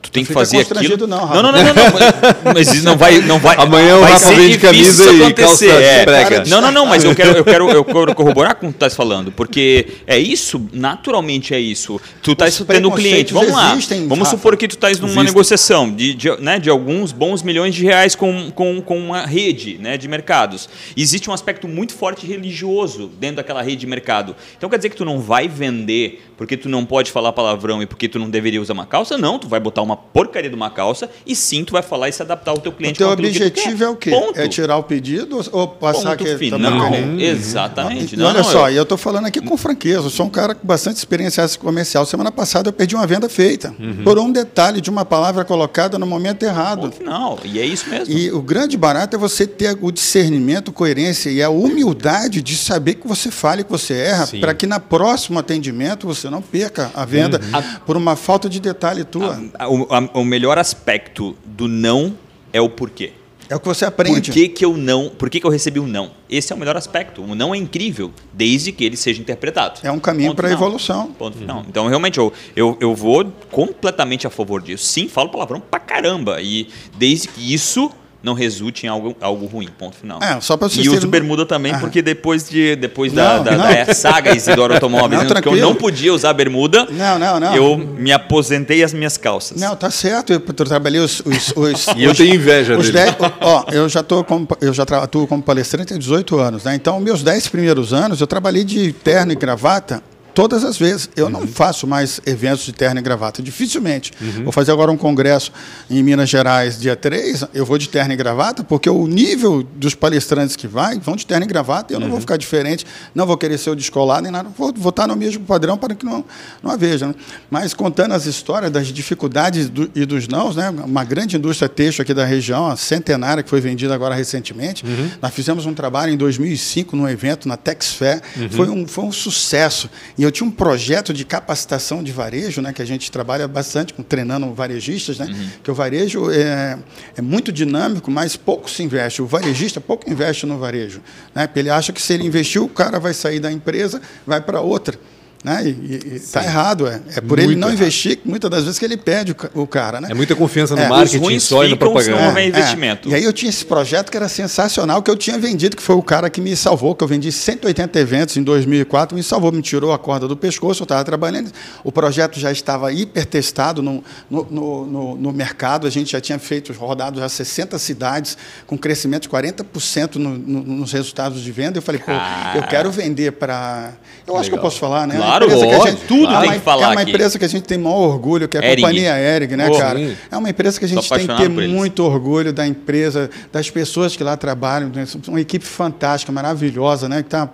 tu 0.00 0.10
tem 0.10 0.24
que 0.24 0.32
fazer 0.32 0.60
aquilo. 0.60 1.06
Não, 1.06 1.26
não, 1.26 1.42
não, 1.42 1.52
não, 1.52 1.62
não, 1.62 2.54
Mas 2.54 2.72
isso 2.72 2.84
não 2.84 2.96
vai, 2.96 3.18
não 3.18 3.38
vai. 3.38 3.56
Amanhã 3.58 3.98
vai 3.98 4.36
vem 4.36 4.50
de 4.50 4.58
camisa 4.58 5.12
e 5.12 5.32
calça 5.32 5.66
é, 5.66 6.04
prega. 6.04 6.44
Não, 6.46 6.60
não, 6.60 6.70
não. 6.70 6.86
Mas 6.86 7.04
eu 7.04 7.14
quero, 7.16 7.38
eu 7.38 7.44
quero, 7.44 7.70
eu 7.70 7.84
quero 7.84 8.14
corroborar 8.14 8.54
com 8.56 8.66
o 8.66 8.68
que 8.68 8.74
tu 8.74 8.76
estás 8.76 8.94
falando, 8.94 9.32
porque 9.32 9.86
é 10.06 10.18
isso. 10.18 10.68
Naturalmente 10.72 11.54
é 11.54 11.60
isso. 11.60 12.00
Tu 12.22 12.32
estás 12.32 12.62
tendo 12.66 12.88
um 12.88 12.92
cliente. 12.92 13.32
Vamos 13.32 13.52
lá. 13.52 13.72
Existem, 13.72 14.06
vamos 14.06 14.26
Rafa. 14.26 14.36
supor 14.36 14.56
que 14.56 14.68
tu 14.68 14.76
estás 14.76 14.98
numa 14.98 15.10
Existe. 15.10 15.26
negociação 15.26 15.92
de, 15.92 16.14
de, 16.14 16.30
né, 16.40 16.58
de 16.58 16.70
alguns 16.70 17.12
bons 17.12 17.42
milhões 17.42 17.74
de 17.74 17.84
reais 17.84 18.14
com, 18.14 18.50
com, 18.52 18.80
com 18.80 18.98
uma 18.98 19.26
rede, 19.26 19.78
né, 19.78 19.96
de 19.96 20.06
mercados. 20.06 20.68
Existe 20.96 21.28
um 21.28 21.32
aspecto 21.32 21.66
muito 21.66 21.94
forte 21.94 22.26
religioso 22.26 23.10
dentro 23.18 23.36
daquela 23.36 23.62
rede 23.62 23.76
de 23.78 23.86
mercado. 23.86 24.36
Então 24.56 24.70
quer 24.70 24.76
dizer 24.76 24.90
que 24.90 24.96
tu 24.96 25.04
não 25.04 25.20
vai 25.20 25.48
vender 25.48 26.22
porque 26.36 26.56
tu 26.56 26.68
não 26.68 26.84
pode 26.84 27.10
falar 27.10 27.32
palavrão 27.32 27.82
e 27.82 27.86
porque 27.86 28.03
tu 28.08 28.18
não 28.18 28.30
deveria 28.30 28.60
usar 28.60 28.72
uma 28.72 28.86
calça, 28.86 29.16
não. 29.16 29.38
Tu 29.38 29.48
vai 29.48 29.60
botar 29.60 29.82
uma 29.82 29.96
porcaria 29.96 30.48
de 30.48 30.56
uma 30.56 30.70
calça 30.70 31.10
e 31.26 31.34
sim, 31.34 31.64
tu 31.64 31.72
vai 31.72 31.82
falar 31.82 32.08
e 32.08 32.12
se 32.12 32.22
adaptar 32.22 32.52
ao 32.52 32.58
teu 32.58 32.72
cliente. 32.72 32.94
O 32.94 32.98
teu 32.98 33.10
objetivo 33.10 33.84
é 33.84 33.88
o 33.88 33.96
quê? 33.96 34.10
Ponto. 34.10 34.38
É 34.38 34.48
tirar 34.48 34.76
o 34.76 34.82
pedido 34.82 35.40
ou 35.52 35.68
passar 35.68 36.16
Ponto 36.16 36.24
que 36.24 36.50
Não, 36.50 37.20
exatamente. 37.20 38.16
Não, 38.16 38.26
olha 38.26 38.42
não, 38.42 38.44
só, 38.44 38.68
eu... 38.70 38.76
eu 38.76 38.82
estou 38.82 38.98
falando 38.98 39.26
aqui 39.26 39.40
com 39.40 39.56
franqueza. 39.56 40.06
Eu 40.06 40.10
sou 40.10 40.26
um 40.26 40.30
cara 40.30 40.54
com 40.54 40.66
bastante 40.66 40.96
experiência 40.96 41.44
comercial. 41.58 42.04
Semana 42.06 42.32
passada 42.32 42.68
eu 42.68 42.72
perdi 42.72 42.94
uma 42.94 43.06
venda 43.06 43.28
feita 43.28 43.74
uhum. 43.78 44.02
por 44.04 44.18
um 44.18 44.30
detalhe 44.30 44.80
de 44.80 44.90
uma 44.90 45.04
palavra 45.04 45.44
colocada 45.44 45.98
no 45.98 46.06
momento 46.06 46.42
errado. 46.42 46.92
Não, 47.02 47.38
e 47.44 47.58
é 47.58 47.66
isso 47.66 47.88
mesmo. 47.88 48.12
E 48.12 48.30
o 48.30 48.42
grande 48.42 48.76
barato 48.76 49.16
é 49.16 49.18
você 49.18 49.46
ter 49.46 49.76
o 49.80 49.90
discernimento, 49.90 50.72
coerência 50.72 51.30
e 51.30 51.42
a 51.42 51.50
humildade 51.50 52.42
de 52.42 52.56
saber 52.56 52.94
que 52.94 53.06
você 53.06 53.30
fala 53.30 53.60
e 53.60 53.64
que 53.64 53.70
você 53.70 53.94
erra, 53.94 54.28
para 54.40 54.54
que 54.54 54.66
na 54.66 54.80
próximo 54.80 55.38
atendimento 55.38 56.06
você 56.06 56.28
não 56.28 56.42
perca 56.42 56.90
a 56.94 57.04
venda. 57.04 57.40
Uhum. 57.40 57.80
Por 57.94 57.98
uma 57.98 58.16
falta 58.16 58.48
de 58.48 58.58
detalhe 58.58 59.04
tua. 59.04 59.40
A- 59.56 59.68
o, 59.68 59.86
a- 59.88 60.08
o 60.18 60.24
melhor 60.24 60.58
aspecto 60.58 61.36
do 61.44 61.68
não 61.68 62.14
é 62.52 62.60
o 62.60 62.68
porquê. 62.68 63.12
é 63.48 63.54
o 63.54 63.60
que 63.60 63.68
você 63.68 63.84
Por 63.84 63.88
aprende. 64.04 64.32
que, 64.32 64.48
que 64.48 64.64
eu 64.64 64.76
não? 64.76 65.08
Por 65.10 65.30
que, 65.30 65.38
que 65.38 65.46
eu 65.46 65.50
recebi 65.50 65.78
um 65.78 65.86
não? 65.86 66.10
Esse 66.28 66.52
é 66.52 66.56
o 66.56 66.58
melhor 66.58 66.76
aspecto. 66.76 67.22
O 67.22 67.34
não 67.36 67.54
é 67.54 67.56
incrível, 67.58 68.10
desde 68.32 68.72
que 68.72 68.82
ele 68.84 68.96
seja 68.96 69.20
interpretado. 69.20 69.78
É 69.84 69.92
um 69.92 70.00
caminho 70.00 70.34
para 70.34 70.48
a 70.48 70.50
evolução. 70.50 71.12
Ponto 71.12 71.38
final. 71.38 71.64
Então, 71.68 71.86
realmente, 71.86 72.18
eu, 72.18 72.32
eu, 72.56 72.76
eu 72.80 72.94
vou 72.96 73.24
completamente 73.52 74.26
a 74.26 74.30
favor 74.30 74.60
disso. 74.60 74.84
Sim, 74.86 75.06
falo 75.08 75.28
palavrão 75.28 75.60
pra 75.60 75.78
caramba. 75.78 76.42
E 76.42 76.66
desde 76.98 77.28
que 77.28 77.54
isso 77.54 77.92
não 78.24 78.32
resulte 78.34 78.86
em 78.86 78.88
algo, 78.88 79.14
algo 79.20 79.46
ruim. 79.46 79.68
Ponto 79.78 79.94
final. 79.96 80.18
É, 80.22 80.40
só 80.40 80.56
pra 80.56 80.68
vocês 80.68 80.84
e 80.86 80.88
uso 80.88 81.06
bermuda 81.06 81.44
também, 81.44 81.72
Ah. 81.72 81.78
porque 81.78 82.00
depois, 82.02 82.48
de, 82.48 82.74
depois 82.74 83.12
da, 83.12 83.36
Não, 83.36 83.44
da, 83.44 83.50
não. 83.52 83.64
da 83.86 83.94
saga 83.94 84.34
Isidoro 84.34 84.72
Automóveis, 84.74 85.22
Não, 85.22 85.34
né, 85.34 85.40
que 85.42 85.48
eu 85.48 85.56
não 85.56 85.74
podia 85.74 86.12
usar 86.12 86.32
bermuda, 86.32 86.86
Não, 86.90 87.18
não, 87.18 87.38
não. 87.38 87.54
eu 87.54 87.76
me 87.76 88.10
aposentei 88.10 88.82
as 88.82 88.92
minhas 88.94 89.16
calças. 89.18 89.60
Não, 89.60 89.76
tá 89.76 89.90
certo. 89.90 90.32
Eu, 90.32 90.42
eu 90.46 90.54
trabalhei 90.64 91.00
os. 91.00 91.20
os, 91.20 91.52
os 91.54 91.86
E 91.96 92.04
eu 92.04 92.12
os- 92.12 92.16
tenho 92.16 92.34
inveja 92.34 92.76
os 92.78 92.90
dele. 92.90 93.12
dez- 93.12 93.32
ó, 93.40 93.64
eu 93.70 93.88
já 93.88 94.02
tô 94.02 94.24
como, 94.24 94.48
eu 94.60 94.72
já 94.72 94.82
atuo 94.84 95.26
como 95.26 95.42
palestrante 95.42 95.92
há 95.92 95.98
18 95.98 96.38
anos, 96.38 96.64
né? 96.64 96.74
Então, 96.74 96.98
meus 97.00 97.22
10 97.22 97.48
primeiros 97.48 97.92
anos 97.92 98.20
eu 98.20 98.26
trabalhei 98.26 98.64
de 98.64 98.92
terno 98.92 99.32
e 99.32 99.34
gravata 99.36 100.02
todas 100.34 100.64
as 100.64 100.76
vezes. 100.76 101.08
Eu 101.16 101.30
não 101.30 101.46
faço 101.46 101.86
mais 101.86 102.20
eventos 102.26 102.64
de 102.64 102.72
terno 102.72 102.98
e 103.00 103.02
gravata, 103.02 103.42
dificilmente. 103.42 104.12
Vou 104.42 104.52
fazer 104.52 104.72
agora 104.72 104.90
um 104.90 104.96
congresso 104.96 105.52
em 105.88 106.02
Minas 106.02 106.28
Gerais 106.28 106.78
dia 106.78 106.96
3, 106.96 107.44
eu 107.54 107.64
vou 107.64 107.78
de 107.78 107.88
terno 107.88 108.12
e 108.12 108.16
gravata, 108.16 108.64
porque 108.64 108.90
o 108.90 109.06
nível 109.06 109.62
dos 109.62 109.94
palestrantes 109.94 110.56
que 110.56 110.66
vai 110.66 110.98
vão 110.98 111.16
de 111.16 111.24
terno 111.26 111.44
e 111.44 111.48
gravata, 111.48 111.92
eu 111.94 112.00
não 112.00 112.10
vou 112.10 112.20
ficar 112.20 112.36
diferente, 112.36 112.84
não 113.14 113.26
vou 113.26 113.36
querer 113.36 113.58
ser 113.58 113.70
o 113.70 113.76
descolado 113.76 114.22
nem 114.22 114.32
nada, 114.32 114.48
vou, 114.56 114.70
estar 114.90 115.06
no 115.06 115.14
mesmo 115.16 115.44
padrão 115.44 115.76
para 115.78 115.94
que 115.94 116.04
não, 116.04 116.24
não 116.62 116.70
haja. 116.72 117.06
Né? 117.08 117.14
Mas 117.50 117.72
contando 117.74 118.12
as 118.12 118.26
histórias 118.26 118.70
das 118.70 118.88
dificuldades 118.88 119.68
do- 119.68 119.90
e 119.94 120.04
dos 120.04 120.26
nãos, 120.26 120.56
né? 120.56 120.70
uma 120.70 121.04
grande 121.04 121.36
indústria 121.36 121.68
têxtil 121.68 122.02
aqui 122.02 122.12
da 122.14 122.24
região, 122.24 122.66
a 122.66 122.76
centenária, 122.76 123.42
que 123.42 123.48
foi 123.50 123.60
vendida 123.60 123.94
agora 123.94 124.14
recentemente, 124.14 124.84
nós 125.22 125.32
fizemos 125.32 125.66
um 125.66 125.74
trabalho 125.74 126.12
em 126.12 126.16
2005 126.16 126.96
num 126.96 127.08
evento 127.08 127.46
na 127.48 127.56
Texfair, 127.56 128.20
foi, 128.50 128.68
um, 128.68 128.86
foi 128.86 129.04
um 129.04 129.12
sucesso. 129.12 129.88
E 130.18 130.23
eu 130.24 130.32
tinha 130.32 130.46
um 130.46 130.50
projeto 130.50 131.12
de 131.12 131.24
capacitação 131.24 132.02
de 132.02 132.12
varejo, 132.12 132.60
né? 132.60 132.72
que 132.72 132.82
a 132.82 132.84
gente 132.84 133.10
trabalha 133.10 133.46
bastante 133.46 133.92
com 133.92 134.02
treinando 134.02 134.52
varejistas, 134.54 135.18
né? 135.18 135.52
que 135.62 135.70
o 135.70 135.74
varejo 135.74 136.30
é, 136.30 136.78
é 137.16 137.22
muito 137.22 137.52
dinâmico, 137.52 138.10
mas 138.10 138.36
pouco 138.36 138.70
se 138.70 138.82
investe. 138.82 139.22
O 139.22 139.26
varejista 139.26 139.80
pouco 139.80 140.10
investe 140.10 140.46
no 140.46 140.58
varejo. 140.58 141.00
Né? 141.34 141.46
Porque 141.46 141.60
ele 141.60 141.70
acha 141.70 141.92
que 141.92 142.00
se 142.00 142.12
ele 142.12 142.26
investiu, 142.26 142.64
o 142.64 142.68
cara 142.68 142.98
vai 142.98 143.14
sair 143.14 143.40
da 143.40 143.50
empresa, 143.50 144.00
vai 144.26 144.40
para 144.40 144.60
outra. 144.60 144.98
Né? 145.44 145.62
E 145.66 146.12
está 146.16 146.42
errado, 146.42 146.86
é. 146.86 147.02
É 147.16 147.20
por 147.20 147.38
ele 147.38 147.48
Muito 147.48 147.60
não 147.60 147.68
errado. 147.68 147.80
investir, 147.82 148.16
que 148.16 148.26
muitas 148.26 148.50
das 148.50 148.64
vezes 148.64 148.78
que 148.78 148.84
ele 148.86 148.96
perde 148.96 149.32
o 149.32 149.62
o 149.62 149.66
cara. 149.66 150.00
Né? 150.00 150.08
É 150.10 150.14
muita 150.14 150.34
confiança 150.34 150.74
no 150.74 150.80
É, 150.80 150.88
marketing 150.88 151.38
só 151.38 151.62
e 151.62 151.66
na 151.66 151.68
se 151.68 151.70
não 151.72 151.76
propaganda. 151.76 152.26
houver 152.28 152.48
investimento. 152.48 153.08
E 153.10 153.14
aí 153.14 153.22
eu 153.22 153.32
tinha 153.32 153.50
esse 153.50 153.64
projeto 153.64 154.10
que 154.10 154.16
era 154.16 154.26
sensacional, 154.28 155.02
que 155.02 155.10
eu 155.10 155.16
tinha 155.16 155.38
vendido, 155.38 155.76
que 155.76 155.82
foi 155.82 155.94
o 155.96 156.02
cara 156.02 156.30
que 156.30 156.40
me 156.40 156.56
salvou, 156.56 156.94
que 156.94 157.04
eu 157.04 157.08
vendi 157.08 157.30
180 157.30 157.98
eventos 158.00 158.36
em 158.38 158.42
2004, 158.42 159.14
me 159.14 159.22
salvou, 159.22 159.52
me 159.52 159.60
tirou 159.60 159.92
a 159.92 159.98
corda 159.98 160.26
do 160.26 160.34
pescoço, 160.36 160.82
eu 160.82 160.84
estava 160.84 161.04
trabalhando. 161.04 161.52
O 161.82 161.92
projeto 161.92 162.40
já 162.40 162.50
estava 162.50 162.90
hipertestado 162.90 163.82
no, 163.82 164.02
no, 164.30 164.46
no, 164.50 164.86
no, 164.86 165.16
no 165.16 165.32
mercado, 165.32 165.86
a 165.86 165.90
gente 165.90 166.12
já 166.12 166.20
tinha 166.22 166.38
feito, 166.38 166.72
rodado 166.72 167.20
já 167.20 167.28
60 167.28 167.78
cidades, 167.78 168.38
com 168.66 168.78
crescimento 168.78 169.22
de 169.24 169.28
40% 169.28 170.14
no, 170.16 170.30
no, 170.30 170.62
nos 170.62 170.90
resultados 170.92 171.42
de 171.42 171.52
venda. 171.52 171.76
Eu 171.78 171.82
falei, 171.82 172.00
pô, 172.00 172.12
eu 172.56 172.62
quero 172.62 172.90
vender 172.90 173.32
para... 173.32 173.92
Eu 174.26 174.36
acho 174.36 174.48
que 174.48 174.54
eu 174.54 174.56
Legal. 174.56 174.70
posso 174.70 174.78
falar, 174.80 175.06
né? 175.06 175.16
Claro, 175.16 175.33
Uma 175.36 175.46
empresa 175.46 175.66
que 175.66 175.74
a 175.74 175.78
lógico, 175.78 176.00
tudo 176.06 176.24
é 176.32 176.38
tem 176.40 176.48
uma- 176.48 176.52
que 176.54 176.60
falar 176.60 176.82
É 176.82 176.86
uma 176.92 177.00
aqui. 177.00 177.10
empresa 177.10 177.38
que 177.38 177.44
a 177.44 177.48
gente 177.48 177.62
tem 177.64 177.78
maior 177.78 177.96
orgulho, 177.98 178.48
que 178.48 178.56
é 178.56 178.60
a 178.72 178.76
companhia 178.76 179.18
Hering, 179.18 179.56
né, 179.56 179.68
Oh, 179.70 179.78
cara? 179.78 180.00
É 180.30 180.36
uma 180.36 180.50
empresa 180.50 180.78
que 180.78 180.84
a 180.84 180.88
gente 180.88 181.08
tem 181.08 181.26
que 181.26 181.36
ter 181.36 181.48
muito 181.48 182.04
orgulho 182.04 182.52
da 182.52 182.66
empresa, 182.66 183.30
das 183.52 183.70
pessoas 183.70 184.14
que 184.16 184.22
lá 184.24 184.36
trabalham, 184.36 184.88
né? 184.94 185.04
uma 185.28 185.40
equipe 185.40 185.64
fantástica, 185.64 186.30
maravilhosa, 186.32 187.08
né? 187.08 187.22
Que 187.22 187.28
tá, 187.28 187.48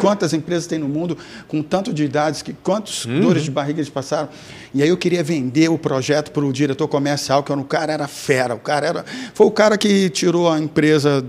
quantas 0.00 0.32
empresas 0.32 0.66
tem 0.66 0.78
no 0.78 0.88
mundo 0.88 1.16
com 1.48 1.62
tanto 1.62 1.92
de 1.92 2.04
idades, 2.04 2.42
que 2.42 2.52
quantos 2.52 3.04
Uhum. 3.04 3.20
dores 3.20 3.42
de 3.44 3.50
barriga 3.50 3.80
eles 3.80 3.90
passaram? 3.90 4.28
E 4.72 4.82
aí 4.82 4.88
eu 4.88 4.96
queria 4.96 5.22
vender 5.22 5.68
o 5.68 5.76
projeto 5.78 6.30
para 6.30 6.44
o 6.44 6.52
diretor 6.52 6.86
comercial, 6.88 7.42
que 7.42 7.50
era 7.50 7.60
um 7.60 7.64
cara 7.64 7.92
era 7.92 8.06
fera, 8.06 8.54
o 8.54 8.58
cara 8.60 8.86
era 8.86 9.04
foi 9.34 9.46
o 9.46 9.50
cara 9.50 9.76
que 9.76 10.08
tirou 10.10 10.48
a 10.50 10.58
empresa 10.58 11.24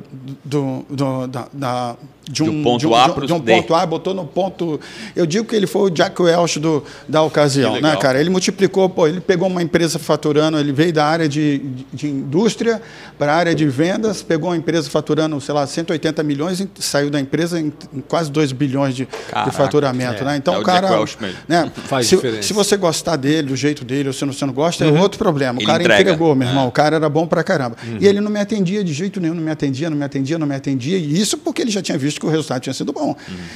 do, 0.45 0.85
do- 0.89 1.27
da, 1.27 1.47
da- 1.51 1.95
de 2.29 2.43
um, 2.43 2.63
ponto 2.63 2.79
de 2.79 2.87
um, 2.87 2.95
A 2.95 3.05
de 3.05 3.09
um- 3.09 3.13
pro 3.15 3.27
de 3.27 3.33
um 3.33 3.39
D. 3.39 3.51
ponto 3.51 3.73
A, 3.75 3.85
botou 3.85 4.13
no 4.13 4.23
ponto. 4.25 4.79
Eu 5.15 5.25
digo 5.25 5.43
que 5.45 5.55
ele 5.55 5.65
foi 5.67 5.81
o 5.81 5.89
Jack 5.89 6.21
Welch 6.21 6.59
do, 6.59 6.81
da 7.09 7.21
ocasião, 7.23 7.81
né, 7.81 7.95
cara? 7.97 8.21
Ele 8.21 8.29
multiplicou, 8.29 8.87
pô, 8.87 9.07
ele 9.07 9.19
pegou 9.19 9.47
uma 9.49 9.61
empresa 9.61 9.97
faturando, 9.99 10.57
ele 10.57 10.71
veio 10.71 10.93
da 10.93 11.03
área 11.05 11.27
de, 11.27 11.57
de, 11.57 11.85
de 11.91 12.07
indústria 12.07 12.81
para 13.17 13.33
a 13.33 13.35
área 13.35 13.55
de 13.55 13.67
vendas, 13.67 14.21
pegou 14.21 14.49
uma 14.51 14.55
empresa 14.55 14.89
faturando, 14.89 15.41
sei 15.41 15.53
lá, 15.53 15.65
180 15.67 16.23
milhões 16.23 16.59
e 16.61 16.69
saiu 16.79 17.09
da 17.09 17.19
empresa 17.19 17.59
em, 17.59 17.73
em 17.91 17.99
quase 18.01 18.31
2 18.31 18.51
bilhões 18.53 18.95
de, 18.95 19.05
de 19.05 19.11
Caraca, 19.29 19.51
faturamento, 19.51 20.21
é. 20.21 20.25
né? 20.25 20.37
Então, 20.37 20.53
É 20.53 20.57
o 20.57 20.61
o 20.61 20.63
cara, 20.63 20.87
Jack 20.87 20.99
Welch 20.99 21.17
mesmo. 21.19 21.37
né? 21.49 21.71
Faz 21.87 22.07
se, 22.07 22.15
diferença. 22.15 22.43
se 22.43 22.53
você 22.53 22.77
gostar 22.77 23.15
dele, 23.17 23.30
do 23.43 23.55
jeito 23.55 23.85
dele, 23.85 24.07
ou 24.09 24.13
se 24.13 24.25
você 24.25 24.45
não 24.45 24.53
gosta, 24.53 24.83
é 24.83 24.91
outro 24.91 25.17
problema. 25.19 25.59
O 25.59 25.61
Ele 25.61 25.65
cara 25.67 25.83
entrega. 25.83 26.01
entregou, 26.11 26.35
meu 26.35 26.47
irmão, 26.47 26.65
É. 26.65 26.67
o 26.67 26.71
cara 26.71 26.95
era 26.95 27.07
bom 27.07 27.27
pra 27.27 27.43
caramba. 27.43 27.77
E 27.99 28.05
ele 28.07 28.19
não 28.19 28.31
me 28.31 28.39
atendia 28.39 28.83
de 28.83 28.91
jeito 28.93 29.19
nenhum, 29.21 29.35
não 29.35 29.43
me 29.43 29.51
atendia, 29.51 29.89
não 29.89 29.97
me 29.97 30.03
atendia, 30.03 30.37
não 30.37 30.47
me 30.47 30.55
atendia, 30.55 30.97
e 30.97 31.19
isso 31.21 31.37
porque 31.37 31.61
ele 31.61 31.71
já 31.71 31.81
tinha 31.81 31.97
visto 31.97 32.19
que 32.19 32.25
o 32.25 32.29
resultado 32.29 32.61
tinha 32.61 32.73
sido 32.73 32.91
bom. 32.91 33.15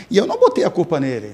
E 0.09 0.15
eu 0.17 0.25
não 0.27 0.39
botei 0.39 0.63
a 0.63 0.69
culpa 0.69 0.99
nele. 0.99 1.31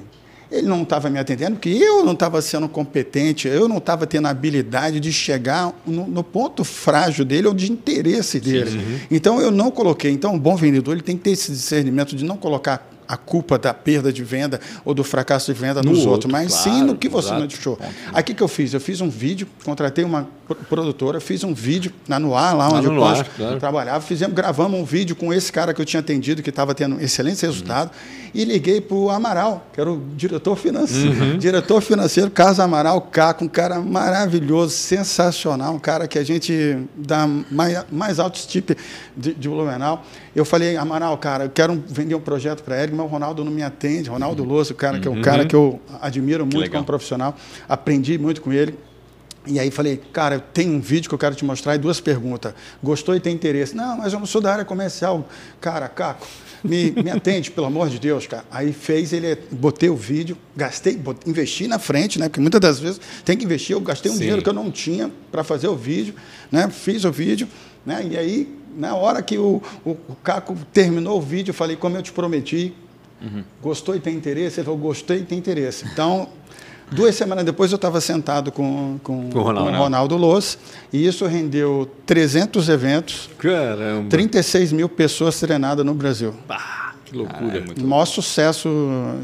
Ele 0.52 0.68
não 0.68 0.82
estava 0.84 1.10
me 1.10 1.18
atendendo 1.18 1.52
porque 1.54 1.70
eu 1.70 2.04
não 2.04 2.12
estava 2.12 2.42
sendo 2.42 2.68
competente, 2.68 3.48
eu 3.48 3.70
não 3.70 3.78
estava 3.78 4.06
tendo 4.06 4.28
a 4.28 4.32
habilidade 4.32 5.00
de 5.00 5.14
chegar 5.14 5.74
no, 5.88 6.06
no 6.06 6.24
ponto 6.26 6.66
frágil 6.66 7.24
dele 7.24 7.48
ou 7.48 7.54
de 7.54 7.72
interesse 7.72 8.38
dele. 8.38 9.00
Então 9.10 9.40
eu 9.42 9.50
não 9.50 9.72
coloquei. 9.72 10.12
Então 10.12 10.34
um 10.34 10.38
bom 10.40 10.58
vendedor 10.58 10.94
ele 10.96 11.04
tem 11.04 11.16
que 11.16 11.24
ter 11.24 11.32
esse 11.32 11.54
discernimento 11.54 12.18
de 12.18 12.26
não 12.26 12.36
colocar 12.36 12.91
a 13.12 13.18
culpa 13.18 13.60
da 13.60 13.74
perda 13.74 14.12
de 14.12 14.24
venda 14.24 14.62
ou 14.86 14.94
do 14.94 15.04
fracasso 15.04 15.54
de 15.54 15.60
venda 15.60 15.82
No 15.84 15.90
nos 15.90 16.00
outro, 16.00 16.12
outros, 16.12 16.32
mas 16.32 16.54
claro, 16.54 16.78
sim 16.78 16.84
no 16.84 16.96
que 16.96 17.10
você 17.10 17.28
exato. 17.28 17.40
não 17.42 17.48
deixou. 17.48 17.78
Aqui 18.14 18.34
que 18.34 18.42
eu 18.42 18.48
fiz, 18.48 18.74
eu 18.74 18.80
fiz 18.80 19.02
um 19.02 19.10
vídeo, 19.10 19.46
contratei 19.66 20.06
uma 20.06 20.30
produtora, 20.56 21.20
fiz 21.20 21.44
um 21.44 21.54
vídeo 21.54 21.92
na 22.08 22.20
Noir, 22.20 22.56
lá 22.56 22.68
Lá 22.68 22.78
onde 22.78 22.88
no 22.88 22.96
eu 22.96 23.00
posto, 23.00 23.30
claro. 23.36 23.60
trabalhava, 23.60 24.02
fizemos, 24.02 24.36
gravamos 24.36 24.80
um 24.80 24.84
vídeo 24.84 25.16
com 25.16 25.34
esse 25.34 25.52
cara 25.52 25.74
que 25.74 25.82
eu 25.82 25.86
tinha 25.86 26.00
atendido, 26.00 26.42
que 26.42 26.50
estava 26.50 26.74
tendo 26.74 27.02
excelentes 27.02 27.42
resultados, 27.42 27.94
e 28.34 28.46
liguei 28.46 28.80
para 28.80 28.96
o 28.96 29.10
Amaral, 29.10 29.68
que 29.74 29.82
era 29.82 29.92
o 29.92 30.02
diretor 30.16 30.56
financeiro. 30.56 31.22
Uhum. 31.22 31.38
Diretor 31.38 31.82
financeiro, 31.82 32.32
Carlos 32.32 32.60
Amaral 32.60 33.02
Caco, 33.02 33.44
um 33.44 33.48
cara 33.48 33.80
maravilhoso, 33.80 34.74
sensacional, 34.74 35.74
um 35.74 35.80
cara 35.80 36.08
que 36.08 36.18
a 36.18 36.24
gente 36.24 36.78
dá 36.96 37.28
mais, 37.50 37.84
mais 37.92 38.20
altos 38.20 38.46
tipos 38.46 38.76
de, 39.16 39.34
de 39.34 39.50
Blumenau. 39.50 40.04
Eu 40.34 40.46
falei, 40.46 40.78
Amaral, 40.78 41.18
cara, 41.18 41.46
eu 41.46 41.50
quero 41.50 41.84
vender 41.88 42.16
um 42.16 42.22
projeto 42.22 42.64
para 42.64 42.82
ele, 42.82 42.94
mas 42.96 43.06
o 43.06 43.10
Ronaldo 43.10 43.44
não 43.44 43.52
me 43.52 43.64
atende. 43.64 44.10
Ronaldo 44.10 44.44
Louço, 44.44 44.72
o 44.72 44.76
cara 44.76 45.00
que 45.00 45.08
é 45.08 45.12
um 45.12 45.22
cara 45.22 45.46
que 45.46 45.56
eu 45.56 45.80
admiro 46.02 46.46
muito 46.46 46.72
como 46.72 46.86
profissional, 46.86 47.36
aprendi 47.68 48.18
muito 48.18 48.42
com 48.42 48.54
ele. 48.54 48.78
E 49.48 49.60
aí 49.60 49.72
falei, 49.72 50.00
cara, 50.14 50.40
tem 50.40 50.70
um 50.70 50.80
vídeo 50.80 51.10
que 51.10 51.16
eu 51.16 51.20
quero 51.20 51.34
te 51.34 51.44
mostrar 51.44 51.74
e 51.76 51.80
duas 51.80 52.00
perguntas. 52.00 52.54
Gostou 52.82 53.16
e 53.16 53.20
tem 53.20 53.34
interesse? 53.34 53.76
Não, 53.76 53.98
mas 53.98 54.14
eu 54.14 54.20
não 54.20 54.26
sou 54.28 54.40
da 54.40 54.52
área 54.54 54.64
comercial. 54.66 55.28
Cara, 55.60 55.88
Caco, 55.90 56.28
me, 56.64 56.92
me 56.92 57.10
atende, 57.10 57.50
pelo 57.50 57.66
amor 57.66 57.90
de 57.90 57.98
Deus, 57.98 58.28
cara. 58.28 58.46
Aí 58.52 58.72
fez, 58.72 59.14
ele 59.14 59.36
botei 59.52 59.90
o 59.90 59.96
vídeo, 59.96 60.38
gastei, 60.56 60.96
bot- 60.96 61.28
investi 61.28 61.68
na 61.68 61.80
frente, 61.80 62.20
né? 62.20 62.30
Porque 62.30 62.40
muitas 62.40 62.62
das 62.62 62.80
vezes 62.80 63.02
tem 63.26 63.36
que 63.36 63.44
investir. 63.44 63.76
Eu 63.76 63.82
gastei 63.82 64.12
um 64.12 64.14
Sim. 64.14 64.20
dinheiro 64.22 64.44
que 64.44 64.50
eu 64.50 64.54
não 64.54 64.70
tinha 64.70 65.12
para 65.32 65.44
fazer 65.44 65.68
o 65.70 65.76
vídeo, 65.76 66.14
né? 66.52 66.70
Fiz 66.70 67.04
o 67.04 67.12
vídeo, 67.12 67.48
né? 67.84 68.08
E 68.12 68.16
aí, 68.18 68.56
na 68.78 68.94
hora 68.96 69.24
que 69.24 69.40
o, 69.40 69.60
o, 69.84 69.90
o 70.08 70.16
Caco 70.24 70.56
terminou 70.72 71.18
o 71.18 71.22
vídeo, 71.22 71.50
eu 71.50 71.56
falei, 71.56 71.76
como 71.76 71.98
eu 71.98 72.04
te 72.04 72.12
prometi, 72.12 72.76
gostou 73.62 73.96
e 73.96 74.00
tem 74.00 74.16
interesse? 74.16 74.60
Ele 74.60 74.66
falou, 74.66 74.80
gostei 74.80 75.18
e 75.20 75.24
tem 75.24 75.38
interesse. 75.40 75.86
Então, 75.92 76.30
duas 76.92 77.16
semanas 77.16 77.44
depois 77.46 77.72
eu 77.72 77.76
estava 77.78 78.00
sentado 78.02 78.52
com, 78.52 79.00
com, 79.04 79.30
Com 79.30 79.40
o 79.40 79.42
Ronaldo. 79.44 79.72
com 79.72 79.78
Ronaldo 79.78 80.18
Loss, 80.18 80.58
e 80.92 81.06
isso 81.08 81.26
rendeu 81.26 81.90
300 82.06 82.70
eventos, 82.70 83.30
Caramba. 83.38 84.10
36 84.10 84.72
mil 84.72 84.90
pessoas 84.90 85.40
treinadas 85.40 85.86
no 85.86 85.94
Brasil. 85.94 86.34
Ah, 86.50 86.94
que 87.06 87.16
loucura. 87.18 87.64
O 87.82 87.88
maior 87.88 88.06
sucesso 88.06 88.70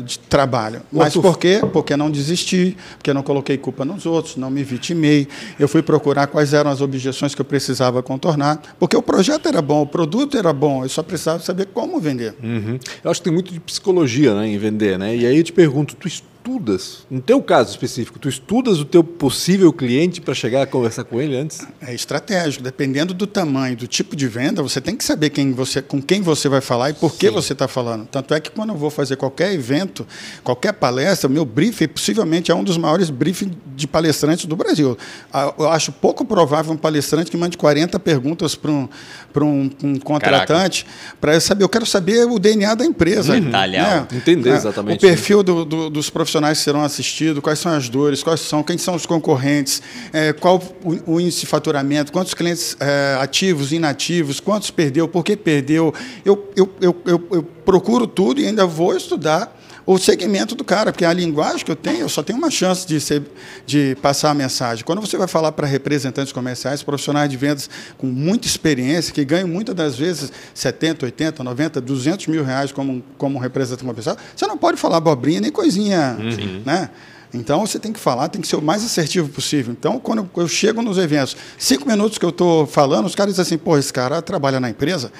de 0.06 0.19
trabalho. 0.19 0.82
Mas 0.91 1.08
Arthur- 1.08 1.21
por 1.21 1.38
quê? 1.39 1.62
Porque 1.71 1.95
não 1.95 2.10
desisti, 2.12 2.75
porque 2.97 3.13
não 3.13 3.23
coloquei 3.23 3.58
culpa 3.58 3.86
nos 3.86 4.06
outros, 4.06 4.36
não 4.36 4.49
me 4.49 4.63
vitimei. 4.63 5.27
Eu 5.60 5.67
fui 5.67 5.82
procurar 5.82 6.27
quais 6.27 6.53
eram 6.53 6.69
as 6.69 6.82
objeções 6.82 7.34
que 7.34 7.39
eu 7.41 7.45
precisava 7.45 8.03
contornar, 8.03 8.62
porque 8.80 8.95
o 8.97 9.01
projeto 9.01 9.47
era 9.47 9.62
bom, 9.62 9.82
o 9.84 9.88
produto 9.88 10.38
era 10.38 10.51
bom, 10.51 10.84
eu 10.84 10.89
só 10.89 11.01
precisava 11.03 11.41
saber 11.41 11.67
como 11.67 11.99
vender. 11.99 12.36
Uhum. 12.43 12.77
Eu 13.03 13.10
acho 13.12 13.21
que 13.21 13.25
tem 13.25 13.34
muito 13.34 13.53
de 13.53 13.60
psicologia 13.60 14.34
né, 14.36 14.47
em 14.47 14.58
vender, 14.58 14.97
né? 14.99 15.15
E 15.15 15.25
aí 15.25 15.38
eu 15.38 15.43
te 15.43 15.53
pergunto, 15.53 15.95
tu, 15.95 16.08
es- 16.08 16.23
estudas, 16.47 17.05
no 17.12 17.19
teu 17.19 17.41
caso 17.41 17.71
específico, 17.71 18.17
tu 18.17 18.29
estudas 18.29 18.79
o 18.79 18.86
teu 18.86 19.03
possível 19.03 19.73
cliente 19.73 20.21
para 20.21 20.33
chegar 20.33 20.62
a 20.62 20.65
conversar 20.65 21.03
com 21.03 21.21
ele 21.21 21.36
antes? 21.36 21.67
É 21.81 21.93
estratégico. 21.93 22.63
Dependendo 22.63 23.13
do 23.13 23.27
tamanho, 23.27 23.75
do 23.75 23.86
tipo 23.86 24.15
de 24.15 24.27
venda, 24.27 24.63
você 24.63 24.79
tem 24.79 24.95
que 24.95 25.03
saber 25.03 25.29
quem 25.29 25.51
você, 25.51 25.81
com 25.81 26.01
quem 26.01 26.21
você 26.21 26.47
vai 26.47 26.62
falar 26.62 26.91
e 26.91 26.93
por 26.93 27.13
que 27.15 27.29
você 27.29 27.51
está 27.51 27.67
falando. 27.67 28.07
Tanto 28.07 28.33
é 28.33 28.39
que 28.39 28.49
quando 28.49 28.69
eu 28.69 28.77
vou 28.77 28.89
fazer 28.89 29.17
qualquer 29.17 29.51
evento, 29.51 30.07
qualquer 30.41 30.71
palestra, 30.71 31.27
o 31.27 31.31
meu 31.31 31.43
briefing 31.43 31.89
possivelmente 31.89 32.49
é 32.49 32.55
um 32.55 32.63
dos 32.63 32.78
maiores 32.78 33.09
briefings 33.09 33.53
de 33.76 33.86
palestrantes 33.86 34.45
do 34.45 34.55
Brasil. 34.55 34.97
Ah, 35.34 35.53
eu 35.59 35.69
acho 35.69 35.91
pouco 35.91 36.24
provável 36.24 36.72
um 36.72 36.78
palestrante 36.78 37.30
que 37.30 37.36
mande 37.36 37.57
40 37.57 37.99
perguntas 37.99 38.55
para 38.55 38.72
um, 38.72 38.88
um, 39.36 39.69
um 39.84 39.99
contratante 39.99 40.86
para 41.19 41.34
eu 41.34 41.41
saber. 41.41 41.63
Eu 41.65 41.69
quero 41.69 41.86
saber 41.86 42.26
o 42.26 42.39
DNA 42.39 42.74
da 42.74 42.86
empresa. 42.86 43.34
Uhum. 43.34 43.41
Né? 43.41 44.07
Entender 44.13 44.53
exatamente. 44.53 44.97
O 44.97 45.07
perfil 45.07 45.43
do, 45.43 45.65
do, 45.65 45.89
dos 45.89 46.09
profissionais 46.09 46.36
que 46.41 46.55
serão 46.55 46.83
assistidos, 46.83 47.41
quais 47.41 47.59
são 47.59 47.71
as 47.71 47.89
dores, 47.89 48.23
quais 48.23 48.39
são, 48.41 48.63
quem 48.63 48.77
são 48.77 48.95
os 48.95 49.05
concorrentes, 49.05 49.81
é, 50.13 50.33
qual 50.33 50.61
o, 50.83 51.13
o, 51.13 51.21
índice 51.21 51.41
de 51.41 51.45
faturamento, 51.45 52.11
quantos 52.11 52.33
clientes 52.33 52.75
é, 52.79 53.17
ativos, 53.19 53.71
inativos, 53.71 54.39
quantos 54.39 54.71
perdeu, 54.71 55.07
por 55.07 55.23
que 55.23 55.35
perdeu. 55.35 55.93
Eu, 56.25 56.51
eu, 56.55 56.69
eu, 56.81 56.95
eu, 57.05 57.27
eu 57.31 57.43
procuro 57.43 58.07
tudo 58.07 58.41
e 58.41 58.45
ainda 58.45 58.65
vou 58.65 58.95
estudar 58.95 59.57
o 59.88 59.97
segmento 59.97 60.53
do 60.53 60.65
cara, 60.65 60.91
porque 60.91 61.05
a 61.05 61.13
linguagem 61.13 61.63
que 61.63 61.71
eu 61.71 61.75
tenho, 61.75 62.01
eu 62.01 62.09
só 62.09 62.21
tenho 62.21 62.38
uma 62.38 62.51
chance 62.51 62.85
de, 62.85 62.99
ser, 62.99 63.23
de 63.65 63.95
passar 64.01 64.31
a 64.31 64.33
mensagem. 64.33 64.83
Quando 64.83 64.99
você 64.99 65.15
vai 65.15 65.29
falar 65.29 65.53
para 65.53 65.65
representantes 65.65 66.33
comerciais, 66.33 66.83
profissionais 66.83 67.29
de 67.29 67.38
vendas 67.38 67.69
com 67.97 68.05
muita 68.05 68.45
experiência, 68.45 69.13
que 69.13 69.23
ganham 69.23 69.47
muitas 69.47 69.73
das 69.73 69.95
vezes 69.97 70.29
70, 70.53 71.05
80, 71.05 71.41
90, 71.41 71.79
200 71.79 72.27
mil 72.27 72.43
reais 72.43 72.73
como, 72.73 73.01
como 73.17 73.39
representante 73.39 73.85
comercial, 73.85 74.17
você 74.35 74.45
não 74.45 74.57
pode 74.57 74.77
falar 74.77 74.97
abobrinha 74.97 75.39
nem 75.39 75.51
coisinha, 75.51 76.17
uhum. 76.19 76.63
né? 76.65 76.89
Então 77.38 77.65
você 77.65 77.79
tem 77.79 77.93
que 77.93 77.99
falar, 77.99 78.27
tem 78.29 78.41
que 78.41 78.47
ser 78.47 78.55
o 78.55 78.61
mais 78.61 78.83
assertivo 78.83 79.29
possível. 79.29 79.75
Então, 79.77 79.99
quando 79.99 80.29
eu 80.35 80.47
chego 80.47 80.81
nos 80.81 80.97
eventos, 80.97 81.38
cinco 81.57 81.88
minutos 81.88 82.17
que 82.17 82.25
eu 82.25 82.29
estou 82.29 82.65
falando, 82.65 83.05
os 83.05 83.15
caras 83.15 83.33
dizem 83.33 83.43
assim, 83.43 83.57
pô, 83.57 83.77
esse 83.77 83.91
cara 83.91 84.21
trabalha 84.21 84.59
na 84.59 84.69
empresa, 84.69 85.11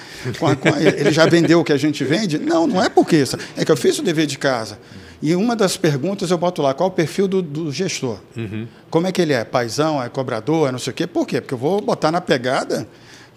ele 0.98 1.12
já 1.12 1.26
vendeu 1.26 1.60
o 1.60 1.64
que 1.64 1.72
a 1.72 1.76
gente 1.76 2.04
vende? 2.04 2.38
Não, 2.38 2.66
não 2.66 2.82
é 2.82 2.88
porque 2.88 3.16
isso. 3.16 3.36
É 3.56 3.64
que 3.64 3.72
eu 3.72 3.76
fiz 3.76 3.98
o 3.98 4.02
dever 4.02 4.26
de 4.26 4.38
casa. 4.38 4.78
E 5.20 5.34
uma 5.34 5.56
das 5.56 5.76
perguntas 5.76 6.30
eu 6.30 6.38
boto 6.38 6.62
lá, 6.62 6.72
qual 6.72 6.88
o 6.88 6.92
perfil 6.92 7.26
do, 7.26 7.42
do 7.42 7.72
gestor? 7.72 8.18
Uhum. 8.36 8.68
Como 8.88 9.06
é 9.06 9.12
que 9.12 9.20
ele 9.20 9.32
é? 9.32 9.44
Paisão, 9.44 10.02
é 10.02 10.08
cobrador, 10.08 10.68
é 10.68 10.72
não 10.72 10.78
sei 10.78 10.92
o 10.92 10.94
quê? 10.94 11.06
Por 11.06 11.26
quê? 11.26 11.40
Porque 11.40 11.54
eu 11.54 11.58
vou 11.58 11.80
botar 11.80 12.12
na 12.12 12.20
pegada 12.20 12.86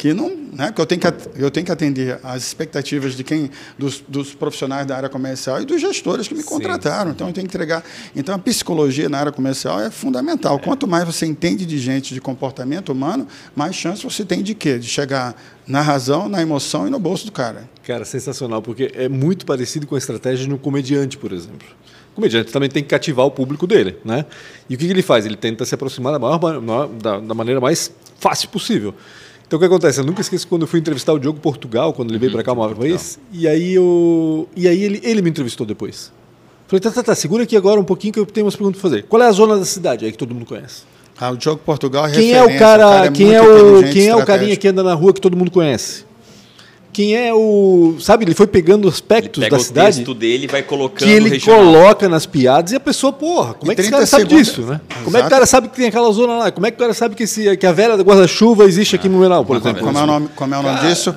que 0.02 0.16
não, 0.16 0.36
né, 0.52 0.72
que 0.72 0.82
eu 0.82 0.86
tenho 0.88 1.00
que 1.00 1.08
eu 1.36 1.52
tenho 1.52 1.64
que 1.64 1.72
atender 1.72 2.20
às 2.24 2.42
expectativas 2.42 3.14
de 3.14 3.24
quem 3.24 3.52
dos, 3.78 4.04
dos 4.08 4.34
profissionais 4.34 4.88
da 4.88 4.98
área 4.98 5.08
comercial 5.08 5.62
e 5.62 5.66
dos 5.66 5.80
gestores 5.80 6.28
que 6.28 6.34
me 6.34 6.42
Sim. 6.42 6.48
contrataram. 6.50 7.12
Então 7.12 7.28
eu 7.28 7.34
tenho 7.34 7.48
que 7.48 7.56
entregar. 7.56 7.84
Então 8.16 8.34
a 8.34 8.40
psicologia 8.40 9.08
na 9.08 9.20
área 9.20 9.32
comercial 9.32 9.80
é 9.80 9.92
fundamental. 9.92 10.56
É. 10.56 10.60
Quanto 10.60 10.88
mais 10.88 11.06
você 11.06 11.28
entende 11.28 11.68
de 11.68 11.78
gente, 11.78 12.16
de 12.16 12.20
comportamento 12.20 12.92
humano, 12.92 13.28
mais 13.56 13.76
chance 13.76 14.04
você 14.04 14.26
tem 14.26 14.42
de 14.42 14.56
quê? 14.56 14.80
De 14.80 14.88
chegar 14.88 15.40
na 15.68 15.82
razão, 15.82 16.28
na 16.28 16.42
emoção 16.42 16.88
e 16.88 16.90
no 16.90 16.98
bolso 16.98 17.28
do 17.28 17.32
cara. 17.32 17.70
Cara, 17.84 18.04
sensacional, 18.04 18.60
porque 18.60 18.92
é 18.96 19.08
muito 19.08 19.46
parecido 19.46 19.86
com 19.86 19.94
a 19.94 20.00
estratégia 20.00 20.48
de 20.48 20.52
um 20.52 20.58
comediante, 20.58 21.16
por 21.16 21.32
exemplo. 21.32 21.68
O 22.12 22.16
comediante 22.16 22.52
também 22.52 22.70
tem 22.70 22.82
que 22.82 22.90
cativar 22.90 23.28
o 23.28 23.30
público 23.30 23.68
dele, 23.68 24.00
né? 24.04 24.26
E 24.68 24.74
o 24.74 24.80
que, 24.80 24.88
que 24.88 24.92
ele 24.92 25.04
faz? 25.04 25.28
Ele 25.28 25.38
tenta 25.38 25.64
se 25.64 25.76
aproximar 25.76 26.12
da, 26.12 26.18
maior, 26.18 26.88
da, 26.88 27.20
da 27.20 27.36
maneira 27.36 27.62
mais 27.62 27.92
fácil 28.20 28.50
possível. 28.50 28.96
Então 29.52 29.58
o 29.58 29.60
que 29.60 29.66
acontece? 29.66 30.00
Eu 30.00 30.06
nunca 30.06 30.22
esqueço 30.22 30.48
quando 30.48 30.62
eu 30.62 30.68
fui 30.68 30.80
entrevistar 30.80 31.12
o 31.12 31.20
Diogo 31.20 31.38
Portugal, 31.38 31.92
quando 31.92 32.10
ele 32.10 32.18
veio 32.18 32.32
uhum, 32.32 32.38
para 32.38 32.44
cá 32.46 32.54
uma 32.54 32.74
vez, 32.74 33.20
e 33.34 33.50
aí, 33.50 33.74
eu, 33.74 34.48
e 34.56 34.66
aí 34.66 34.82
ele, 34.82 35.02
ele 35.04 35.22
me 35.22 35.30
entrevistou 35.30 35.68
depois. 35.68 36.10
Falei, 36.70 36.80
tá, 36.80 36.90
tá, 36.90 37.04
tá, 37.04 37.14
segura 37.14 37.44
aqui 37.44 37.58
agora 37.58 37.78
um 37.78 37.84
pouquinho 37.84 38.14
que 38.14 38.20
eu 38.22 38.26
tenho 38.26 38.46
umas 38.46 38.56
perguntas 38.56 38.80
para 38.80 38.90
fazer. 38.90 39.04
Qual 39.10 39.22
é 39.22 39.28
a 39.28 39.32
zona 39.34 39.58
da 39.58 39.66
cidade 39.66 40.06
aí 40.06 40.12
que 40.14 40.18
todo 40.18 40.34
mundo 40.34 40.46
conhece? 40.46 40.84
Ah, 41.20 41.32
o 41.32 41.36
Diogo 41.36 41.60
Portugal 41.66 42.08
é 42.08 42.12
Quem 42.12 42.32
é 42.32 42.42
o 42.42 42.58
cara, 42.58 42.88
o 42.88 42.92
cara 42.92 43.06
é 43.08 43.12
quem 43.12 43.34
é 43.34 43.42
o 43.42 43.92
quem 43.92 44.08
é 44.08 44.16
o 44.16 44.26
carinha 44.26 44.56
que 44.56 44.70
anda 44.70 44.84
na 44.84 44.94
rua 44.94 45.14
que 45.14 45.20
todo 45.20 45.36
mundo 45.36 45.52
conhece? 45.52 46.06
Quem 46.92 47.16
é 47.16 47.34
o. 47.34 47.96
Sabe, 48.00 48.26
ele 48.26 48.34
foi 48.34 48.48
pegando 48.48 48.88
aspectos 48.88 49.48
da 49.48 49.60
cidade. 49.60 49.90
o 49.90 50.06
texto 50.06 50.14
dele 50.14 50.48
vai 50.48 50.62
colocando. 50.62 51.08
Que 51.08 51.14
ele 51.14 51.30
regional. 51.30 51.60
coloca 51.60 52.10
nas 52.10 52.26
piadas 52.26 52.72
e 52.72 52.76
a 52.76 52.80
pessoa, 52.80 53.14
porra, 53.14 53.54
como 53.54 53.72
é 53.72 53.76
que 53.76 53.82
esse 53.82 53.90
cara 53.90 54.06
sabe 54.06 54.26
disso, 54.26 54.62
né? 54.62 54.82
Exato. 54.90 55.04
Como 55.04 55.18
é 55.18 55.22
que 55.22 55.28
o 55.28 55.30
cara 55.30 55.46
sabe 55.46 55.70
que 55.70 55.76
tem 55.76 55.88
aquela 55.88 56.12
zona 56.12 56.38
lá? 56.38 56.52
Como 56.52 56.66
é 56.66 56.72
que 56.72 56.76
o 56.76 56.80
cara 56.80 56.94
sabe 56.94 57.16
que, 57.16 57.24
esse, 57.24 57.56
que 57.58 57.66
a 57.66 57.72
velha 57.72 57.96
da 57.96 58.04
guarda-chuva 58.04 58.66
existe 58.66 58.96
aqui 58.96 59.08
no 59.08 59.20
Menal, 59.20 59.46
por 59.46 59.58
exemplo? 59.58 59.84
Como 59.84 59.98
é 59.98 60.04
o 60.04 60.08
nome, 60.08 60.30
como 60.36 60.54
é 60.54 60.60
o 60.60 60.64
nome 60.64 60.76
cara... 60.76 60.90
disso? 60.90 61.16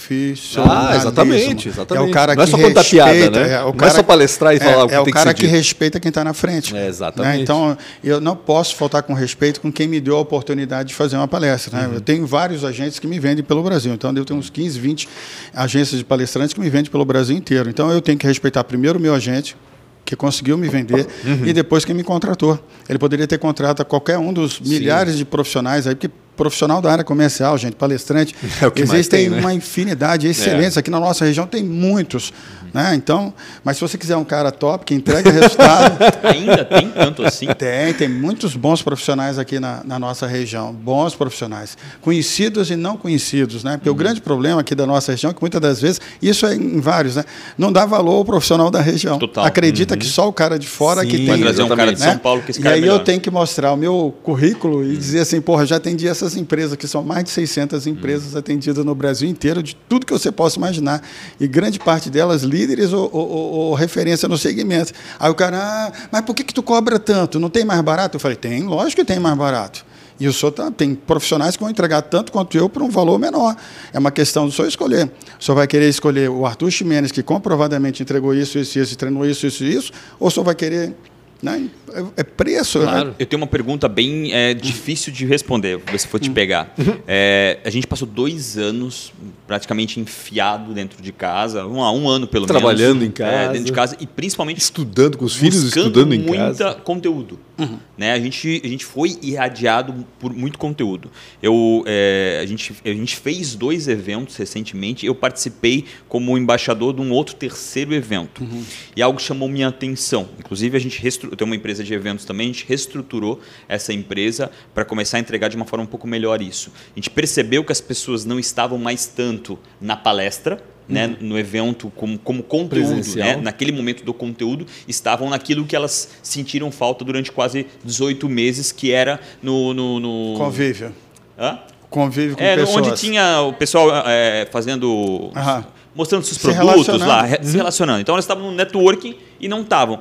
Profissionalismo. 0.00 0.88
Ah, 0.88 0.96
exatamente, 0.96 1.68
exatamente. 1.68 2.06
É 2.06 2.10
o 2.10 2.12
cara 2.12 2.34
Não 2.34 2.42
é 2.42 2.46
só 2.46 2.58
contar 2.58 2.84
piada, 2.84 3.30
né? 3.30 3.52
É 3.52 3.62
o 3.62 3.72
cara, 3.72 3.74
Não 3.74 3.86
é 3.86 3.90
só 3.90 4.02
palestrar 4.02 4.54
e 4.54 4.56
é, 4.56 4.60
falar 4.60 4.84
o 4.84 4.88
que 4.88 4.94
É 4.94 5.00
o 5.00 5.04
cara 5.06 5.34
que, 5.34 5.42
que 5.42 5.46
respeita 5.46 6.00
quem 6.00 6.08
está 6.08 6.24
na 6.24 6.32
frente. 6.32 6.76
É, 6.76 6.86
exatamente. 6.86 7.36
Né? 7.36 7.42
Então, 7.42 7.76
eu 8.02 8.20
não 8.20 8.34
posso 8.34 8.76
faltar 8.76 9.02
com 9.02 9.14
respeito 9.14 9.60
com 9.60 9.70
quem 9.70 9.86
me 9.86 10.00
deu 10.00 10.16
a 10.16 10.20
oportunidade 10.20 10.88
de 10.90 10.94
fazer 10.94 11.16
uma 11.16 11.28
palestra. 11.28 11.78
Né? 11.78 11.86
Uhum. 11.86 11.94
Eu 11.94 12.00
tenho 12.00 12.26
vários 12.26 12.64
agentes 12.64 12.98
que 12.98 13.06
me 13.06 13.18
vendem 13.18 13.44
pelo 13.44 13.62
Brasil. 13.62 13.92
Então, 13.92 14.12
eu 14.16 14.24
tenho 14.24 14.38
uns 14.38 14.50
15, 14.50 14.78
20 14.78 15.08
agências 15.54 15.98
de 15.98 16.04
palestrantes 16.04 16.54
que 16.54 16.60
me 16.60 16.70
vendem 16.70 16.90
pelo 16.90 17.04
Brasil 17.04 17.36
inteiro. 17.36 17.68
Então 17.68 17.90
eu 17.90 18.00
tenho 18.00 18.18
que 18.18 18.26
respeitar 18.26 18.64
primeiro 18.64 18.98
o 18.98 19.02
meu 19.02 19.14
agente, 19.14 19.56
que 20.04 20.16
conseguiu 20.16 20.58
me 20.58 20.68
vender, 20.68 21.06
uhum. 21.24 21.46
e 21.46 21.52
depois 21.52 21.84
quem 21.84 21.94
me 21.94 22.02
contratou. 22.02 22.58
Ele 22.88 22.98
poderia 22.98 23.26
ter 23.26 23.38
contratado 23.38 23.88
qualquer 23.88 24.18
um 24.18 24.32
dos 24.32 24.60
milhares 24.60 25.12
Sim. 25.12 25.18
de 25.18 25.24
profissionais 25.24 25.86
aí, 25.86 25.94
porque 25.94 26.10
profissional 26.40 26.80
da 26.80 26.90
área 26.90 27.04
comercial, 27.04 27.58
gente, 27.58 27.76
palestrante, 27.76 28.34
é 28.42 28.80
existem 28.80 29.24
tem, 29.24 29.28
né? 29.28 29.40
uma 29.40 29.52
infinidade, 29.52 30.26
excelência. 30.26 30.78
É. 30.78 30.80
Aqui 30.80 30.90
na 30.90 30.98
nossa 30.98 31.22
região 31.22 31.46
tem 31.46 31.62
muitos. 31.62 32.32
Né? 32.72 32.94
Então, 32.94 33.34
mas 33.64 33.76
se 33.76 33.80
você 33.82 33.98
quiser 33.98 34.16
um 34.16 34.24
cara 34.24 34.50
top, 34.50 34.84
que 34.84 34.94
entrega 34.94 35.30
resultado. 35.30 35.98
Ainda 36.22 36.64
tem 36.64 36.88
tanto 36.90 37.24
assim? 37.24 37.46
Tem, 37.46 37.92
tem 37.92 38.08
muitos 38.08 38.54
bons 38.54 38.80
profissionais 38.80 39.38
aqui 39.38 39.58
na, 39.58 39.82
na 39.84 39.98
nossa 39.98 40.26
região. 40.26 40.72
Bons 40.72 41.14
profissionais. 41.14 41.76
Conhecidos 42.00 42.70
e 42.70 42.76
não 42.76 42.96
conhecidos. 42.96 43.64
Né? 43.64 43.76
Porque 43.76 43.88
uhum. 43.88 43.94
o 43.94 43.98
grande 43.98 44.20
problema 44.20 44.60
aqui 44.60 44.74
da 44.74 44.86
nossa 44.86 45.12
região 45.12 45.30
é 45.30 45.34
que 45.34 45.40
muitas 45.40 45.60
das 45.60 45.80
vezes, 45.80 46.00
isso 46.22 46.46
é 46.46 46.54
em 46.54 46.80
vários, 46.80 47.16
né? 47.16 47.24
não 47.58 47.72
dá 47.72 47.84
valor 47.84 48.14
ao 48.14 48.24
profissional 48.24 48.70
da 48.70 48.80
região. 48.80 49.18
Total. 49.18 49.44
Acredita 49.44 49.94
uhum. 49.94 49.98
que 49.98 50.06
só 50.06 50.28
o 50.28 50.32
cara 50.32 50.58
de 50.58 50.68
fora 50.68 51.02
Sim, 51.02 51.08
que 51.08 51.16
tem. 51.18 51.26
Vai 51.26 51.38
trazer 51.38 51.62
um 51.62 51.68
cara 51.68 51.92
de 51.92 52.00
São 52.00 52.14
né? 52.14 52.20
Paulo 52.22 52.42
que 52.42 52.52
esse 52.52 52.60
cara 52.60 52.78
E 52.78 52.82
aí 52.84 52.88
é 52.88 52.92
eu 52.92 53.00
tenho 53.00 53.20
que 53.20 53.30
mostrar 53.30 53.72
o 53.72 53.76
meu 53.76 54.14
currículo 54.22 54.84
e 54.84 54.90
uhum. 54.90 54.94
dizer 54.94 55.20
assim, 55.20 55.40
porra, 55.40 55.66
já 55.66 55.76
atendi 55.76 56.06
essas 56.06 56.29
empresas, 56.36 56.76
que 56.76 56.86
são 56.86 57.02
mais 57.02 57.24
de 57.24 57.30
600 57.30 57.86
empresas 57.86 58.36
atendidas 58.36 58.84
no 58.84 58.94
Brasil 58.94 59.28
inteiro, 59.28 59.62
de 59.62 59.74
tudo 59.88 60.06
que 60.06 60.12
você 60.12 60.30
possa 60.30 60.58
imaginar. 60.58 61.02
E 61.38 61.46
grande 61.46 61.78
parte 61.78 62.10
delas 62.10 62.42
líderes 62.42 62.92
ou, 62.92 63.10
ou, 63.12 63.28
ou 63.28 63.74
referência 63.74 64.28
no 64.28 64.38
segmento. 64.38 64.92
Aí 65.18 65.30
o 65.30 65.34
cara, 65.34 65.58
ah, 65.58 65.92
mas 66.10 66.22
por 66.22 66.34
que, 66.34 66.44
que 66.44 66.54
tu 66.54 66.62
cobra 66.62 66.98
tanto? 66.98 67.38
Não 67.38 67.50
tem 67.50 67.64
mais 67.64 67.80
barato? 67.80 68.16
Eu 68.16 68.20
falei, 68.20 68.36
tem, 68.36 68.62
lógico 68.62 69.02
que 69.02 69.06
tem 69.06 69.18
mais 69.18 69.36
barato. 69.36 69.84
E 70.20 70.28
o 70.28 70.32
senhor 70.34 70.52
tá, 70.52 70.70
tem 70.70 70.94
profissionais 70.94 71.56
que 71.56 71.62
vão 71.62 71.70
entregar 71.70 72.02
tanto 72.02 72.30
quanto 72.30 72.56
eu 72.56 72.68
por 72.68 72.82
um 72.82 72.90
valor 72.90 73.18
menor. 73.18 73.56
É 73.90 73.98
uma 73.98 74.10
questão 74.10 74.44
do 74.44 74.52
senhor 74.52 74.68
escolher. 74.68 75.10
O 75.40 75.42
senhor 75.42 75.56
vai 75.56 75.66
querer 75.66 75.88
escolher 75.88 76.28
o 76.28 76.44
Arthur 76.44 76.70
Ximenes, 76.70 77.10
que 77.10 77.22
comprovadamente 77.22 78.02
entregou 78.02 78.34
isso, 78.34 78.58
isso, 78.58 78.78
isso, 78.78 78.98
treinou 78.98 79.24
isso, 79.24 79.46
isso, 79.46 79.64
isso, 79.64 79.92
ou 80.18 80.28
o 80.28 80.30
senhor 80.30 80.44
vai 80.44 80.54
querer 80.54 80.94
né? 81.42 81.68
É, 81.92 82.20
é 82.20 82.24
preço. 82.24 82.78
Né? 82.78 82.84
Claro. 82.84 83.08
Né? 83.08 83.14
Eu 83.18 83.26
tenho 83.26 83.40
uma 83.40 83.46
pergunta 83.46 83.88
bem 83.88 84.32
é, 84.32 84.54
difícil 84.54 85.12
de 85.12 85.24
responder, 85.26 85.80
se 85.96 86.06
for 86.06 86.20
te 86.20 86.30
pegar. 86.30 86.74
É, 87.06 87.58
a 87.64 87.70
gente 87.70 87.86
passou 87.86 88.06
dois 88.06 88.56
anos 88.56 89.12
praticamente 89.46 89.98
enfiado 89.98 90.72
dentro 90.72 91.02
de 91.02 91.12
casa, 91.12 91.66
um, 91.66 91.78
um 91.78 92.08
ano 92.08 92.26
pelo 92.26 92.46
Trabalhando 92.46 93.00
menos. 93.00 93.14
Trabalhando 93.14 93.36
em 93.36 93.42
casa. 93.42 93.50
É, 93.50 93.52
dentro 93.52 93.64
de 93.64 93.72
casa 93.72 93.96
e 94.00 94.06
principalmente 94.06 94.58
estudando 94.58 95.18
com 95.18 95.24
os 95.24 95.34
filhos, 95.34 95.64
estudando 95.64 96.14
em 96.14 96.24
casa. 96.24 96.64
muito 96.68 96.82
conteúdo. 96.82 97.38
Uhum. 97.58 97.78
Né? 97.96 98.12
A, 98.12 98.20
gente, 98.20 98.62
a 98.64 98.68
gente 98.68 98.84
foi 98.84 99.18
irradiado 99.20 100.06
por 100.18 100.32
muito 100.32 100.58
conteúdo. 100.58 101.10
Eu, 101.42 101.84
é, 101.86 102.40
a, 102.42 102.46
gente, 102.46 102.74
a 102.84 102.88
gente 102.88 103.16
fez 103.16 103.54
dois 103.54 103.88
eventos 103.88 104.36
recentemente. 104.36 105.04
Eu 105.04 105.14
participei 105.14 105.84
como 106.08 106.38
embaixador 106.38 106.94
de 106.94 107.00
um 107.00 107.12
outro 107.12 107.34
terceiro 107.34 107.94
evento. 107.94 108.42
Uhum. 108.42 108.62
E 108.96 109.02
algo 109.02 109.20
chamou 109.20 109.48
minha 109.48 109.68
atenção. 109.68 110.28
Inclusive, 110.38 110.76
a 110.76 110.80
gente 110.80 111.00
eu 111.30 111.36
tenho 111.36 111.48
uma 111.48 111.56
empresa 111.56 111.84
de 111.84 111.94
eventos 111.94 112.24
também, 112.24 112.50
a 112.50 112.52
gente 112.52 112.66
reestruturou 112.66 113.40
essa 113.68 113.92
empresa 113.92 114.50
para 114.74 114.84
começar 114.84 115.16
a 115.16 115.20
entregar 115.20 115.48
de 115.48 115.56
uma 115.56 115.64
forma 115.64 115.84
um 115.84 115.88
pouco 115.88 116.06
melhor 116.06 116.42
isso. 116.42 116.72
A 116.92 116.98
gente 116.98 117.10
percebeu 117.10 117.64
que 117.64 117.72
as 117.72 117.80
pessoas 117.80 118.24
não 118.24 118.38
estavam 118.38 118.78
mais 118.78 119.06
tanto 119.06 119.58
na 119.80 119.96
palestra, 119.96 120.62
né, 120.90 121.06
uhum. 121.06 121.28
no 121.28 121.38
evento 121.38 121.90
como, 121.94 122.18
como 122.18 122.42
conteúdo, 122.42 123.16
né, 123.16 123.36
naquele 123.36 123.70
momento 123.70 124.04
do 124.04 124.12
conteúdo, 124.12 124.66
estavam 124.88 125.30
naquilo 125.30 125.64
que 125.64 125.76
elas 125.76 126.10
sentiram 126.22 126.70
falta 126.72 127.04
durante 127.04 127.30
quase 127.30 127.66
18 127.84 128.28
meses, 128.28 128.72
que 128.72 128.90
era 128.90 129.20
no... 129.40 129.72
no, 129.72 130.00
no... 130.00 130.34
Convívio. 130.36 130.92
Hã? 131.38 131.60
Convívio 131.88 132.36
com 132.36 132.42
é, 132.42 132.56
pessoas. 132.56 132.86
Onde 132.86 132.96
tinha 132.96 133.40
o 133.42 133.52
pessoal 133.52 133.88
é, 134.06 134.48
fazendo... 134.50 134.88
Uhum. 134.88 135.64
Mostrando 135.92 136.24
seus 136.24 136.38
se 136.38 136.42
produtos 136.56 137.00
lá, 137.00 137.24
uhum. 137.24 137.42
se 137.42 137.56
relacionando. 137.56 138.00
Então 138.00 138.14
elas 138.14 138.24
estavam 138.24 138.44
no 138.44 138.52
networking 138.52 139.16
e 139.40 139.48
não 139.48 139.62
estavam. 139.62 140.00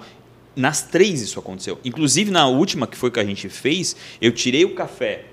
Nas 0.60 0.82
três 0.82 1.22
isso 1.22 1.40
aconteceu. 1.40 1.80
Inclusive 1.86 2.30
na 2.30 2.46
última, 2.46 2.86
que 2.86 2.98
foi 2.98 3.10
que 3.10 3.20
a 3.20 3.24
gente 3.24 3.48
fez, 3.48 3.96
eu 4.22 4.30
tirei 4.30 4.66
o 4.66 4.76
café 4.76 5.29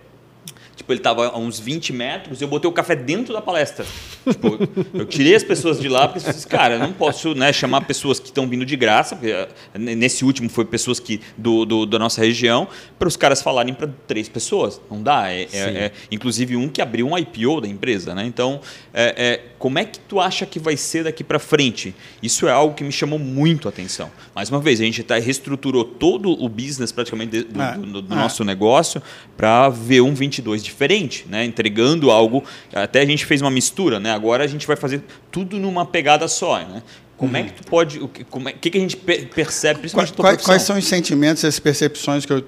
Tipo, 0.77 0.93
ele 0.93 1.01
tava 1.01 1.29
a 1.29 1.39
uns 1.39 1.59
20 1.59 1.91
metros 1.95 2.41
e 2.41 2.45
eu 2.45 2.49
botei 2.49 2.68
o 2.68 2.72
café 2.72 2.95
dentro 2.95 3.33
da 3.33 3.41
palestra. 3.41 3.87
Tipo, 4.29 4.59
eu 4.93 5.07
tirei 5.07 5.35
as 5.35 5.43
pessoas 5.43 5.81
de 5.81 5.89
lá 5.89 6.07
porque, 6.07 6.31
cara, 6.49 6.74
eu 6.74 6.79
não 6.79 6.93
posso 6.93 7.35
né, 7.35 7.51
chamar 7.53 7.81
pessoas 7.87 8.20
que 8.20 8.27
estão 8.27 8.47
vindo 8.47 8.64
de 8.66 8.77
graça, 8.77 9.16
porque 9.16 9.33
eh, 9.33 9.49
nesse 9.79 10.22
último 10.24 10.51
foi 10.51 10.66
pessoas 10.66 11.01
que 11.01 11.20
do, 11.37 11.64
do 11.64 11.87
da 11.87 11.99
nossa 11.99 12.20
região, 12.20 12.68
para 12.99 13.09
os 13.09 13.16
caras 13.16 13.41
falarem 13.41 13.72
para 13.72 13.89
três 14.07 14.29
pessoas. 14.29 14.79
Não 14.91 15.03
dá. 15.03 15.31
É, 15.33 15.43
é, 15.53 15.59
é, 15.61 15.93
inclusive 16.11 16.57
um 16.57 16.68
que 16.68 16.83
abriu 16.83 17.09
um 17.09 17.16
IPO 17.16 17.62
da 17.62 17.68
empresa. 17.68 18.14
Né? 18.14 18.27
Então, 18.27 18.61
é, 18.93 19.14
é, 19.16 19.45
como 19.59 19.79
é 19.79 19.85
que 19.87 19.99
tu 20.01 20.20
acha 20.20 20.45
que 20.45 20.59
vai 20.59 20.77
ser 20.77 21.05
daqui 21.05 21.24
para 21.24 21.39
frente? 21.39 21.95
Isso 22.22 22.47
é 22.47 22.53
algo 22.53 22.74
que 22.74 22.85
me 22.85 22.93
chamou 22.93 23.18
muito 23.18 23.66
a 23.66 23.70
atenção. 23.70 24.11
Mais 24.35 24.51
uma 24.51 24.61
vez, 24.61 24.79
a 24.81 24.85
gente 24.85 25.03
tá, 25.03 25.16
reestruturou 25.18 25.85
todo 25.85 26.31
o 26.33 26.49
business 26.51 26.93
praticamente 26.93 27.43
do, 27.45 27.62
É, 27.62 27.72
do- 27.79 28.03
do 28.03 28.12
é. 28.12 28.16
nosso 28.16 28.45
negócio 28.45 29.01
para 29.37 29.70
ver 29.70 30.03
um 30.03 30.14
22 30.14 30.66
diferente, 30.67 31.27
né? 31.29 31.45
entregando 31.45 32.11
algo. 32.11 32.45
Até 32.73 33.01
a 33.01 33.07
gente 33.07 33.25
fez 33.25 33.41
uma 33.41 33.51
mistura, 33.51 33.99
né? 33.99 34.12
agora 34.12 34.45
a 34.45 34.47
gente 34.47 34.67
vai 34.67 34.77
fazer 34.77 35.03
tudo 35.31 35.59
numa 35.59 35.87
pegada 35.87 36.29
só. 36.29 36.59
Né? 36.59 36.83
Como 37.17 37.37
é 37.37 37.43
que 37.45 37.53
tu 37.55 37.64
pode. 37.69 37.99
O 37.99 38.09
que, 38.09 38.25
como 38.25 38.49
é, 38.49 38.53
que, 38.53 38.69
que 38.71 38.77
a 38.79 38.81
gente 38.81 38.97
pe- 38.97 39.27
percebe, 39.35 39.81
principalmente 39.81 40.12
Quais, 40.14 40.37
quais- 40.37 40.45
quais 40.47 40.62
são 40.62 40.77
os 40.79 40.87
sentimentos, 40.87 41.45
as 41.45 41.59
percepções 41.59 42.27
que 42.27 42.33
eu- 42.33 42.45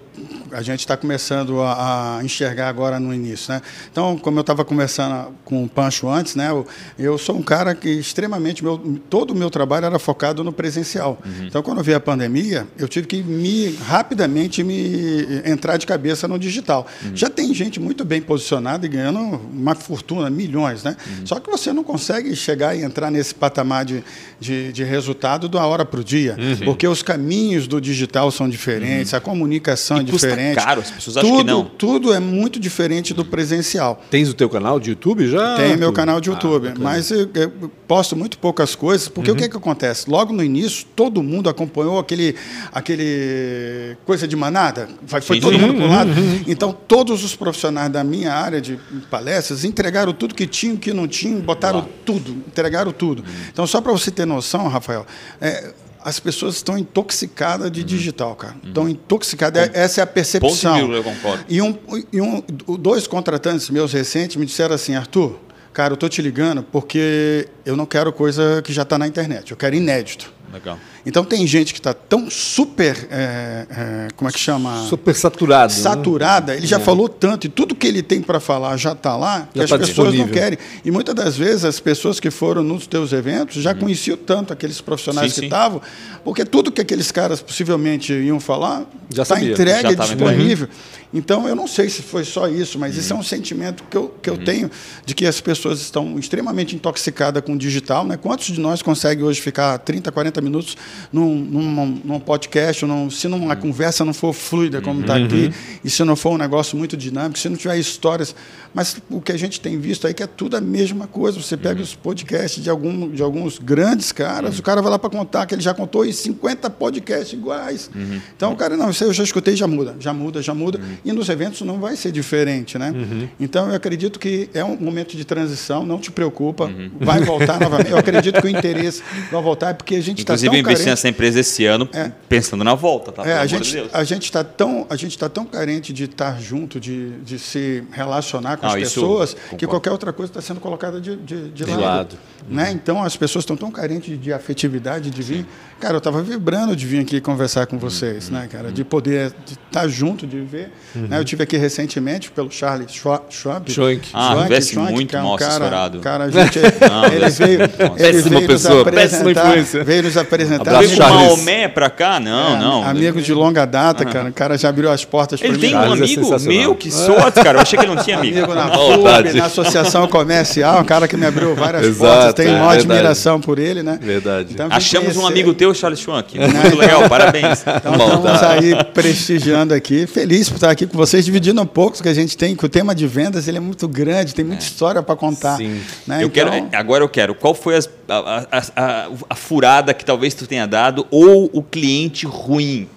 a 0.53 0.63
gente 0.63 0.81
está 0.81 0.97
começando 0.97 1.61
a, 1.61 2.19
a 2.19 2.25
enxergar 2.25 2.69
agora 2.69 2.99
no 2.99 3.13
início, 3.15 3.53
né? 3.53 3.61
Então, 3.93 4.17
como 4.19 4.39
eu 4.39 4.41
estava 4.41 4.65
conversando 4.65 5.33
com 5.45 5.63
o 5.65 5.69
Pancho 5.69 6.09
antes, 6.09 6.35
né? 6.35 6.49
Eu, 6.51 6.67
eu 6.99 7.19
sou 7.19 7.37
um 7.37 7.43
cara 7.43 7.75
que 7.75 7.89
extremamente 7.89 8.63
meu, 8.65 8.79
todo 9.11 9.31
o 9.31 9.35
meu 9.35 9.51
trabalho 9.51 9.87
era 9.87 9.99
focado 9.99 10.43
no 10.43 10.53
presencial. 10.53 11.19
Então, 11.47 11.63
quando 11.63 11.83
veio 11.83 11.97
a 11.99 12.01
pandemia, 12.01 12.67
eu 12.79 12.89
tive 12.89 13.07
que 13.07 13.23
me 13.23 13.75
rapidamente 13.87 14.63
me 14.65 15.41
entrar 15.45 15.77
de 15.77 15.87
cabeça 15.87 16.27
no 16.27 16.39
digital. 16.39 16.87
Já 17.15 17.29
tem 17.31 17.53
gente 17.55 17.79
muito 17.79 18.05
bem 18.05 18.21
posicionada 18.23 18.85
e 18.87 18.89
ganhando 18.89 19.19
uma 19.21 19.75
fortuna, 19.75 20.29
milhões, 20.31 20.83
né? 20.83 20.97
Só 21.25 21.39
que 21.41 21.51
você 21.51 21.73
não 21.73 21.85
consegue 21.85 22.35
chegar 22.35 22.75
e 22.75 22.83
entrar 22.83 23.11
nesse 23.11 23.35
patamar 23.35 23.85
de, 23.85 24.03
de, 24.41 24.58
de 24.73 24.85
resultado 24.85 25.49
da 25.49 25.65
hora 25.67 25.85
para 25.85 26.01
o 26.01 26.05
dia, 26.05 26.37
porque 26.65 26.87
os 26.87 27.03
caminhos 27.03 27.67
do 27.67 27.81
digital 27.81 28.31
são 28.31 28.49
diferentes, 28.49 29.15
a 29.15 29.21
comunicação 29.21 29.99
E 29.99 30.01
é 30.01 30.05
custa 30.05 30.29
diferente. 30.29 30.57
caro, 30.57 30.81
as 30.81 30.91
pessoas 30.91 31.17
acham 31.19 31.31
tudo, 31.31 31.39
que 31.45 31.45
não. 31.51 31.65
Tudo 31.65 32.13
é 32.15 32.21
muito 32.21 32.59
diferente 32.61 33.13
do 33.15 33.25
presencial. 33.25 34.03
Tens 34.11 34.29
o 34.29 34.35
teu 34.35 34.49
canal 34.49 34.79
de 34.81 34.91
YouTube 34.91 35.29
já? 35.29 35.57
Tem 35.57 35.77
meu 35.77 35.93
canal 35.93 36.21
de 36.21 36.31
Ah, 36.31 36.33
YouTube, 36.33 36.69
bacana. 36.69 36.85
mas 36.85 37.11
eu, 37.11 37.29
eu 37.35 37.51
posto 37.87 38.15
muito 38.17 38.39
poucas 38.39 38.75
coisas, 38.75 39.09
porque 39.09 39.31
o 39.31 39.37
que, 39.37 39.49
que 39.49 39.57
acontece? 39.57 40.09
Logo 40.11 40.33
no 40.33 40.43
início, 40.43 40.87
todo 40.97 41.23
mundo 41.23 41.49
acompanhou 41.49 41.99
aquele, 41.99 42.35
aquele 42.73 43.97
coisa 44.05 44.27
de 44.27 44.37
manada, 44.37 44.89
foi, 45.07 45.21
foi 45.21 45.37
Sim, 45.37 45.43
todo 45.43 45.59
mundo 45.59 45.75
para 45.75 45.85
um 45.85 45.89
lado. 45.91 46.11
Então, 46.47 46.73
todos 46.87 47.25
os 47.25 47.35
profissionais 47.37 47.91
da 47.91 48.03
minha 48.05 48.33
área 48.33 48.61
de 48.61 48.79
palestras 49.11 49.65
entregaram 49.65 50.13
tudo 50.13 50.35
que 50.35 50.47
tinham, 50.47 50.77
que 50.77 50.93
não 50.93 51.07
tinham, 51.07 51.41
botaram 51.41 51.87
tudo, 52.05 52.31
entregaram 52.47 52.93
tudo. 52.93 53.25
Então, 53.53 53.67
só 53.67 53.81
para 53.81 53.93
você 53.93 54.11
ter 54.11 54.27
noção, 54.27 54.48
Rafael, 54.57 55.07
é, 55.41 55.73
as 56.03 56.19
pessoas 56.19 56.57
estão 56.57 56.79
intoxicadas 56.79 57.71
de 57.71 57.85
digital, 57.85 58.35
cara. 58.35 58.57
Estão 58.65 58.89
intoxicadas. 58.89 59.71
Essa 59.75 60.01
é 60.01 60.05
a 60.05 60.07
percepção. 60.07 60.49
Ponto 60.51 60.67
e 60.67 60.73
vírgula, 60.75 60.97
eu 60.99 61.05
concordo. 61.05 61.45
E, 61.49 61.61
um, 61.61 61.79
e 62.13 62.21
um, 62.21 62.43
dois 62.79 63.07
contratantes 63.07 63.69
meus 63.69 63.93
recentes 63.93 64.37
me 64.37 64.47
disseram 64.47 64.75
assim, 64.75 64.95
Arthur, 64.95 65.39
cara, 65.73 65.93
eu 65.93 65.97
tô 65.97 66.09
te 66.09 66.23
ligando 66.23 66.63
porque 66.63 67.49
eu 67.67 67.77
não 67.77 67.85
quero 67.85 68.13
coisa 68.13 68.63
que 68.63 68.73
já 68.73 68.83
está 68.83 68.97
na 68.97 69.07
internet, 69.07 69.51
eu 69.51 69.57
quero 69.57 69.75
inédito. 69.75 70.33
Legal. 70.53 70.79
Então 71.07 71.25
tem 71.25 71.47
gente 71.47 71.73
que 71.73 71.81
está 71.81 71.95
tão 71.95 72.31
super, 72.31 73.09
é, 73.11 73.67
é, 73.71 74.09
como 74.17 74.29
é 74.29 74.33
que 74.33 74.39
chama? 74.39 74.85
Super 74.89 75.15
saturado. 75.15 75.73
né? 75.73 75.79
saturada, 75.81 76.55
ele 76.57 76.67
já 76.67 76.79
falou 76.81 77.09
tanto 77.09 77.47
e 77.47 77.51
tudo 77.51 77.75
que 77.75 77.87
ele 77.87 78.03
tem 78.03 78.21
para 78.21 78.41
falar 78.41 78.77
já 78.77 78.93
está 78.93 79.17
lá, 79.17 79.49
que 79.53 79.59
Já 79.59 79.65
as 79.65 79.71
tá 79.71 79.79
pessoas 79.79 79.97
não 80.15 80.25
disponível. 80.27 80.35
querem. 80.35 80.59
E 80.85 80.91
muitas 80.91 81.15
das 81.15 81.37
vezes 81.37 81.65
as 81.65 81.81
pessoas 81.81 82.21
que 82.21 82.31
foram 82.31 82.63
nos 82.63 82.87
teus 82.87 83.13
eventos 83.13 83.63
já 83.63 83.75
conheciam 83.75 84.17
tanto 84.17 84.53
aqueles 84.53 84.81
profissionais. 84.81 85.33
Sim, 85.33 85.41
que 85.43 85.47
estavam, 85.47 85.81
porque 86.25 86.45
tudo 86.45 86.71
que 86.73 86.81
aqueles 86.81 87.11
caras 87.11 87.41
possivelmente 87.41 88.13
iam 88.13 88.39
falar 88.41 88.85
Já 89.13 89.23
está 89.23 89.41
entregue, 89.41 89.83
Já 89.91 89.97
tava 89.97 90.15
disponível. 90.15 90.69
Então 91.15 91.49
eu 91.49 91.57
não 91.57 91.67
sei 91.67 91.89
se 91.89 92.03
foi 92.03 92.23
só 92.23 92.47
isso, 92.49 92.79
mas 92.79 92.95
isso 92.97 93.13
é 93.13 93.15
Uhum. 93.15 93.21
um 93.21 93.25
sentimento 93.25 93.83
que 93.91 93.97
eu, 93.97 94.15
que 94.23 94.29
eu 94.29 94.37
tenho 94.37 94.71
de 95.07 95.15
que 95.15 95.25
as 95.25 95.41
pessoas 95.41 95.81
estão 95.81 96.19
extremamente 96.19 96.77
intoxicadas 96.77 97.43
com 97.43 97.55
o 97.55 97.59
digital. 97.59 98.05
Né? 98.05 98.19
Quantos 98.19 98.49
de 98.49 98.61
nós 98.61 98.83
conseguem 98.83 99.25
hoje 99.25 99.41
ficar 99.41 99.79
30, 99.79 100.13
40 100.13 100.41
minutos 100.43 100.77
num, 101.13 101.35
num, 101.37 102.01
num 102.05 102.21
podcast, 102.21 102.85
num, 102.85 103.11
se 103.11 103.29
numa 103.29 103.55
Uhum. 103.55 103.61
conversa 103.61 104.05
não 104.05 104.13
for 104.15 104.33
fluida 104.33 104.81
como 104.81 105.01
está 105.01 105.17
aqui, 105.17 105.53
e 105.85 105.89
se 105.91 106.03
não 106.05 106.15
for 106.17 106.31
um 106.31 106.39
negócio 106.39 106.77
muito 106.77 106.97
dinâmico, 106.97 107.39
se 107.39 107.49
não 107.49 107.57
tiver 107.57 107.79
histórias. 107.79 108.35
Mas 108.75 108.97
o 109.11 109.21
que 109.21 109.33
a 109.33 109.37
gente 109.37 109.61
tem 109.61 109.79
visto 109.79 110.07
aí 110.07 110.13
que 110.15 110.23
é 110.23 110.27
tudo 110.27 110.57
a 110.57 110.61
mesma 110.61 111.07
coisa. 111.07 111.41
Você 111.41 111.55
Uhum. 111.55 111.61
pega 111.61 111.83
os 111.83 111.95
podcasts 111.95 112.63
de, 112.63 112.69
algum, 112.71 113.11
de 113.11 113.23
alguns 113.23 113.59
grandes 113.59 114.13
caras, 114.13 114.59
o 114.59 114.63
cara 114.63 114.83
vai 114.83 114.91
lá 114.91 114.99
para 114.99 115.09
contar 115.11 115.47
que 115.47 115.55
ele 115.55 115.63
já 115.63 115.73
contou 115.75 116.05
e 116.05 116.13
50 116.13 116.69
podcasts 116.71 117.33
iguais. 117.33 117.91
Uhum. 117.95 118.21
Então, 118.37 118.55
cara, 118.57 118.77
não, 118.77 118.91
isso 118.91 119.03
aí 119.05 119.11
eu 119.11 119.15
já 119.15 119.25
escutei, 119.25 119.57
já 119.57 119.67
muda, 119.67 119.97
já 119.99 120.13
muda, 120.13 120.43
já 120.43 120.53
muda. 120.55 120.81
E 121.05 121.13
nos 121.13 121.29
eventos 121.29 121.63
não 121.63 121.79
vai 121.81 121.97
ser 121.97 122.13
diferente, 122.13 122.79
né? 122.79 122.93
Então, 123.41 123.69
eu 123.69 123.75
acredito 123.75 124.19
que 124.19 124.49
é 124.53 124.63
um 124.65 124.77
momento 124.79 125.17
de 125.17 125.25
transição, 125.25 125.85
não 125.87 125.99
te 125.99 126.11
preocupa, 126.11 126.65
Uhum. 126.67 126.91
vai 127.01 127.21
voltar 127.21 127.59
novamente. 127.61 127.91
Eu 127.91 127.99
acredito 127.99 128.41
que 128.41 128.47
o 128.47 128.51
interesse 128.59 129.03
vai 129.33 129.43
voltar, 129.43 129.71
é 129.71 129.75
porque 129.75 129.95
a 129.97 130.03
gente 130.03 130.19
está 130.21 130.37
tão 130.37 130.55
investi 130.55 130.78
carente. 130.79 130.91
nessa 130.91 131.09
empresa 131.09 131.41
esse 131.41 131.65
ano 131.65 131.89
É. 131.93 132.11
pensando 132.29 132.63
na 132.65 132.75
volta, 132.75 133.13
tá? 133.13 133.27
É, 133.27 133.35
a 133.39 133.47
gente 133.47 133.71
de 133.71 133.89
a 133.93 134.05
gente 134.05 134.25
está 134.25 134.43
tão 134.45 134.87
a 134.89 134.97
gente 134.97 135.19
tá 135.19 135.29
tão 135.29 135.45
carente 135.45 135.93
de 135.93 136.05
estar 136.05 136.41
junto, 136.41 136.79
de, 136.81 137.19
de 137.21 137.39
se 137.39 137.85
relacionar 137.93 138.57
com 138.57 138.67
Não, 138.67 138.75
as 138.75 138.81
pessoas 138.81 139.37
que 139.57 139.67
qualquer 139.67 139.91
outra 139.91 140.13
coisa 140.13 140.31
está 140.31 140.41
sendo 140.41 140.61
colocada 140.61 141.01
de, 141.01 141.17
de, 141.17 141.51
de 141.51 141.65
De 141.65 141.71
lado, 141.71 141.81
lado. 141.83 142.19
né? 142.49 142.71
Então 142.71 143.03
as 143.03 143.17
pessoas 143.17 143.43
estão 143.43 143.57
tão 143.57 143.71
carentes 143.71 144.09
de, 144.11 144.17
de 144.19 144.33
afetividade 144.33 145.11
de 145.11 145.23
vir. 145.23 145.47
Cara, 145.81 145.95
eu 145.95 145.99
estava 145.99 146.21
vibrando 146.23 146.75
de 146.75 146.85
vir 146.85 146.99
aqui 147.01 147.21
conversar 147.21 147.65
com 147.67 147.79
vocês, 147.79 148.31
né, 148.31 148.49
cara? 148.51 148.73
De 148.73 148.83
poder 148.83 149.33
estar 149.49 149.87
junto, 149.87 150.27
de 150.27 150.41
ver. 150.41 150.73
Né? 150.93 151.17
Eu 151.21 151.25
tive 151.25 151.45
aqui 151.45 151.57
recentemente 151.57 152.33
pelo 152.33 152.51
Charlie 152.51 152.89
Schwa- 152.89 153.23
Schwab. 153.31 153.71
Schwank. 153.71 154.09
Ah, 154.13 154.31
Schwank, 154.33 154.43
tivesse 154.49 154.73
Schwank, 154.75 154.93
muito 154.93 155.11
que 155.11 155.17
é 155.17 155.21
um 155.21 155.23
mal 155.23 155.37
cara, 155.39 155.51
assessorado. 155.53 156.01
Cara, 156.01 156.25
a 156.25 156.31
gente, 156.31 156.59
Não, 156.91 157.05
ele 157.05 157.31
veio, 157.31 157.61
ele 157.63 157.69
Péssima 157.69 158.23
veio 158.41 158.49
nos 158.51 158.63
pessoa, 158.63 158.85
péssima 158.85 159.21
apresentar, 159.21 159.49
influência. 159.51 159.85
veio 159.85 160.03
nos 160.03 160.17
apresentar. 160.17 160.63
Abraço, 160.75 160.89
Veio. 160.89 160.99
Maomé 160.99 161.69
pra 161.69 161.89
cá? 161.91 162.19
Não, 162.19 162.57
é, 162.57 162.59
não. 162.59 162.83
Amigo 162.83 163.23
de 163.23 163.33
longa 163.33 163.65
data, 163.65 164.05
cara. 164.05 164.31
O 164.31 164.33
cara 164.33 164.59
já 164.59 164.71
abriu 164.71 164.91
as 164.91 165.05
portas 165.05 165.39
para 165.39 165.49
Ele 165.49 165.59
mim. 165.59 165.63
tem 165.63 165.71
um 165.77 165.81
Charles 165.81 166.01
é 166.01 166.05
amigo 166.05 166.25
sensacional. 166.25 166.59
meu, 166.59 166.75
que 166.75 166.91
sorte, 166.91 167.41
cara. 167.41 167.59
Eu 167.59 167.63
achei 167.63 167.79
que 167.79 167.85
ele 167.85 167.95
não 167.95 168.03
tinha 168.03 168.19
amigo. 168.19 168.39
Amigo 168.39 168.53
na. 168.53 168.69
FUB, 168.69 169.33
na 169.39 169.45
Associação 169.45 170.09
Comercial, 170.09 170.81
um 170.81 170.85
cara 170.85 171.07
que 171.07 171.17
me 171.17 171.25
abriu 171.25 171.55
várias 171.55 171.87
Exato, 171.87 171.99
portas. 172.01 172.35
Tenho 172.35 172.49
é 172.49 172.53
maior 172.55 172.71
verdade. 172.71 172.93
admiração 172.93 173.41
por 173.41 173.61
ele, 173.61 173.85
né? 173.85 173.97
Verdade. 174.03 174.55
Então, 174.55 174.67
Achamos 174.71 175.17
um 175.17 175.25
amigo 175.25 175.55
teu, 175.55 175.68
Charles 175.75 176.01
Schwank. 176.01 176.39
Muito 176.39 176.77
legal, 176.77 177.09
parabéns. 177.09 177.65
Então, 177.79 177.93
estamos 177.95 178.43
aí 178.43 178.85
prestigiando 178.95 179.73
aqui. 179.75 180.07
Feliz 180.07 180.49
por 180.49 180.57
estar 180.57 180.71
aqui 180.71 180.87
com 180.87 180.97
vocês, 180.97 181.25
dividindo 181.25 181.61
um 181.63 181.67
pouco 181.67 181.99
o 181.99 182.03
que 182.03 182.09
a 182.09 182.15
gente 182.15 182.37
tem, 182.37 182.55
que 182.57 182.65
o 182.65 182.69
tema 182.69 182.95
de 182.95 183.07
vendas 183.07 183.47
ele 183.49 183.57
é 183.59 183.61
muito 183.61 183.87
grande, 183.89 184.35
tem 184.35 184.45
muita 184.45 184.65
história 184.65 185.03
para 185.03 185.15
contar. 185.17 185.57
Sim. 185.57 185.81
né? 186.07 186.23
Eu 186.23 186.31
quero, 186.31 186.53
Então, 186.55 186.79
agora 186.79 187.05
eu 187.05 187.09
quero. 187.09 187.35
Qual 187.35 187.55
foi 187.55 187.77
as- 187.77 187.89
a, 188.09 188.47
a- 188.51 188.63
a- 188.77 189.09
a 189.31 189.35
furada 189.35 189.93
que 189.95 190.05
talvez 190.05 190.35
tu 190.35 190.47
tenha 190.47 190.67
dado 190.67 191.07
ou 191.11 191.49
o 191.53 191.63
cliente 191.63 192.27
ruim? 192.27 192.89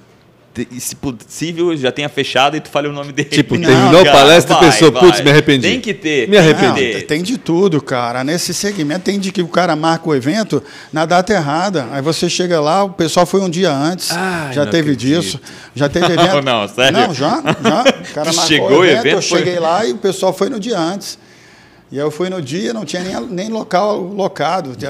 E 0.70 0.82
Se 0.82 0.95
possível, 0.95 1.76
já 1.78 1.91
tenha 1.91 2.10
fechado 2.10 2.58
e 2.58 2.60
tu 2.60 2.70
fale 2.70 2.88
o 2.88 2.91
nome 2.91 3.14
dele. 3.14 3.30
Tipo, 3.30 3.56
Não, 3.58 3.66
terminou 3.70 4.02
a 4.02 4.12
palestra 4.12 4.56
e 4.58 4.60
pensou, 4.60 4.91
putz, 4.91 5.22
me 5.22 5.30
arrependi. 5.32 5.68
Tem 5.68 5.80
que 5.80 5.93
ter. 5.93 6.28
Me 6.28 6.38
arrependi. 6.38 6.93
Não, 6.95 7.02
tem 7.08 7.24
de 7.24 7.38
tudo, 7.38 7.82
cara. 7.82 8.24
Nesse 8.24 8.54
segmento 8.54 9.02
tem 9.02 9.18
de 9.20 9.32
que 9.32 9.41
o 9.41 9.47
cara 9.47 9.76
marca 9.76 10.10
o 10.10 10.14
evento 10.16 10.62
na 10.91 11.06
data 11.06 11.32
errada. 11.32 11.88
Aí 11.91 12.02
você 12.02 12.30
chega 12.30 12.60
lá, 12.60 12.84
o 12.84 12.89
pessoal 12.89 13.26
foi 13.26 13.39
um 13.39 13.49
dia 13.49 13.72
antes. 13.72 14.12
Ai, 14.12 14.54
já 14.54 14.66
teve 14.66 14.91
acredito. 14.91 15.22
disso. 15.22 15.39
Já 15.74 15.88
teve 15.88 16.06
evento. 16.12 16.41
Não, 16.41 16.68
sério? 16.68 16.99
Não, 16.99 17.14
já, 17.14 17.41
já. 17.41 17.82
O 18.10 18.14
cara 18.14 18.34
marcou 18.34 18.47
Chegou 18.47 18.72
o 18.72 18.80
o 18.80 18.86
evento, 18.86 18.99
evento, 19.08 19.16
eu 19.16 19.22
foi- 19.22 19.38
cheguei 19.39 19.60
lá 19.60 19.86
e 19.86 19.93
o 19.93 19.97
pessoal 19.97 20.34
foi 20.34 20.49
no 20.49 20.60
dia 20.60 20.78
antes. 20.78 21.18
E 21.92 21.98
eu 21.98 22.10
fui 22.10 22.30
no 22.30 22.42
dia, 22.42 22.74
não 22.74 22.86
tinha 22.86 23.04
nem, 23.04 23.20
nem 23.28 23.50
local 23.50 24.00
locado. 24.02 24.72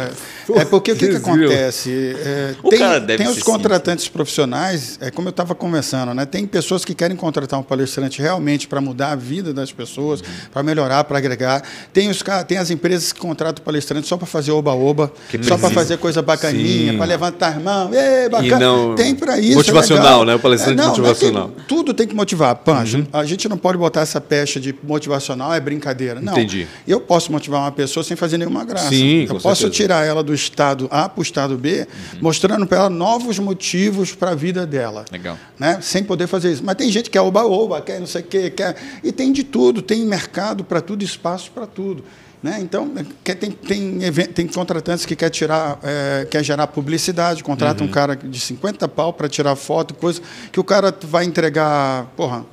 É 0.54 0.66
porque 0.66 0.92
o 0.92 0.96
que, 0.98 1.08
que 1.08 1.16
acontece? 1.16 2.14
É, 2.18 2.54
tem 2.70 3.18
tem 3.18 3.28
os 3.30 3.42
contratantes 3.42 4.10
profissionais, 4.10 4.98
é 5.00 5.10
como 5.10 5.30
eu 5.30 5.32
estava 5.32 5.56
conversando, 5.56 6.14
né? 6.14 6.26
Tem 6.26 6.46
pessoas 6.46 6.84
que 6.84 6.94
querem 6.94 7.16
contratar 7.16 7.58
um 7.58 7.64
palestrante 7.64 8.22
realmente 8.22 8.68
para 8.68 8.82
mudar 8.82 9.12
a 9.12 9.16
vida 9.16 9.54
das 9.54 9.72
pessoas, 9.72 10.22
para 10.52 10.62
melhorar, 10.62 11.06
para 11.06 11.20
agregar. 11.20 11.64
Tem, 11.94 12.10
os, 12.10 12.22
tem 12.48 12.58
as 12.58 12.70
empresas 12.70 13.14
que 13.14 13.20
contratam 13.20 13.64
palestrante 13.64 14.08
só 14.08 14.18
para 14.18 14.28
fazer 14.28 14.52
oba-oba, 14.52 15.12
só 15.44 15.58
para 15.58 15.70
fazer 15.70 15.98
coisa 15.98 16.22
bacaninha, 16.22 16.92
Sim. 16.92 16.98
para 16.98 17.06
levantar 17.06 17.56
as 17.56 17.64
mãos. 17.64 17.96
Ê, 17.96 18.28
bacana. 18.28 18.60
Não- 18.60 18.96
tem 18.96 19.16
para 19.16 19.40
isso. 19.40 19.54
é 19.54 19.56
motivacional, 19.56 20.04
legal. 20.04 20.26
né? 20.26 20.36
O 20.36 20.40
palestrante 20.40 20.76
não, 20.76 20.84
não 20.84 20.94
é 20.94 20.98
motivacional. 20.98 21.48
Uhum. 21.48 21.64
tudo 21.68 21.94
tem 21.94 22.08
que 22.08 22.16
motivar. 22.16 22.56
Pancho, 22.56 23.08
a 23.14 23.24
gente 23.24 23.48
não 23.48 23.58
pode 23.58 23.78
botar 23.78 24.02
essa 24.02 24.20
pecha 24.20 24.60
de 24.60 24.76
motivacional, 24.84 25.54
é 25.54 25.60
brincadeira. 25.60 26.20
Não. 26.20 26.34
Entendi. 26.34 26.68
Eu 26.92 27.00
posso 27.00 27.32
motivar 27.32 27.62
uma 27.62 27.72
pessoa 27.72 28.04
sem 28.04 28.18
fazer 28.18 28.38
nenhuma 28.38 28.66
graça. 28.66 28.90
Sim, 28.90 29.22
eu 29.30 29.40
posso 29.40 29.62
certeza. 29.62 29.70
tirar 29.72 30.06
ela 30.06 30.22
do 30.24 30.34
estado 30.34 30.88
A 30.92 31.08
para 31.08 31.20
o 31.20 31.24
estado 31.24 31.58
B, 31.58 31.88
mostrando 32.20 32.68
para 32.68 32.80
ela 32.80 32.90
novos 32.90 33.40
motivos 33.40 34.14
para 34.14 34.32
a 34.32 34.36
vida 34.36 34.66
dela. 34.66 35.06
Legal. 35.12 35.38
Né? 35.58 35.80
Sem 35.82 36.04
poder 36.04 36.28
fazer 36.28 36.52
isso. 36.52 36.64
Mas 36.66 36.76
tem 36.76 36.92
gente 36.92 37.06
que 37.06 37.12
quer 37.12 37.22
oba-oba, 37.22 37.82
quer 37.82 38.00
não 38.00 38.08
sei 38.08 38.22
o 38.22 38.26
quê, 38.26 38.50
quer. 38.50 38.76
E 39.04 39.12
tem 39.12 39.32
de 39.32 39.44
tudo, 39.44 39.82
tem 39.82 40.06
mercado 40.06 40.64
para 40.64 40.82
tudo, 40.82 41.04
espaço 41.04 41.50
para 41.52 41.66
tudo. 41.66 42.04
Né? 42.44 42.58
Então, 42.60 42.92
quer- 43.24 43.36
tem, 43.36 43.52
tem, 43.52 44.00
tem 44.34 44.48
contratantes 44.48 45.06
que 45.06 45.16
quer 45.16 45.30
tirar, 45.30 45.80
é, 45.84 46.28
quer 46.30 46.44
gerar 46.44 46.66
publicidade, 46.68 47.44
contrata 47.44 47.84
um 47.84 47.88
cara 47.88 48.16
de 48.16 48.40
50 48.40 48.88
pau 48.88 49.14
para 49.14 49.30
tirar 49.30 49.56
foto, 49.56 49.94
coisa 49.94 50.20
que 50.52 50.60
o 50.60 50.64
cara 50.64 50.94
vai 51.04 51.24
entregar, 51.24 52.06
porra. 52.18 52.44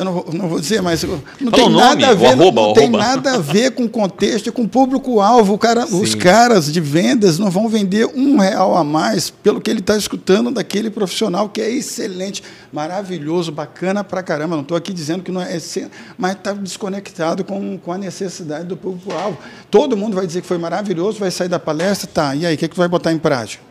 Eu 0.00 0.04
não 0.06 0.12
vou, 0.14 0.26
não 0.32 0.48
vou 0.48 0.58
dizer, 0.58 0.80
mas 0.80 1.02
não 1.02 1.20
Fala 1.50 1.52
tem 1.52 1.68
nome, 1.68 1.76
nada 1.76 2.08
a 2.08 2.14
ver, 2.14 2.26
arroba, 2.28 2.62
não 2.62 2.72
tem 2.72 2.88
nada 2.88 3.34
a 3.34 3.38
ver 3.38 3.72
com 3.72 3.86
contexto 3.86 4.46
e 4.46 4.50
com 4.50 4.66
público-alvo. 4.66 5.52
O 5.52 5.58
cara, 5.58 5.84
os 5.84 6.14
caras 6.14 6.72
de 6.72 6.80
vendas 6.80 7.38
não 7.38 7.50
vão 7.50 7.68
vender 7.68 8.06
um 8.06 8.38
real 8.38 8.78
a 8.78 8.82
mais 8.82 9.28
pelo 9.28 9.60
que 9.60 9.70
ele 9.70 9.80
está 9.80 9.98
escutando 9.98 10.50
daquele 10.50 10.88
profissional 10.88 11.50
que 11.50 11.60
é 11.60 11.70
excelente, 11.70 12.42
maravilhoso, 12.72 13.52
bacana 13.52 14.02
pra 14.02 14.22
caramba. 14.22 14.54
Não 14.56 14.62
estou 14.62 14.74
aqui 14.74 14.90
dizendo 14.90 15.22
que 15.22 15.30
não 15.30 15.42
é 15.42 15.54
excelente, 15.54 15.92
mas 16.16 16.32
está 16.32 16.54
desconectado 16.54 17.44
com, 17.44 17.76
com 17.76 17.92
a 17.92 17.98
necessidade 17.98 18.64
do 18.64 18.78
público-alvo. 18.78 19.36
Todo 19.70 19.98
mundo 19.98 20.14
vai 20.14 20.26
dizer 20.26 20.40
que 20.40 20.46
foi 20.46 20.56
maravilhoso, 20.56 21.18
vai 21.18 21.30
sair 21.30 21.48
da 21.48 21.58
palestra, 21.58 22.08
tá, 22.10 22.34
e 22.34 22.46
aí, 22.46 22.54
o 22.54 22.58
que, 22.58 22.68
que 22.68 22.74
tu 22.74 22.78
vai 22.78 22.88
botar 22.88 23.12
em 23.12 23.18
prática? 23.18 23.69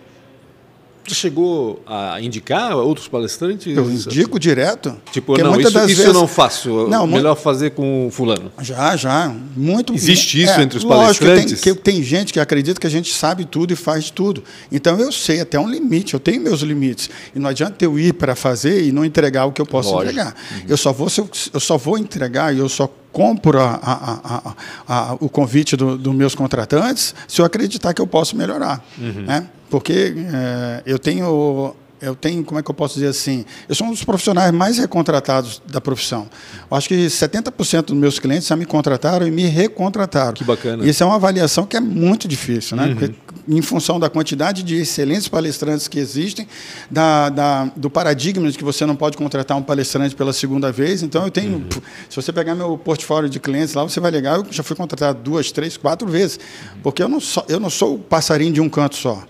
Você 1.10 1.16
chegou 1.16 1.82
a 1.88 2.22
indicar 2.22 2.76
outros 2.78 3.08
palestrantes? 3.08 3.76
Eu 3.76 3.90
indico 3.90 4.40
direto. 4.40 4.96
Tipo, 5.12 5.36
não, 5.38 5.54
muitas 5.54 5.72
isso, 5.72 5.80
das 5.82 5.90
isso 5.92 6.02
eu 6.02 6.06
vezes- 6.06 6.20
não 6.22 6.28
faço. 6.28 6.88
Não, 6.88 7.08
melhor 7.08 7.36
fazer 7.36 7.72
com 7.72 8.10
fulano. 8.12 8.52
Já, 8.62 8.96
já. 8.96 9.34
Muito 9.56 9.94
Existe 9.94 10.42
isso 10.44 10.60
entre 10.62 10.78
os 10.78 10.84
lógico, 10.84 11.26
palestrantes? 11.26 11.62
Tem, 11.62 11.74
que 11.74 11.82
tem 11.82 12.04
gente 12.04 12.32
que 12.32 12.40
acredita 12.40 12.80
que 12.80 12.86
a 12.86 12.90
gente 12.90 13.12
sabe 13.14 13.44
tudo 13.46 13.74
e 13.74 13.76
faz 13.76 14.12
tudo. 14.12 14.44
Então 14.72 15.00
eu 15.00 15.12
sei 15.12 15.40
até 15.42 15.60
um 15.60 15.68
limite, 15.70 16.14
eu 16.14 16.20
tenho 16.20 16.42
meus 16.42 16.62
limites. 16.62 17.10
E 17.36 17.40
não 17.40 17.50
adianta 17.50 17.84
eu 17.84 17.98
ir 17.98 18.14
para 18.14 18.36
fazer 18.36 18.84
e 18.84 18.92
não 18.92 19.04
entregar 19.04 19.46
o 19.46 19.52
que 19.52 19.62
eu 19.62 19.66
posso 19.66 19.90
Lógico. 19.92 20.12
entregar. 20.12 20.36
Eu, 20.68 20.78
só 20.78 20.94
vou, 20.94 21.08
eu, 21.18 21.28
eu 21.54 21.60
só 21.60 21.78
vou 21.78 21.98
entregar 21.98 22.54
e 22.56 22.60
eu 22.60 22.70
só 22.70 22.88
compro 23.12 23.60
a- 23.60 23.80
a- 23.82 24.54
a- 24.88 25.18
o 25.20 25.28
convite 25.28 25.76
dos 25.76 26.00
do 26.00 26.14
meus 26.14 26.36
contratantes 26.36 27.16
se 27.28 27.42
eu 27.42 27.46
acreditar 27.46 27.92
que 27.94 28.02
eu 28.02 28.06
posso 28.06 28.36
melhorar. 28.38 28.86
Né? 28.98 29.48
Porque 29.70 30.14
eh, 30.18 30.84
eu 30.86 30.98
tenho 31.00 31.76
eu 32.02 32.16
tenho, 32.16 32.46
como 32.46 32.58
é 32.58 32.64
que 32.64 32.72
eu 32.72 32.74
posso 32.74 32.94
dizer 32.94 33.08
assim? 33.08 33.44
Eu 33.68 33.76
sou 33.76 33.86
um 33.86 33.90
dos 33.92 34.06
profissionais 34.06 34.54
mais 34.54 34.78
recontratados 34.78 35.62
da 35.70 35.82
profissão. 35.82 36.30
Eu 36.72 36.78
acho 36.78 36.88
que 36.88 36.96
70% 37.08 37.88
dos 37.88 37.98
meus 37.98 38.18
clientes 38.20 38.48
já 38.48 38.56
me 38.56 38.66
contrataram 38.66 39.28
e 39.28 39.32
me 39.32 39.44
recontrataram. 39.48 40.32
Que 40.32 40.46
bacana. 40.46 40.86
Isso 40.88 41.04
é 41.04 41.06
uma 41.06 41.16
avaliação 41.16 41.66
que 41.66 41.76
é 41.76 41.82
muito 41.82 42.26
difícil, 42.26 42.78
né? 42.78 42.96
Porque, 42.96 43.14
em 43.50 43.62
função 43.62 44.00
da 44.00 44.10
quantidade 44.10 44.64
de 44.64 44.76
excelentes 44.78 45.28
palestrantes 45.28 45.90
que 45.90 46.00
existem, 46.00 46.48
da, 46.90 47.28
da- 47.28 47.66
do 47.76 47.90
paradigma 47.90 48.50
de 48.50 48.58
que 48.58 48.64
você 48.64 48.86
não 48.86 48.96
pode 48.96 49.18
contratar 49.18 49.58
um 49.58 49.62
palestrante 49.62 50.16
pela 50.16 50.32
segunda 50.32 50.72
vez. 50.72 51.04
Então, 51.04 51.26
eu 51.26 51.32
tenho. 51.32 51.60
pff, 51.60 51.82
Se 52.10 52.16
você 52.16 52.32
pegar 52.32 52.56
meu 52.56 52.78
portfólio 52.78 53.30
de 53.30 53.42
clientes 53.42 53.74
lá, 53.74 53.84
você 53.84 54.00
vai 54.00 54.12
ligar, 54.12 54.38
eu 54.38 54.46
já 54.50 54.64
fui 54.64 54.76
contratado 54.78 55.20
duas, 55.22 55.52
três, 55.52 55.76
quatro 55.76 56.08
vezes. 56.08 56.40
Porque 56.82 57.04
eu 57.04 57.10
não, 57.10 57.20
sou, 57.20 57.44
eu 57.50 57.60
não 57.60 57.70
sou 57.70 57.96
o 57.96 58.00
passarinho 58.00 58.54
de 58.54 58.62
um 58.62 58.70
canto 58.70 58.96
só. 58.96 59.22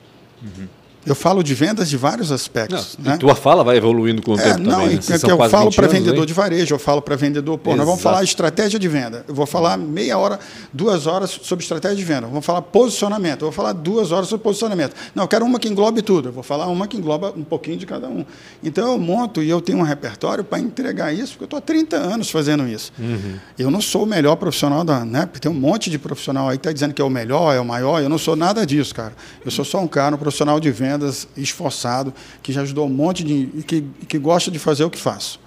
Mm-hmm. 0.44 0.79
Eu 1.10 1.16
falo 1.16 1.43
de 1.43 1.55
vendas 1.55 1.89
de 1.89 1.97
vários 1.97 2.32
aspectos. 2.32 2.95
Não, 2.99 3.10
né? 3.12 3.16
e 3.16 3.20
tua 3.20 3.34
fala 3.36 3.64
vai 3.64 3.78
evoluindo 3.78 4.22
com 4.22 4.34
o 4.34 4.39
É, 4.39 4.43
tempo 4.53 4.60
não, 4.60 4.72
também. 4.82 4.91
e 4.91 4.95
né? 4.95 4.97
Que 5.01 5.18
são 5.18 5.30
eu 5.30 5.49
falo 5.49 5.66
20 5.66 5.76
para 5.76 5.88
vendedor 5.88 6.20
hein? 6.20 6.26
de 6.26 6.34
varejo, 6.34 6.76
eu 6.76 6.80
falo 6.80 7.01
para 7.01 7.16
vendedor, 7.16 7.57
pô, 7.57 7.72
nós 7.72 7.80
vamos 7.80 7.99
Exato. 7.99 8.03
falar 8.03 8.24
estratégia 8.24 8.80
de 8.80 8.88
venda. 8.88 9.26
Eu 9.28 9.34
vou 9.34 9.45
falar 9.45 9.76
meia 9.78 10.18
hora, 10.18 10.39
duas 10.72 11.07
horas 11.07 11.32
sobre 11.41 11.64
estratégia 11.64 11.97
de 11.97 12.03
venda. 12.03 12.28
Vamos 12.28 12.45
falar 12.45 12.62
posicionamento. 12.62 13.41
Eu 13.41 13.47
vou 13.47 13.51
falar 13.51 13.74
duas 13.74 14.12
horas 14.12 14.28
sobre 14.30 14.43
posicionamento. 14.43 14.93
Não, 15.16 15.24
eu 15.24 15.28
quero 15.28 15.43
uma 15.45 15.60
que 15.60 15.68
englobe 15.68 16.01
tudo. 16.03 16.30
Eu 16.30 16.32
vou 16.32 16.43
falar 16.43 16.68
uma 16.68 16.88
que 16.88 16.95
engloba 16.95 17.34
um 17.36 17.43
pouquinho 17.43 17.78
de 17.78 17.86
cada 17.88 18.07
um. 18.07 18.24
Então 18.64 18.91
eu 18.91 18.99
monto 18.99 19.41
e 19.41 19.49
eu 19.49 19.60
tenho 19.62 19.80
um 19.80 19.84
repertório 19.84 20.43
para 20.43 20.60
entregar 20.60 21.12
isso, 21.14 21.34
porque 21.34 21.43
eu 21.43 21.45
estou 21.45 21.57
há 21.57 21.62
30 21.62 21.97
anos 21.97 22.30
fazendo 22.30 22.68
isso. 22.68 22.91
Uhum. 22.99 23.36
Eu 23.57 23.72
não 23.72 23.82
sou 23.82 24.03
o 24.03 24.05
melhor 24.05 24.36
profissional 24.36 24.84
da, 24.84 25.03
né? 25.03 25.26
Porque 25.26 25.39
tem 25.39 25.51
um 25.51 25.60
monte 25.60 25.89
de 25.89 25.97
profissional 25.97 26.49
aí 26.49 26.57
que 26.57 26.62
está 26.62 26.72
dizendo 26.72 26.93
que 26.93 27.01
é 27.01 27.05
o 27.05 27.10
melhor, 27.10 27.55
é 27.55 27.60
o 27.60 27.66
maior. 27.66 28.01
Eu 28.01 28.10
não 28.10 28.18
sou 28.18 28.36
nada 28.36 28.66
disso, 28.66 28.93
cara. 28.93 29.14
Eu 29.43 29.49
sou 29.49 29.66
só 29.66 29.80
um 29.80 29.88
cara, 29.88 30.16
um 30.16 30.20
profissional 30.20 30.60
de 30.60 30.70
vendas 31.00 31.28
esforçado, 31.38 32.14
que 32.43 32.52
já 32.52 32.62
ajudou 32.62 32.86
um 32.86 32.89
monte 32.89 33.24
de. 33.24 33.50
e 33.56 33.64
que, 33.66 33.82
que 34.08 34.20
gosta 34.20 34.52
de 34.52 34.60
fazer 34.60 34.84
o 34.84 34.89
que 34.89 35.00
faço. 35.00 35.39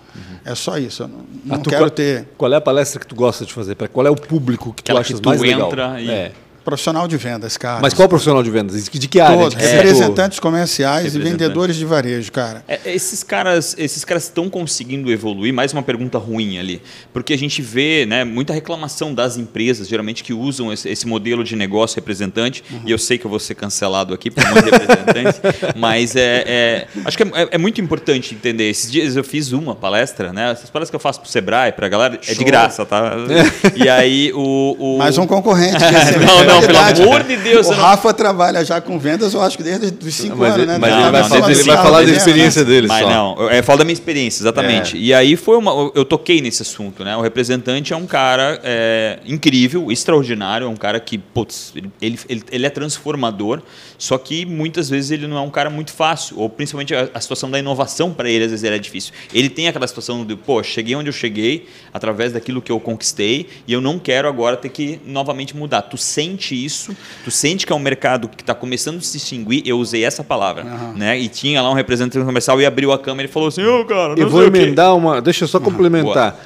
É 0.44 0.55
só 0.55 0.76
isso. 0.76 1.05
Eu 1.05 1.09
não, 1.09 1.18
Ah, 1.48 1.57
não 1.57 1.62
quero 1.62 1.84
qual- 1.84 1.90
ter 1.90 2.28
Qual 2.36 2.53
é 2.53 2.57
a 2.57 2.61
palestra 2.61 3.00
que 3.00 3.07
tu 3.07 3.14
gosta 3.14 3.46
de 3.46 3.53
fazer? 3.53 3.74
Qual 3.88 4.07
é 4.07 4.11
o 4.11 4.16
público 4.16 4.72
que 4.74 4.80
Aquela 4.82 4.98
tu 4.98 5.00
achas 5.00 5.16
que 5.16 5.22
tu 5.22 5.28
mais 5.28 5.40
legal? 5.40 5.68
entra 5.68 6.00
e- 6.00 6.11
É. 6.11 6.32
profissional 6.64 7.06
de 7.08 7.16
vendas, 7.16 7.56
cara. 7.56 7.80
Mas 7.80 7.92
qual 7.94 8.08
profissional 8.08 8.42
de 8.42 8.50
vendas? 8.50 8.88
De 8.88 9.08
que 9.08 9.20
área? 9.20 9.36
Todos, 9.36 9.54
De 9.54 9.60
que 9.60 9.66
setor? 9.66 9.84
representantes 9.84 10.38
comerciais 10.40 11.00
e 11.06 11.08
Representante. 11.18 11.30
vendedores 11.42 11.76
de 11.76 11.84
varejo, 11.84 12.30
cara. 12.32 12.64
É, 12.68 12.80
esses 12.94 13.22
caras 13.22 13.74
esses 13.78 14.04
caras 14.04 14.24
estão 14.24 14.48
conseguindo 14.48 15.10
evoluir 15.10 15.52
mais 15.52 15.72
uma 15.72 15.82
pergunta 15.82 16.18
ruim 16.18 16.58
ali 16.58 16.80
porque 17.12 17.32
a 17.32 17.38
gente 17.38 17.60
vê 17.62 18.06
né, 18.06 18.24
muita 18.24 18.52
reclamação 18.52 19.12
das 19.14 19.36
empresas 19.36 19.88
geralmente 19.88 20.22
que 20.22 20.32
usam 20.32 20.72
esse, 20.72 20.88
esse 20.88 21.06
modelo 21.06 21.42
de 21.44 21.56
negócio 21.56 21.96
representante 21.96 22.62
e 22.86 22.90
eu 22.90 22.98
sei 22.98 23.18
que 23.18 23.24
eu 23.24 23.30
vou 23.30 23.38
ser 23.40 23.54
cancelado 23.54 24.14
aqui 24.14 24.30
por 24.30 24.44
um 24.44 24.48
monte 24.48 24.64
de 24.64 24.70
representantes 24.70 25.40
mas 25.76 26.14
é, 26.16 26.44
é- 26.46 26.86
acho 27.04 27.16
que 27.16 27.22
é, 27.22 27.48
é 27.52 27.58
muito 27.58 27.80
importante 27.80 28.34
entender 28.34 28.68
esses 28.70 28.90
dias 28.90 29.16
eu 29.16 29.24
fiz 29.24 29.52
uma 29.52 29.74
palestra 29.74 30.32
né 30.32 30.50
essas 30.52 30.70
palestras 30.70 30.90
que 30.90 30.96
eu 30.96 31.00
faço 31.00 31.20
pro 31.20 31.28
Sebrae 31.30 31.72
pra 31.72 31.88
galera 31.88 32.14
é 32.26 32.30
de 32.32 32.34
Show. 32.36 32.44
graça 32.44 32.84
tá 32.86 33.12
e 33.74 33.88
aí 33.88 34.32
o, 34.34 34.76
o 34.78 34.98
Mais 34.98 35.18
um 35.18 35.26
concorrente. 35.26 35.76
que 35.78 35.84
é 35.84 36.26
Não, 36.26 36.44
não, 36.61 36.66
pelo 36.66 37.03
amor 37.09 37.22
de 37.24 37.36
Deus, 37.36 37.66
O 37.66 37.72
eu 37.72 37.76
não- 37.76 37.82
Rafa 37.84 38.12
trabalha 38.14 38.64
já 38.64 38.80
com 38.80 38.98
vendas, 38.98 39.34
eu 39.34 39.42
acho 39.42 39.57
que 39.57 39.62
desde 39.62 39.86
os 40.07 40.14
cinco 40.14 40.36
Mas, 40.36 40.48
anos, 40.55 40.59
ele- 40.62 40.66
né? 40.72 40.78
mas 40.78 40.90
Não, 40.90 41.00
ele, 41.03 41.11
vai, 41.11 41.20
não, 41.22 41.28
falar, 41.28 41.50
ele 41.50 41.62
vai 41.62 41.76
falar 41.76 42.03
da 42.05 42.11
experiência 42.12 42.64
dele 42.64 42.86
Mas 42.86 43.03
só. 43.05 43.11
não, 43.11 43.36
eu, 43.38 43.50
eu 43.50 43.62
falo 43.64 43.78
da 43.78 43.84
minha 43.84 43.92
experiência, 43.94 44.42
exatamente. 44.42 44.96
É. 44.96 45.00
E 45.00 45.14
aí 45.14 45.36
foi 45.36 45.57
uma. 45.57 45.90
Eu 45.94 46.05
toquei 46.05 46.40
nesse 46.40 46.62
assunto, 46.62 47.05
né? 47.05 47.16
O 47.16 47.20
representante 47.20 47.92
é 47.92 47.96
um 47.96 48.07
cara 48.07 48.61
é, 48.64 49.18
incrível, 49.26 49.90
extraordinário, 49.90 50.66
é 50.66 50.68
um 50.68 50.76
cara 50.76 50.98
que, 51.00 51.18
putz, 51.18 51.72
ele, 51.74 51.90
ele, 52.00 52.18
ele- 52.28 52.42
ele 52.50 52.66
é 52.66 52.70
transformador, 52.70 53.61
só 54.03 54.18
que 54.18 54.44
muitas 54.44 54.90
vezes 54.90 55.12
ele 55.12 55.28
não 55.28 55.36
é 55.36 55.40
um 55.40 55.48
cara 55.48 55.70
muito 55.70 55.92
fácil, 55.92 56.36
ou 56.36 56.48
principalmente 56.48 56.92
a, 56.92 57.09
a 57.14 57.20
situação 57.20 57.48
da 57.48 57.57
inovação 57.57 58.12
para 58.12 58.28
ele, 58.28 58.46
às 58.46 58.50
vezes 58.50 58.68
é 58.68 58.76
difícil. 58.76 59.12
Ele 59.32 59.48
tem 59.48 59.68
aquela 59.68 59.86
situação 59.86 60.26
de, 60.26 60.34
pô, 60.34 60.61
cheguei 60.61 60.96
onde 60.96 61.09
eu 61.09 61.12
cheguei, 61.12 61.68
através 61.94 62.32
daquilo 62.32 62.61
que 62.61 62.72
eu 62.72 62.80
conquistei, 62.80 63.46
e 63.64 63.72
eu 63.72 63.80
não 63.80 64.00
quero 64.00 64.26
agora 64.26 64.57
ter 64.57 64.70
que 64.70 64.98
novamente 65.07 65.57
mudar. 65.57 65.82
Tu 65.82 65.96
sente 65.96 66.53
isso, 66.53 66.96
tu 67.22 67.30
sente 67.30 67.64
que 67.64 67.72
é 67.72 67.76
um 67.76 67.78
mercado 67.78 68.28
que 68.28 68.42
está 68.42 68.57
começando 68.57 68.98
a 68.98 69.00
se 69.03 69.12
distinguir, 69.12 69.62
eu 69.64 69.78
usei 69.78 70.03
essa 70.03 70.24
palavra, 70.24 70.64
né? 70.96 71.16
E 71.16 71.28
tinha 71.28 71.62
lá 71.62 71.70
um 71.70 71.74
representante 71.74 72.26
comercial 72.26 72.61
e 72.61 72.66
abriu 72.66 72.90
a 72.90 72.98
câmera 72.98 73.28
e 73.28 73.32
falou 73.32 73.50
assim, 73.50 73.62
ô 73.62 73.84
cara, 73.84 74.16
não 74.16 74.18
Eu 74.20 74.28
vou 74.28 74.40
sei 74.40 74.48
o 74.48 74.53
quê." 74.53 74.59
emendar 74.59 74.96
uma. 74.96 75.22
Deixa 75.22 75.44
eu 75.44 75.48
só 75.48 75.61
complementar. 75.61 76.40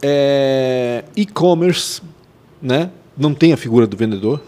É, 0.00 1.04
E-commerce, 1.14 2.00
né? 2.62 2.88
Não 3.18 3.34
tem 3.34 3.52
a 3.52 3.56
figura 3.58 3.86
do 3.86 3.98
vendedor. 3.98 4.40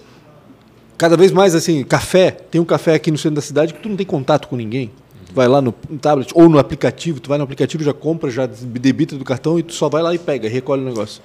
Cada 0.97 1.17
vez 1.17 1.33
mais 1.33 1.55
assim, 1.55 1.83
café. 1.83 2.31
Tem 2.31 2.61
um 2.61 2.65
café 2.65 2.95
aqui 2.95 3.11
no 3.11 3.19
centro 3.19 3.37
da 3.37 3.43
cidade 3.43 3.75
que 3.75 3.81
tu 3.81 3.89
não 3.89 3.97
tem 3.97 4.07
contato 4.07 4.49
com 4.49 4.57
ninguém. 4.57 4.91
Tu 5.27 5.35
vai 5.35 5.49
lá 5.49 5.61
no, 5.61 5.75
no 5.89 5.99
tablet 5.99 6.31
ou 6.35 6.49
no 6.49 6.59
aplicativo, 6.59 7.21
tu 7.21 7.29
vai 7.29 7.39
no 7.39 7.45
aplicativo, 7.45 7.83
já 7.83 7.93
compra, 7.93 8.31
já 8.31 8.47
debita 8.47 9.17
do 9.17 9.25
cartão 9.25 9.59
e 9.59 9.63
tu 9.63 9.73
só 9.73 9.89
vai 9.89 10.03
lá 10.03 10.15
e 10.15 10.19
pega, 10.19 10.49
recolhe 10.49 10.83
o 10.83 10.85
negócio. 10.85 11.21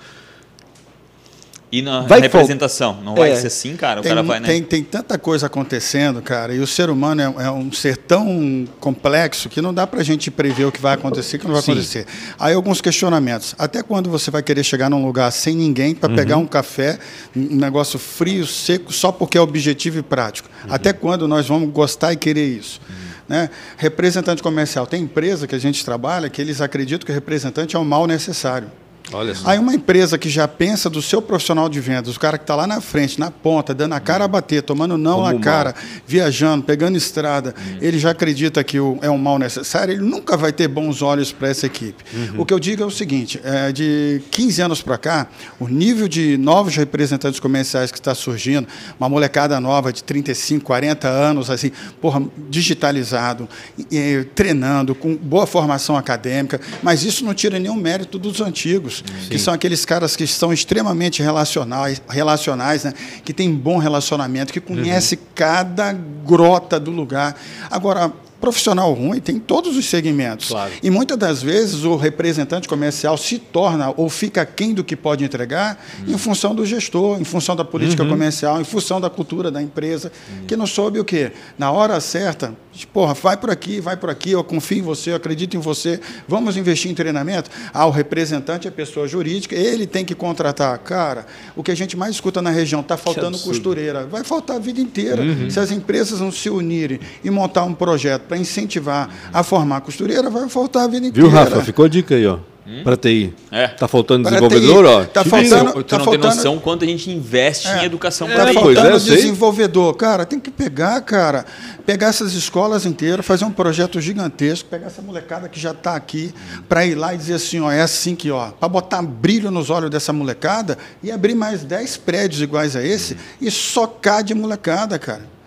E 1.72 1.84
na 1.84 2.02
Vai 2.02 2.20
representação, 2.20 3.00
não 3.04 3.14
vai 3.14 3.32
É. 3.32 3.36
ser 3.36 3.46
assim, 3.48 3.76
cara? 3.76 4.00
O 4.00 4.04
Tem, 4.04 4.10
cara 4.10 4.24
vai, 4.24 4.40
né? 4.40 4.48
tem, 4.48 4.64
tem 4.64 4.84
tanta 4.84 5.20
coisa 5.20 5.46
acontecendo, 5.46 6.20
cara, 6.20 6.52
e 6.52 6.60
o 6.60 6.66
ser 6.66 6.90
humano 6.90 7.22
é, 7.22 7.46
é 7.46 7.52
um 7.52 7.72
ser 7.72 7.96
tão 7.96 8.68
complexo 8.80 9.48
que 9.50 9.62
não 9.62 9.72
dá 9.72 9.86
pra 9.86 10.02
gente 10.02 10.32
prever 10.32 10.66
o 10.66 10.72
que 10.72 10.82
vai 10.82 10.96
acontecer 10.96 11.36
e 11.36 11.38
o 11.38 11.42
que 11.42 11.46
não 11.46 11.54
vai 11.54 11.62
Sim. 11.62 11.72
acontecer. 11.74 12.08
Aí 12.40 12.56
alguns 12.56 12.82
questionamentos. 12.82 13.54
Até 13.60 13.84
quando 13.84 14.10
você 14.10 14.32
vai 14.32 14.42
querer 14.42 14.64
chegar 14.64 14.90
num 14.90 15.06
lugar 15.06 15.30
sem 15.32 15.56
ninguém 15.56 15.94
para 15.94 16.10
pegar 16.16 16.38
um 16.38 16.48
café, 16.48 16.98
um 17.36 17.56
negócio 17.58 18.00
frio, 18.00 18.48
seco, 18.48 18.92
só 18.92 19.12
porque 19.12 19.38
é 19.38 19.42
objetivo 19.42 20.00
e 20.00 20.02
prático? 20.02 20.50
Até 20.68 20.92
quando 20.92 21.28
nós 21.28 21.48
vamos 21.48 21.70
gostar 21.72 22.14
e 22.14 22.16
querer 22.16 22.48
isso? 22.48 22.82
Né? 23.28 23.48
Representante 23.78 24.42
comercial. 24.42 24.88
Tem 24.88 25.04
empresa 25.04 25.46
que 25.46 25.54
a 25.54 25.60
gente 25.60 25.86
trabalha 25.86 26.30
que 26.32 26.42
eles 26.42 26.62
acreditam 26.62 27.06
que 27.06 27.12
o 27.12 27.14
representante 27.16 27.76
é 27.76 27.80
um 27.80 27.84
mal 27.86 28.08
necessário. 28.08 28.72
Olha 29.12 29.34
só. 29.34 29.49
Aí 29.49 29.57
uma 29.60 29.74
empresa 29.74 30.18
que 30.18 30.30
já 30.30 30.47
pensa 30.47 30.89
do 30.89 31.01
seu 31.01 31.22
profissional 31.22 31.68
de 31.68 31.80
vendas, 31.80 32.16
o 32.16 32.20
cara 32.20 32.38
que 32.38 32.43
está 32.43 32.55
lá 32.55 32.68
na 32.68 32.80
frente, 32.82 33.20
na 33.20 33.32
ponta, 33.32 33.74
dando 33.74 33.93
a 33.93 33.99
cara 33.99 34.26
a 34.26 34.28
bater, 34.28 34.62
tomando 34.62 34.97
não 34.97 35.14
Como 35.16 35.26
na 35.28 35.32
mal. 35.34 35.41
cara, 35.41 35.76
viajando, 36.05 36.64
pegando 36.64 36.97
estrada, 36.97 37.53
ele 37.82 37.97
já 37.97 38.12
acredita 38.12 38.64
que 38.64 38.80
o- 38.80 38.97
é 39.01 39.10
um 39.10 39.18
mal 39.18 39.39
necessário, 39.39 39.93
ele 39.93 40.03
nunca 40.03 40.38
vai 40.38 40.51
ter 40.53 40.68
bons 40.68 41.01
olhos 41.01 41.32
para 41.32 41.47
essa 41.49 41.66
equipe. 41.66 42.03
O 42.38 42.45
que 42.45 42.53
eu 42.53 42.60
digo 42.60 42.84
é 42.84 42.86
o 42.86 42.91
seguinte, 42.91 43.39
é, 43.43 43.72
de 43.72 44.22
15 44.32 44.62
anos 44.62 44.82
para 44.82 44.97
cá, 44.97 45.28
o 45.60 45.68
nível 45.68 46.07
de 46.07 46.38
novos 46.38 46.76
representantes 46.76 47.39
comerciais 47.39 47.91
que 47.91 47.97
está 47.99 48.14
surgindo, 48.14 48.68
uma 48.99 49.10
molecada 49.10 49.60
nova 49.60 49.91
de 49.91 50.03
35, 50.03 50.64
40 50.66 51.07
anos, 51.07 51.49
assim, 51.49 51.72
porra, 52.01 52.22
digitalizado, 52.49 53.47
e 53.91 54.26
treinando, 54.36 54.93
com 54.93 55.16
boa 55.16 55.47
formação 55.47 55.97
acadêmica, 55.97 56.62
mas 56.84 57.03
isso 57.03 57.26
não 57.26 57.34
tira 57.34 57.57
nenhum 57.57 57.76
mérito 57.76 58.20
dos 58.20 58.41
antigos. 58.41 58.99
Gênios, 59.06 59.30
que 59.30 59.39
são 59.39 59.54
aqueles 59.54 59.86
caras 59.86 60.16
que 60.16 60.26
são 60.28 60.52
extremamente 60.54 61.22
relacionais, 61.22 62.02
relacionais 62.10 62.84
né? 62.84 62.93
que 63.24 63.34
têm 63.34 63.54
bom 63.54 63.78
relacionamento, 63.78 64.54
que 64.54 64.60
conhece 64.60 65.16
uhum. 65.16 65.22
cada 65.36 65.93
grota 65.93 66.80
do 66.80 66.91
lugar. 66.91 67.39
Agora, 67.70 68.12
Profissional 68.40 68.94
ruim 68.94 69.20
tem 69.20 69.38
todos 69.38 69.76
os 69.76 69.86
segmentos. 69.86 70.50
Claro. 70.50 70.72
E 70.82 70.90
muitas 70.90 71.18
das 71.18 71.42
vezes 71.42 71.84
o 71.84 71.96
representante 71.96 72.68
comercial 72.68 73.18
se 73.18 73.38
torna 73.38 73.94
ou 73.98 74.10
fica 74.10 74.46
quem 74.46 74.74
do 74.74 74.84
que 74.84 74.96
pode 74.96 75.24
entregar 75.24 75.84
uhum. 76.00 76.14
em 76.14 76.18
função 76.18 76.56
do 76.56 76.66
gestor, 76.66 77.20
em 77.20 77.24
função 77.24 77.56
da 77.56 77.66
política 77.66 78.04
uhum. 78.04 78.10
comercial, 78.10 78.62
em 78.62 78.64
função 78.64 79.02
da 79.02 79.10
cultura 79.10 79.52
da 79.52 79.62
empresa, 79.62 80.12
uhum. 80.30 80.46
que 80.46 80.56
não 80.56 80.66
soube 80.66 81.00
o 81.00 81.06
quê? 81.06 81.32
Na 81.58 81.72
hora 81.72 82.00
certa, 82.00 82.56
porra, 82.94 83.14
vai 83.14 83.36
por 83.36 83.50
aqui, 83.50 83.80
vai 83.80 83.98
por 83.98 84.10
aqui, 84.10 84.32
eu 84.32 84.44
confio 84.44 84.80
em 84.80 84.82
você, 84.82 85.12
eu 85.12 85.16
acredito 85.16 85.58
em 85.58 85.60
você, 85.60 86.00
vamos 86.28 86.56
investir 86.56 86.90
em 86.90 86.94
treinamento. 86.94 87.50
Ah, 87.74 87.86
o 87.86 87.92
representante 87.92 88.68
é 88.68 88.72
pessoa 88.72 89.08
jurídica, 89.08 89.56
ele 89.56 89.86
tem 89.86 90.06
que 90.06 90.16
contratar. 90.16 90.78
Cara, 90.80 91.26
o 91.56 91.64
que 91.64 91.72
a 91.72 91.76
gente 91.76 91.98
mais 91.98 92.16
escuta 92.16 92.42
na 92.42 92.50
região, 92.50 92.82
está 92.82 92.96
faltando 92.98 93.38
costureira. 93.40 94.06
Vai 94.06 94.24
faltar 94.24 94.58
a 94.58 94.60
vida 94.60 94.80
inteira. 94.80 95.22
Uhum. 95.22 95.50
Se 95.50 95.60
as 95.60 95.72
empresas 95.72 96.20
não 96.20 96.32
se 96.32 96.50
unirem 96.50 97.00
e 97.24 97.30
montar 97.30 97.64
um 97.64 97.74
projeto 97.74 98.22
para 98.30 98.38
incentivar 98.38 99.10
a 99.34 99.44
formar 99.44 99.82
costureira, 99.82 100.30
vai 100.30 100.48
faltar 100.48 100.84
a 100.84 100.88
vida 100.88 101.08
inteira. 101.08 101.28
Viu, 101.28 101.36
Rafa? 101.36 101.62
Ficou 101.64 101.84
a 101.84 101.90
dica 101.90 102.14
aí, 102.14 102.28
ó. 102.28 102.38
Hum? 102.70 102.84
Para 102.84 102.96
TI. 102.96 103.34
É. 103.52 103.70
Tá 103.70 103.88
faltando 103.88 104.30
desenvolvedor, 104.30 104.86
ó. 104.86 105.04
Tá 105.04 105.26
faltando, 105.26 105.72
tu 105.74 105.84
tá 105.84 105.98
não 105.98 106.06
faltando, 106.06 106.28
tem 106.28 106.36
noção 106.36 106.60
quanto 106.60 106.84
a 106.86 106.88
gente 106.88 107.10
investe 107.10 107.68
é. 107.68 107.82
em 107.82 107.86
educação 107.86 108.30
é, 108.30 108.36
para 108.36 108.46
Tá 108.46 108.54
faltando 108.54 108.96
é, 108.96 109.00
desenvolvedor. 109.00 109.96
Cara, 109.96 110.24
tem 110.24 110.40
que 110.40 110.52
pegar, 110.52 111.02
cara, 111.02 111.48
pegar 111.84 112.10
essas 112.10 112.34
escolas 112.34 112.86
inteiras, 112.86 113.26
fazer 113.26 113.44
um 113.44 113.52
projeto 113.52 114.00
gigantesco, 114.00 114.70
pegar 114.70 114.86
essa 114.86 115.02
molecada 115.02 115.50
que 115.50 115.60
já 115.60 115.72
está 115.72 115.96
aqui, 115.96 116.32
para 116.68 116.86
ir 116.86 116.94
lá 116.94 117.16
e 117.16 117.18
dizer 117.18 117.34
assim, 117.34 117.60
ó, 117.60 117.72
é 117.72 117.82
assim 117.82 118.16
que, 118.16 118.30
ó, 118.30 118.52
para 118.52 118.70
botar 118.70 119.02
brilho 119.02 119.50
nos 119.50 119.72
olhos 119.72 119.90
dessa 119.90 120.14
molecada 120.14 120.78
e 121.02 121.12
abrir 121.12 121.34
mais 121.34 121.64
10 121.64 121.98
prédios 121.98 122.40
iguais 122.40 122.76
a 122.76 122.86
esse 122.86 123.18
e 123.42 123.50
socar 123.50 124.24
de 124.24 124.36
molecada, 124.36 125.00
cara. 125.00 125.39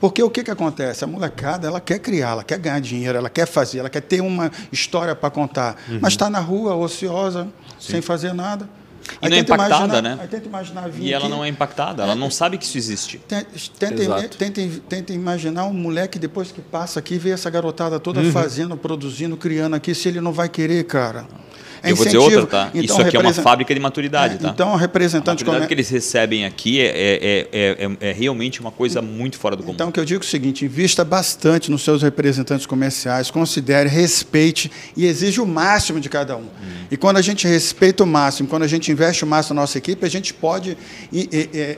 Porque 0.00 0.22
o 0.22 0.30
que, 0.30 0.44
que 0.44 0.50
acontece? 0.50 1.04
A 1.04 1.06
molecada 1.06 1.66
ela 1.66 1.80
quer 1.80 1.98
criar, 1.98 2.30
ela 2.30 2.44
quer 2.44 2.58
ganhar 2.58 2.80
dinheiro, 2.80 3.16
ela 3.16 3.30
quer 3.30 3.46
fazer, 3.46 3.78
ela 3.78 3.90
quer 3.90 4.02
ter 4.02 4.20
uma 4.20 4.50
história 4.70 5.14
para 5.14 5.30
contar, 5.30 5.76
uhum. 5.88 5.98
mas 6.00 6.12
está 6.12 6.28
na 6.28 6.40
rua, 6.40 6.74
ociosa, 6.74 7.48
Sim. 7.78 7.92
sem 7.92 8.02
fazer 8.02 8.32
nada. 8.32 8.68
E 9.22 9.26
aí 9.26 9.30
não 9.30 9.36
é 9.36 9.40
impactada, 9.40 9.74
imaginar, 9.76 10.02
né? 10.02 10.18
Aí 10.20 10.28
tenta 10.28 10.48
imaginar 10.48 10.90
e 10.98 11.12
ela 11.12 11.28
não 11.28 11.44
é 11.44 11.48
impactada, 11.48 12.02
ela 12.02 12.12
é, 12.12 12.16
não 12.16 12.30
sabe 12.30 12.58
que 12.58 12.64
isso 12.64 12.76
existe. 12.76 13.18
Tenta, 13.18 14.28
tenta, 14.28 14.60
tenta, 14.88 15.12
imaginar 15.12 15.64
um 15.64 15.72
moleque 15.72 16.18
depois 16.18 16.50
que 16.50 16.60
passa 16.60 16.98
aqui, 16.98 17.16
vê 17.16 17.30
essa 17.30 17.48
garotada 17.48 18.00
toda 18.00 18.20
uhum. 18.20 18.32
fazendo, 18.32 18.76
produzindo, 18.76 19.36
criando 19.36 19.76
aqui, 19.76 19.94
se 19.94 20.08
ele 20.08 20.20
não 20.20 20.32
vai 20.32 20.48
querer, 20.48 20.84
cara. 20.84 21.26
É 21.82 21.90
eu 21.90 21.96
vou 21.96 22.04
dizer 22.04 22.18
outra, 22.18 22.46
tá? 22.46 22.70
Então, 22.70 22.82
Isso 22.82 23.00
aqui 23.00 23.16
é 23.16 23.20
uma 23.20 23.32
fábrica 23.32 23.74
de 23.74 23.80
maturidade, 23.80 24.34
é, 24.34 24.38
tá? 24.38 24.48
Então, 24.48 24.74
representante... 24.76 25.42
A 25.42 25.46
maturidade 25.46 25.68
que 25.68 25.74
eles 25.74 25.88
recebem 25.88 26.44
aqui 26.44 26.80
é, 26.80 26.86
é, 26.86 27.48
é, 27.52 27.90
é, 28.00 28.12
realmente 28.12 28.60
uma 28.60 28.70
coisa 28.70 29.02
muito 29.02 29.38
fora 29.38 29.56
do 29.56 29.62
comum. 29.62 29.74
Então, 29.74 29.88
o 29.88 29.92
que 29.92 30.00
eu 30.00 30.04
digo 30.04 30.22
é 30.22 30.26
o 30.26 30.28
seguinte, 30.28 30.64
invista 30.64 31.04
bastante 31.04 31.70
nos 31.70 31.82
seus 31.82 32.02
representantes 32.02 32.66
comerciais, 32.66 33.30
considere, 33.30 33.88
respeite 33.88 34.70
e 34.96 35.06
exija 35.06 35.42
o 35.42 35.46
máximo 35.46 36.00
de 36.00 36.08
cada 36.08 36.36
um. 36.36 36.42
Hum. 36.42 36.86
E 36.90 36.96
quando 36.96 37.16
a 37.16 37.22
gente 37.22 37.46
respeita 37.48 38.04
o 38.04 38.06
máximo, 38.06 38.48
quando 38.48 38.62
a 38.62 38.68
gente 38.68 38.92
investe 38.92 39.24
o 39.24 39.26
máximo 39.26 39.56
na 39.56 39.62
nossa 39.62 39.78
equipe, 39.78 40.04
a 40.04 40.08
gente 40.08 40.32
pode 40.32 40.76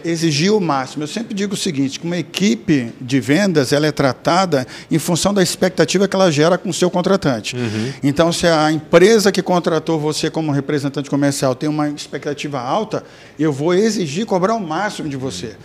exigir 0.04 0.52
o 0.52 0.60
máximo. 0.60 1.04
Eu 1.04 1.08
sempre 1.08 1.34
digo 1.34 1.54
o 1.54 1.56
seguinte, 1.56 1.98
que 1.98 2.06
uma 2.06 2.18
equipe 2.18 2.92
de 3.00 3.20
vendas 3.20 3.72
ela 3.72 3.86
é 3.86 3.92
tratada 3.92 4.66
em 4.90 4.98
função 4.98 5.32
da 5.32 5.42
expectativa 5.42 6.06
que 6.06 6.14
ela 6.14 6.30
gera 6.30 6.58
com 6.58 6.68
o 6.68 6.74
seu 6.74 6.90
contratante. 6.90 7.56
Uhum. 7.56 7.92
Então, 8.02 8.32
se 8.32 8.46
a 8.46 8.70
empresa 8.70 9.32
que 9.32 9.42
contratou 9.42 9.87
você, 9.96 10.28
como 10.28 10.50
representante 10.50 11.08
comercial, 11.08 11.54
tem 11.54 11.68
uma 11.68 11.88
expectativa 11.88 12.60
alta, 12.60 13.04
eu 13.38 13.52
vou 13.52 13.72
exigir 13.72 14.26
cobrar 14.26 14.54
o 14.54 14.60
máximo 14.60 15.08
de 15.08 15.16
você. 15.16 15.56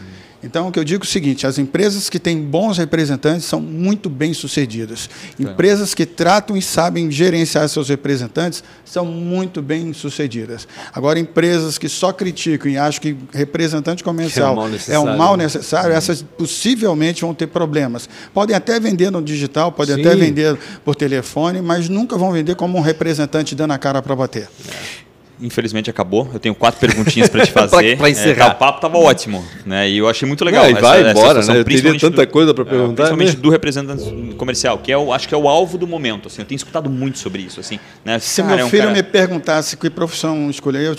Então, 0.44 0.68
o 0.68 0.72
que 0.72 0.78
eu 0.80 0.84
digo 0.84 1.04
é 1.04 1.08
o 1.08 1.10
seguinte: 1.10 1.48
as 1.48 1.58
empresas 1.58 2.10
que 2.10 2.20
têm 2.20 2.42
bons 2.42 2.78
representantes 2.78 3.46
são 3.46 3.62
muito 3.62 4.10
bem 4.10 4.34
sucedidas. 4.34 5.10
Empresas 5.40 5.94
que 5.94 6.06
tratam 6.06 6.58
e 6.58 6.62
sabem 6.62 7.10
gerenciar 7.10 7.68
seus 7.70 7.90
representantes 7.90 8.64
são 8.84 9.06
muito 9.06 9.62
bem 9.62 9.94
sucedidas. 9.94 10.68
Agora, 10.94 11.18
empresas 11.20 11.78
que 11.78 11.88
só 11.88 12.12
criticam 12.12 12.70
e 12.70 12.78
acham 12.78 13.02
que 13.02 13.16
representante 13.32 14.04
comercial 14.04 14.50
é 14.88 15.00
um 15.00 15.18
mal 15.18 15.38
necessário, 15.38 15.92
é 15.92 15.96
um 15.96 15.98
essas 15.98 16.22
possivelmente 16.22 17.22
vão 17.22 17.34
ter 17.34 17.48
problemas. 17.48 18.10
Podem 18.34 18.56
até 18.56 18.80
vender 18.80 19.12
no 19.12 19.22
digital, 19.22 19.72
podem 19.72 19.96
Sim. 19.96 20.02
até 20.02 20.16
vender 20.16 20.58
por 20.84 20.96
telefone, 20.96 21.62
mas 21.62 21.88
nunca 21.88 22.18
vão 22.18 22.32
vender 22.32 22.56
como 22.56 22.78
um 22.78 22.82
representante 22.82 23.56
dando 23.56 23.72
a 23.72 23.78
cara 23.78 24.02
para 24.02 24.16
bater. 24.16 24.50
É 24.68 25.13
infelizmente 25.44 25.90
acabou. 25.90 26.30
Eu 26.34 26.40
tenho 26.40 26.56
quatro 26.56 26.80
perguntinhas 26.80 27.30
para 27.30 27.46
te 27.46 27.52
fazer. 27.54 27.98
para 27.98 28.10
encerrar. 28.10 28.46
É, 28.46 28.52
o 28.52 28.56
papo 28.56 28.78
estava 28.78 28.98
ótimo, 28.98 29.44
né? 29.66 29.90
E 29.90 29.98
eu 29.98 30.08
achei 30.08 30.28
muito 30.28 30.44
legal. 30.44 30.64
Não, 30.64 30.72
e 30.72 30.82
vai 30.82 31.02
essa, 31.02 31.12
embora, 31.12 31.40
essa 31.40 31.54
né? 31.54 31.60
Eu 31.60 31.66
teria 31.66 32.00
tanta 32.00 32.26
do, 32.26 32.32
coisa 32.32 32.54
para 32.54 32.64
é, 32.64 32.68
perguntar. 32.68 33.04
Principalmente 33.04 33.36
né? 33.36 33.42
do 33.42 33.50
representante 33.50 34.36
comercial, 34.38 34.78
que 34.78 34.92
é 34.92 34.98
o, 34.98 35.12
acho 35.12 35.28
que 35.28 35.36
é 35.36 35.38
o 35.38 35.48
alvo 35.48 35.78
do 35.78 35.86
momento. 35.86 36.28
Assim, 36.28 36.42
eu 36.42 36.46
tenho 36.46 36.58
escutado 36.58 36.90
muito 36.90 37.20
sobre 37.20 37.42
isso. 37.42 37.60
Assim, 37.60 37.80
né? 38.06 38.18
Se 38.20 38.42
cara, 38.42 38.56
meu 38.56 38.70
filho 38.70 38.84
é 38.84 38.86
um 38.86 38.94
cara... 38.94 39.04
me 39.04 39.04
perguntasse 39.04 39.76
que 39.76 39.90
profissão 39.90 40.50
escolher, 40.50 40.84
eu 40.84 40.96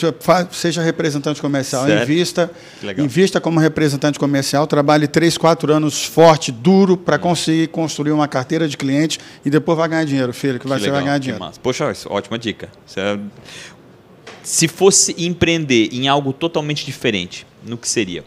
seja 0.51 0.83
representante 0.83 1.41
comercial. 1.41 1.87
Certo. 1.87 2.03
Invista, 2.03 2.51
invista 2.99 3.41
como 3.41 3.59
representante 3.59 4.19
comercial, 4.19 4.67
trabalhe 4.67 5.09
três, 5.09 5.39
quatro 5.39 5.73
anos 5.73 6.05
forte, 6.05 6.53
duro, 6.53 6.97
para 6.97 7.19
conseguir 7.19 7.69
construir 7.69 8.13
uma 8.13 8.29
carteira 8.29 8.69
de 8.69 8.77
cliente 8.77 9.19
e 9.45 9.51
depois 9.51 9.79
vai 9.79 9.89
ganhar 9.89 10.05
dinheiro, 10.05 10.33
filho, 10.33 10.55
que, 10.55 10.61
que 10.61 10.69
vai, 10.69 10.79
legal, 10.79 10.95
você 10.95 10.97
vai 10.97 11.05
ganhar 11.05 11.19
dinheiro. 11.19 11.45
Poxa, 11.63 11.93
ótima 12.09 12.39
dica. 12.39 12.69
Você 12.87 13.01
é 13.01 13.19
se 14.45 14.69
fosse 14.69 15.15
empreender 15.19 15.89
em 15.91 16.07
algo 16.07 16.33
totalmente 16.33 16.85
diferente, 16.85 17.47
no 17.67 17.77
que 17.77 17.89
seria? 17.89 18.23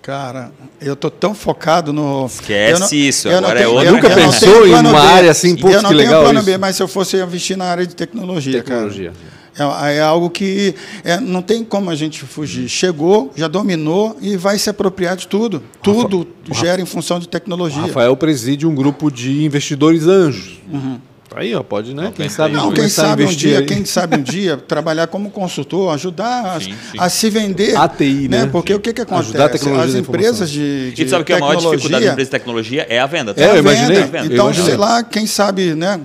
Cara, 0.00 0.50
eu 0.80 0.96
tô 0.96 1.10
tão 1.10 1.34
focado 1.34 1.92
no. 1.92 2.26
Esquece 2.26 2.80
não, 2.80 2.92
isso, 2.92 3.28
agora 3.28 3.60
é 3.60 3.64
tenho, 3.64 3.74
é 3.74 3.78
outra. 3.78 3.92
Nunca 3.92 4.10
pensou 4.10 4.66
em 4.66 4.74
uma 4.74 5.00
área 5.00 5.30
assim, 5.30 5.54
putz, 5.54 5.74
eu 5.74 5.82
não 5.82 5.90
que 5.90 5.96
tenho 5.96 6.08
legal 6.08 6.22
plano 6.24 6.40
isso. 6.40 6.46
B, 6.46 6.58
mas 6.58 6.74
se 6.74 6.82
eu 6.82 6.88
fosse 6.88 7.16
investir 7.16 7.56
na 7.56 7.66
área 7.66 7.86
de 7.86 7.94
tecnologia, 7.94 8.62
tecnologia. 8.62 9.12
cara. 9.12 9.32
É, 9.86 9.96
é 9.96 10.00
algo 10.00 10.30
que 10.30 10.74
é, 11.04 11.20
não 11.20 11.42
tem 11.42 11.62
como 11.62 11.90
a 11.90 11.94
gente 11.94 12.22
fugir. 12.22 12.68
Chegou, 12.68 13.30
já 13.36 13.46
dominou 13.46 14.16
e 14.20 14.36
vai 14.36 14.58
se 14.58 14.70
apropriar 14.70 15.14
de 15.14 15.28
tudo. 15.28 15.62
Tudo 15.82 16.26
gera 16.52 16.80
em 16.80 16.86
função 16.86 17.20
de 17.20 17.28
tecnologia. 17.28 17.82
Rafael 17.82 18.16
preside 18.16 18.66
um 18.66 18.74
grupo 18.74 19.10
de 19.10 19.44
investidores 19.44 20.06
anjos. 20.06 20.60
Uhum. 20.72 20.98
Aí, 21.34 21.54
ó, 21.54 21.62
pode, 21.62 21.94
né? 21.94 22.12
Quem 22.14 22.28
sabe, 22.28 22.54
não, 22.54 22.72
quem 22.72 22.88
sabe 22.88 23.24
um 23.24 23.28
dia, 23.28 23.58
aí. 23.58 23.66
quem 23.66 23.84
sabe 23.84 24.16
um 24.16 24.22
dia 24.22 24.56
trabalhar 24.68 25.06
como 25.06 25.30
consultor, 25.30 25.94
ajudar 25.94 26.60
sim, 26.60 26.74
sim. 26.90 26.98
A, 26.98 27.04
a, 27.04 27.08
se 27.08 27.30
vender. 27.30 27.76
ATI, 27.76 28.28
né? 28.28 28.44
né? 28.44 28.48
Porque 28.50 28.72
sim. 28.72 28.78
o 28.78 28.80
que, 28.80 28.92
que 28.92 29.02
acontece? 29.02 29.68
As 29.70 29.94
empresas 29.94 30.50
de, 30.50 30.92
de, 30.92 31.02
E 31.04 31.08
sabe 31.08 31.24
que 31.24 31.32
a 31.32 31.38
maior 31.38 31.56
dificuldade 31.56 32.04
da 32.04 32.12
empresa 32.12 32.28
de 32.28 32.30
tecnologia 32.30 32.86
é 32.88 32.98
a 32.98 33.06
venda. 33.06 33.34
Tá? 33.34 33.42
É, 33.42 33.50
eu 33.50 33.58
imaginei. 33.58 34.04
Então, 34.24 34.48
eu 34.48 34.54
sei 34.54 34.76
lá, 34.76 35.02
quem 35.02 35.26
sabe, 35.26 35.74
né? 35.74 36.00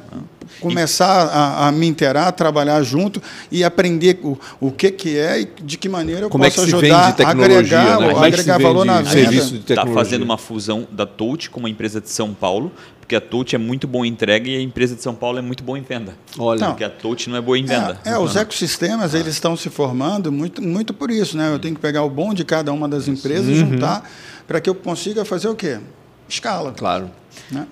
começar 0.59 1.27
a, 1.27 1.67
a, 1.67 1.71
me 1.71 1.87
inteirar, 1.87 2.27
a 2.27 2.31
trabalhar 2.31 2.81
junto 2.81 3.21
e 3.51 3.63
aprender 3.63 4.19
o, 4.23 4.37
o 4.59 4.71
que, 4.71 4.91
que 4.91 5.17
é 5.17 5.41
e 5.41 5.49
de 5.61 5.77
que 5.77 5.87
maneira 5.87 6.21
eu 6.21 6.29
Como 6.29 6.43
posso 6.43 6.61
é 6.61 6.63
ajudar 6.63 7.15
a 7.23 7.29
agregar, 7.29 7.99
né? 7.99 8.13
agregar 8.17 8.57
valor 8.59 8.85
na 8.85 9.01
venda. 9.01 9.35
Está 9.35 9.85
fazendo 9.85 10.23
uma 10.23 10.37
fusão 10.37 10.87
da 10.91 11.05
Touch 11.05 11.49
com 11.49 11.59
uma 11.59 11.69
empresa 11.69 12.01
de 12.01 12.09
São 12.09 12.33
Paulo 12.33 12.71
porque 13.07 13.15
a 13.15 13.21
Touch 13.21 13.55
é 13.55 13.57
muito 13.57 13.87
boa 13.87 14.05
em 14.05 14.09
entrega 14.09 14.49
e 14.49 14.57
a 14.57 14.61
empresa 14.61 14.93
de 14.93 15.01
São 15.01 15.15
Paulo 15.15 15.39
é 15.39 15.41
muito 15.41 15.63
boa 15.63 15.79
em 15.79 15.81
venda. 15.81 16.13
Olha, 16.37 16.59
não, 16.59 16.67
porque 16.71 16.83
a 16.83 16.89
Touch 16.89 17.29
não 17.29 17.37
é 17.37 17.41
boa 17.41 17.57
em 17.57 17.63
venda. 17.63 17.97
É, 18.03 18.09
é 18.09 18.17
os 18.19 18.35
ecossistemas 18.35 19.13
eles 19.13 19.29
estão 19.29 19.55
se 19.55 19.69
formando 19.69 20.29
muito, 20.29 20.61
muito 20.61 20.93
por 20.93 21.09
isso, 21.09 21.37
né? 21.37 21.53
Eu 21.53 21.57
tenho 21.57 21.73
que 21.73 21.79
pegar 21.79 22.03
o 22.03 22.09
bom 22.09 22.33
de 22.33 22.43
cada 22.43 22.73
uma 22.73 22.85
das 22.85 23.07
empresas 23.07 23.47
uhum. 23.47 23.71
juntar 23.71 24.03
para 24.45 24.59
que 24.59 24.69
eu 24.69 24.75
consiga 24.75 25.23
fazer 25.23 25.47
o 25.47 25.55
quê? 25.55 25.79
Escala. 26.27 26.73
Claro. 26.73 27.09
Né? 27.49 27.65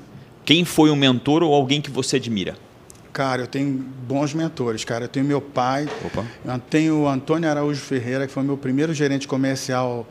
Quem 0.45 0.63
foi 0.63 0.89
um 0.89 0.95
mentor 0.95 1.43
ou 1.43 1.53
alguém 1.53 1.81
que 1.81 1.91
você 1.91 2.15
admira? 2.15 2.55
Cara, 3.11 3.41
eu 3.41 3.47
tenho 3.47 3.73
bons 4.07 4.33
mentores, 4.33 4.85
cara. 4.85 5.03
Eu 5.03 5.09
tenho 5.09 5.25
meu 5.25 5.41
pai, 5.41 5.89
Opa. 6.05 6.23
eu 6.45 6.59
tenho 6.59 7.01
o 7.01 7.09
Antônio 7.09 7.49
Araújo 7.49 7.81
Ferreira, 7.81 8.25
que 8.25 8.31
foi 8.31 8.43
meu 8.43 8.55
primeiro 8.55 8.93
gerente 8.93 9.27
comercial 9.27 10.07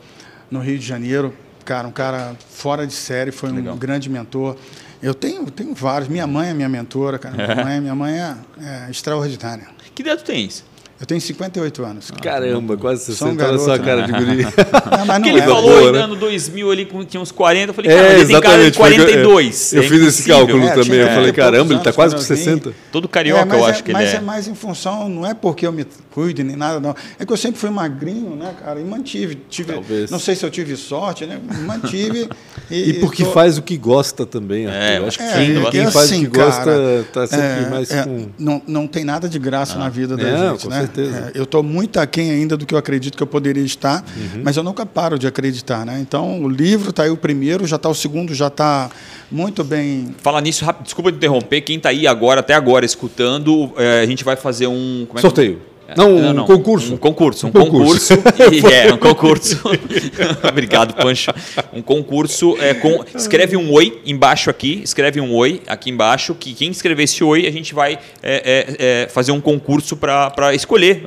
no 0.51 0.59
Rio 0.59 0.77
de 0.77 0.85
Janeiro. 0.85 1.33
Cara, 1.65 1.87
um 1.87 1.91
cara 1.91 2.35
fora 2.47 2.85
de 2.85 2.93
série, 2.93 3.31
foi 3.31 3.51
Legal. 3.51 3.73
um 3.73 3.77
grande 3.77 4.07
mentor. 4.07 4.55
Eu 5.01 5.13
tenho, 5.13 5.49
tenho 5.51 5.73
vários. 5.73 6.09
Minha 6.09 6.27
mãe 6.27 6.49
é 6.49 6.53
minha 6.53 6.69
mentora, 6.69 7.19
cara. 7.19 7.35
Minha 7.35 7.65
mãe, 7.65 7.81
minha 7.81 7.95
mãe 7.95 8.13
é, 8.19 8.35
é 8.59 8.91
extraordinária. 8.91 9.67
Que 9.93 10.01
idade 10.01 10.23
tu 10.23 10.25
tens? 10.25 10.63
Eu 10.97 11.05
tenho 11.05 11.19
58 11.19 11.83
anos. 11.83 12.11
Caramba, 12.21 12.77
quase 12.77 13.03
60 13.03 13.31
um 13.31 13.51
na 13.51 13.59
sua 13.59 13.77
cara 13.77 14.03
de 14.03 14.13
guri. 14.13 14.43
Não, 14.97 15.05
mas 15.05 15.19
não 15.19 15.27
ele 15.27 15.39
é. 15.39 15.43
falou 15.43 15.79
boa, 15.79 15.91
né? 15.91 15.99
ano 15.99 16.15
2000 16.15 16.71
ali, 16.71 16.87
tinha 17.05 17.19
uns 17.19 17.33
40, 17.33 17.69
eu 17.69 17.73
falei, 17.73 17.91
cara, 17.91 18.07
é, 18.07 18.19
ele 18.19 18.25
tem 18.25 18.41
cara 18.41 18.71
de 18.71 18.77
42. 18.77 19.73
Eu, 19.73 19.81
eu 19.81 19.85
é 19.85 19.89
fiz 19.89 20.01
esse 20.07 20.23
cálculo 20.27 20.63
é, 20.63 20.73
também, 20.73 20.99
eu 20.99 21.07
falei, 21.07 21.33
caramba, 21.33 21.73
ele 21.73 21.79
está 21.79 21.91
quase 21.91 22.15
com 22.15 22.21
60. 22.21 22.73
Todo 22.93 23.09
carioca, 23.09 23.55
eu 23.55 23.67
é, 23.67 23.69
acho 23.69 23.83
que 23.83 23.91
ele 23.91 23.97
mas 23.97 24.09
é. 24.09 24.13
Mas 24.13 24.21
é 24.21 24.25
mais 24.25 24.47
em 24.47 24.55
função, 24.55 25.09
não 25.09 25.25
é 25.25 25.33
porque 25.33 25.67
eu 25.67 25.71
me 25.73 25.85
cuide 26.11 26.43
nem 26.43 26.55
nada, 26.55 26.79
não. 26.79 26.95
É 27.19 27.25
que 27.25 27.33
eu 27.33 27.37
sempre 27.37 27.59
fui 27.59 27.69
magrinho, 27.69 28.35
né, 28.37 28.55
cara, 28.63 28.79
e 28.79 28.83
mantive. 28.85 29.35
Tive, 29.49 29.73
Talvez. 29.73 30.09
Não 30.09 30.19
sei 30.19 30.33
se 30.33 30.45
eu 30.45 30.49
tive 30.49 30.77
sorte, 30.77 31.25
né, 31.25 31.39
mantive. 31.65 32.29
e, 32.71 32.91
e 32.91 32.93
porque 33.01 33.25
tô... 33.25 33.31
faz 33.31 33.57
o 33.57 33.61
que 33.61 33.75
gosta 33.77 34.25
também, 34.25 34.65
É, 34.67 34.99
eu 34.99 35.07
acho 35.07 35.17
que 35.17 35.25
quem, 35.25 35.71
quem 35.71 35.91
faz 35.91 35.95
o 35.95 35.99
assim, 35.99 36.21
que 36.21 36.27
gosta 36.27 36.71
está 37.01 37.27
sempre 37.27 37.69
mais 37.69 37.89
com... 37.89 38.27
Não, 38.39 38.61
não 38.65 38.87
tem 38.87 39.03
nada 39.03 39.27
de 39.27 39.37
graça 39.37 39.77
na 39.77 39.89
vida 39.89 40.15
da 40.15 40.51
gente, 40.51 40.69
né? 40.69 40.84
Certeza. 40.85 41.31
É, 41.33 41.37
eu 41.37 41.43
estou 41.43 41.63
muito 41.63 41.99
aquém 41.99 42.31
ainda 42.31 42.55
do 42.55 42.65
que 42.65 42.73
eu 42.73 42.77
acredito 42.77 43.15
que 43.15 43.23
eu 43.23 43.27
poderia 43.27 43.63
estar, 43.63 44.03
uhum. 44.15 44.41
mas 44.43 44.57
eu 44.57 44.63
nunca 44.63 44.85
paro 44.85 45.17
de 45.17 45.27
acreditar. 45.27 45.85
Né? 45.85 45.99
Então, 46.01 46.43
o 46.43 46.49
livro 46.49 46.89
está 46.89 47.03
aí 47.03 47.09
o 47.09 47.17
primeiro, 47.17 47.65
já 47.67 47.75
está 47.75 47.89
o 47.89 47.95
segundo, 47.95 48.33
já 48.33 48.47
está 48.47 48.89
muito 49.31 49.63
bem. 49.63 50.15
Fala 50.19 50.41
nisso, 50.41 50.65
desculpa 50.83 51.09
interromper, 51.09 51.61
quem 51.61 51.77
está 51.77 51.89
aí 51.89 52.07
agora, 52.07 52.39
até 52.39 52.53
agora, 52.53 52.85
escutando, 52.85 53.71
é, 53.77 54.01
a 54.01 54.05
gente 54.05 54.23
vai 54.23 54.35
fazer 54.35 54.67
um. 54.67 55.07
É 55.15 55.21
Sorteio. 55.21 55.57
Que... 55.57 55.74
Não, 55.95 56.15
um 56.15 56.33
não, 56.33 56.45
concurso. 56.45 56.93
Um 56.93 56.97
concurso, 56.97 57.45
um, 57.45 57.49
um 57.49 57.51
concurso. 57.51 58.17
concurso 58.17 58.53
e, 58.53 58.73
é, 58.73 58.93
um 58.93 58.97
concurso. 58.97 59.61
Obrigado, 60.47 60.95
Pancho. 60.95 61.31
Um 61.73 61.81
concurso. 61.81 62.57
É, 62.59 62.73
com, 62.73 63.03
escreve 63.15 63.55
um 63.55 63.71
oi 63.71 64.01
embaixo 64.05 64.49
aqui, 64.49 64.81
escreve 64.83 65.21
um 65.21 65.33
oi 65.33 65.61
aqui 65.67 65.89
embaixo, 65.89 66.33
que 66.33 66.53
quem 66.53 66.71
escrever 66.71 67.03
esse 67.03 67.23
oi, 67.23 67.45
a 67.45 67.51
gente 67.51 67.73
vai 67.73 67.93
é, 67.93 67.97
é, 68.23 69.03
é 69.03 69.09
fazer 69.09 69.31
um 69.31 69.41
concurso 69.41 69.95
para 69.95 70.53
escolher. 70.53 71.03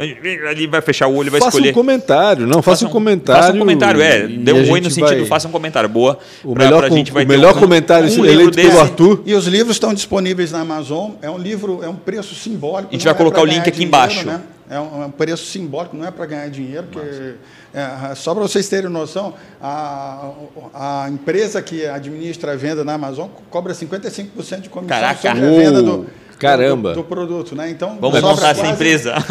Ali 0.48 0.66
vai 0.66 0.80
fechar 0.80 1.08
o 1.08 1.16
olho 1.16 1.28
e 1.28 1.30
vai 1.30 1.40
faça 1.40 1.48
escolher. 1.48 1.68
Faça 1.68 1.80
um 1.80 1.82
comentário, 1.82 2.46
não, 2.46 2.62
faça, 2.62 2.70
faça 2.70 2.86
um, 2.86 2.90
comentário. 2.90 3.42
Faça 3.42 3.54
um 3.54 3.58
comentário, 3.58 4.00
é. 4.00 4.26
Dê 4.26 4.52
um 4.52 4.70
oi 4.70 4.80
no 4.80 4.90
sentido, 4.90 5.18
vai... 5.18 5.26
faça 5.26 5.48
um 5.48 5.52
comentário. 5.52 5.88
Boa. 5.88 6.18
O 6.44 6.54
pra, 6.54 6.64
melhor, 6.64 6.86
pra 6.86 6.96
gente 6.96 7.12
vai 7.12 7.24
o 7.24 7.28
melhor 7.28 7.56
um, 7.56 7.60
comentário 7.60 8.08
um 8.08 8.24
eleito 8.24 8.50
desse. 8.52 8.68
pelo 8.68 8.80
Arthur. 8.80 9.22
E 9.24 9.34
os 9.34 9.46
livros 9.46 9.76
estão 9.76 9.92
disponíveis 9.92 10.52
na 10.52 10.60
Amazon. 10.60 11.12
É 11.22 11.30
um 11.30 11.38
livro, 11.38 11.80
é 11.82 11.88
um 11.88 11.96
preço 11.96 12.34
simbólico. 12.34 12.90
A 12.90 12.92
gente 12.92 13.04
vai 13.04 13.14
é 13.14 13.16
colocar 13.16 13.42
o 13.42 13.44
link 13.44 13.60
aqui 13.60 13.70
dinheiro, 13.70 13.88
embaixo. 13.88 14.26
Né? 14.26 14.40
É 14.70 14.78
um, 14.78 15.02
é 15.02 15.06
um, 15.06 15.10
preço 15.10 15.46
simbólico, 15.46 15.96
não 15.96 16.06
é 16.06 16.10
para 16.10 16.26
ganhar 16.26 16.48
dinheiro, 16.50 16.86
porque, 16.92 17.34
é, 17.72 18.14
só 18.14 18.34
para 18.34 18.42
vocês 18.42 18.68
terem 18.68 18.90
noção, 18.90 19.34
a, 19.60 20.30
a 20.74 21.08
empresa 21.10 21.62
que 21.62 21.86
administra 21.86 22.52
a 22.52 22.56
venda 22.56 22.84
na 22.84 22.94
Amazon 22.94 23.28
cobra 23.50 23.72
55% 23.72 24.60
de 24.60 24.68
comissão 24.68 25.00
Caraca. 25.00 25.20
sobre 25.20 25.46
a 25.46 25.50
venda 25.50 25.82
do, 25.82 26.06
Caramba. 26.38 26.90
Do, 26.90 27.02
do, 27.02 27.04
produto, 27.04 27.54
né? 27.54 27.68
Então 27.70 27.98
vamos 28.00 28.20
montar 28.20 28.50
essa 28.50 28.66
empresa. 28.66 29.14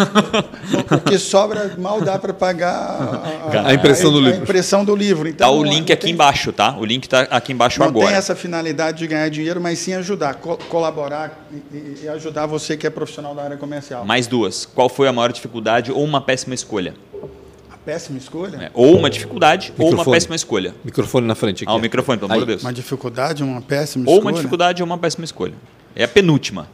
O 0.91 0.99
que 0.99 1.17
sobra 1.17 1.75
mal 1.77 2.01
dá 2.01 2.19
para 2.19 2.33
pagar 2.33 2.73
a, 2.73 3.57
a, 3.57 3.69
a, 3.69 3.73
impressão 3.73 4.11
do 4.11 4.19
livro. 4.19 4.39
A 4.39 4.43
impressão 4.43 4.85
do 4.85 4.95
livro. 4.95 5.27
Então, 5.27 5.49
tá 5.49 5.55
o 5.55 5.63
link 5.63 5.91
aqui 5.91 6.03
tem, 6.03 6.13
embaixo, 6.13 6.51
tá? 6.51 6.75
O 6.77 6.85
link 6.85 7.03
está 7.03 7.21
aqui 7.21 7.53
embaixo 7.53 7.79
não 7.79 7.87
agora. 7.87 8.05
Não 8.05 8.11
tem 8.11 8.17
essa 8.17 8.35
finalidade 8.35 8.97
de 8.99 9.07
ganhar 9.07 9.29
dinheiro, 9.29 9.61
mas 9.61 9.79
sim 9.79 9.93
ajudar, 9.93 10.35
co 10.35 10.57
colaborar 10.69 11.47
e, 11.71 12.03
e, 12.03 12.09
ajudar 12.09 12.45
você 12.45 12.75
que 12.75 12.85
é 12.85 12.89
profissional 12.89 13.33
da 13.33 13.43
área 13.43 13.57
comercial. 13.57 14.05
Mais 14.05 14.27
duas. 14.27 14.65
Qual 14.65 14.89
foi 14.89 15.07
a 15.07 15.13
maior 15.13 15.31
dificuldade 15.31 15.91
ou 15.91 16.03
uma 16.03 16.21
péssima 16.21 16.53
escolha? 16.53 16.93
A 17.71 17.77
péssima 17.77 18.17
escolha? 18.17 18.57
É, 18.57 18.71
ou 18.73 18.97
uma 18.97 19.09
dificuldade 19.09 19.71
microfone. 19.71 19.95
ou 19.95 20.03
uma 20.03 20.11
péssima 20.11 20.35
escolha. 20.35 20.75
Microfone 20.83 21.27
na 21.27 21.35
frente 21.35 21.63
aqui. 21.63 21.71
Ah, 21.71 21.75
o 21.75 21.79
microfone, 21.79 22.19
pelo 22.19 22.31
amor 22.31 22.41
de 22.41 22.47
Deus. 22.47 22.61
Uma 22.61 22.73
dificuldade, 22.73 23.43
uma 23.43 23.61
péssima 23.61 24.03
ou 24.05 24.15
escolha. 24.15 24.17
Ou 24.17 24.21
uma 24.21 24.33
dificuldade 24.33 24.81
ou 24.81 24.85
uma 24.85 24.97
péssima 24.97 25.25
escolha. 25.25 25.53
É 25.95 26.03
a 26.03 26.07
penúltima. 26.07 26.67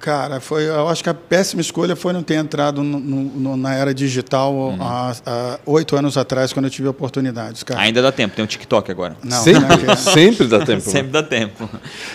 Cara, 0.00 0.40
foi, 0.40 0.68
eu 0.68 0.88
acho 0.88 1.02
que 1.02 1.08
a 1.08 1.14
péssima 1.14 1.60
escolha 1.60 1.96
foi 1.96 2.12
não 2.12 2.22
ter 2.22 2.34
entrado 2.34 2.82
no, 2.82 3.00
no, 3.00 3.56
na 3.56 3.74
era 3.74 3.94
digital 3.94 4.52
uhum. 4.52 4.76
há, 4.80 5.16
há 5.24 5.58
oito 5.66 5.96
anos 5.96 6.16
atrás, 6.16 6.52
quando 6.52 6.66
eu 6.66 6.70
tive 6.70 6.86
oportunidades. 6.86 7.62
Cara. 7.62 7.80
Ainda 7.80 8.02
dá 8.02 8.12
tempo, 8.12 8.36
tem 8.36 8.44
um 8.44 8.48
TikTok 8.48 8.90
agora. 8.90 9.16
Não, 9.24 9.42
sempre, 9.42 9.84
não 9.84 9.92
é 9.92 9.96
sempre 9.96 10.46
dá 10.46 10.58
tempo. 10.58 10.86
Né? 10.86 10.92
sempre 10.92 11.10
dá 11.10 11.22
tempo. 11.22 11.68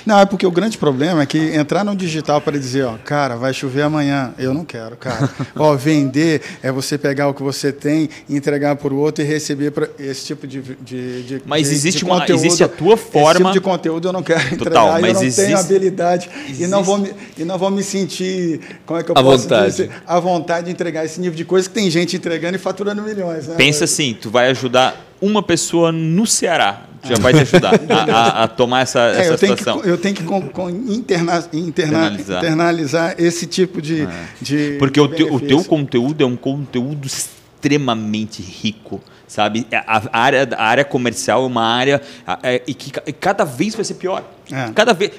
Não, 0.06 0.20
é 0.20 0.26
porque 0.26 0.46
o 0.46 0.52
grande 0.52 0.78
problema 0.78 1.22
é 1.22 1.26
que 1.26 1.38
entrar 1.56 1.84
no 1.84 1.96
digital 1.96 2.40
para 2.40 2.58
dizer, 2.58 2.86
ó, 2.86 2.98
cara, 3.04 3.36
vai 3.36 3.54
chover 3.54 3.82
amanhã, 3.82 4.34
eu 4.38 4.54
não 4.54 4.64
quero, 4.64 4.96
cara. 4.96 5.30
ó, 5.56 5.76
vender 5.76 6.42
é 6.62 6.72
você 6.72 6.98
pegar 6.98 7.28
o 7.28 7.34
que 7.34 7.42
você 7.42 7.72
tem, 7.72 8.10
entregar 8.30 8.76
para 8.76 8.94
o 8.94 8.98
outro 8.98 9.24
e 9.24 9.28
receber 9.28 9.72
pra, 9.72 9.88
esse 10.00 10.26
tipo 10.26 10.46
de, 10.46 10.62
de, 10.62 11.24
de 11.24 11.42
Mas 11.46 11.68
de, 11.68 11.74
existe, 11.74 12.00
de 12.00 12.06
uma, 12.06 12.20
conteúdo. 12.20 12.46
existe 12.46 12.64
a 12.64 12.70
tua 12.70 12.96
forma. 12.96 13.32
Esse 13.32 13.38
tipo 13.38 13.52
de 13.52 13.62
conteúdo 13.62 14.08
eu 14.08 14.14
não 14.14 14.24
quero 14.24 14.42
Total, 14.42 14.56
entregar, 14.56 15.02
mas 15.02 15.10
eu 15.10 15.14
não 15.14 15.24
existe... 15.24 15.46
tenho 15.46 15.58
habilidade 15.58 16.30
existe... 16.46 16.64
e 16.64 16.68
não 16.68 16.84
vou 16.84 16.98
me, 16.98 17.14
e 17.38 17.44
não 17.44 17.58
vou 17.58 17.71
me 17.72 17.84
sentir, 17.84 18.60
como 18.86 19.00
é 19.00 19.04
que 19.04 19.12
eu 19.12 19.18
à 19.18 19.24
posso 19.24 19.44
vontade. 19.44 19.72
dizer, 19.72 19.92
à 20.06 20.20
vontade 20.20 20.66
de 20.66 20.72
entregar 20.72 21.06
esse 21.06 21.20
nível 21.20 21.36
de 21.36 21.46
coisa 21.46 21.68
que 21.68 21.74
tem 21.74 21.90
gente 21.90 22.16
entregando 22.16 22.56
e 22.56 22.60
faturando 22.60 23.02
milhões. 23.02 23.48
Né? 23.48 23.56
Pensa 23.56 23.86
assim, 23.86 24.18
tu 24.20 24.30
vai 24.30 24.50
ajudar 24.50 25.06
uma 25.22 25.42
pessoa 25.42 25.92
no 25.92 26.26
Ceará, 26.28 26.86
já 27.04 27.16
vai 27.16 27.34
te 27.34 27.42
ajudar 27.42 27.74
a, 27.90 28.04
a, 28.04 28.44
a 28.44 28.48
tomar 28.48 28.82
essa, 28.82 29.00
é, 29.00 29.22
essa 29.22 29.34
eu 29.34 29.38
tenho 29.38 29.58
situação. 29.58 29.82
Que, 29.82 29.90
eu 29.90 29.98
tenho 29.98 30.16
que 30.16 30.24
com, 30.24 30.42
com 30.50 30.70
interna, 30.70 31.38
interna, 31.54 31.68
internalizar. 31.68 32.38
internalizar. 32.44 33.16
esse 33.18 33.46
tipo 33.48 33.82
de, 33.82 34.04
é. 34.04 34.10
de 34.42 34.76
Porque 34.80 35.00
o 35.00 35.08
teu, 35.08 35.34
o 35.34 35.40
teu 35.40 35.64
conteúdo 35.64 36.24
é 36.24 36.26
um 36.26 36.36
conteúdo 36.36 37.08
extremamente 37.08 38.42
rico 38.42 39.02
sabe? 39.32 39.66
É, 39.72 39.78
a 39.78 40.02
área, 40.12 40.50
a 40.58 40.66
área 40.66 40.86
comercial 40.86 41.44
é 41.44 41.48
uma 41.48 41.64
área 41.64 42.02
é, 42.44 42.62
e 42.68 42.74
que 42.74 42.92
cada 43.14 43.46
vez 43.46 43.74
vai 43.74 43.86
ser 43.86 43.94
pior. 43.94 44.24
É. 44.52 44.70
Cada 44.76 44.94
vez 44.94 45.12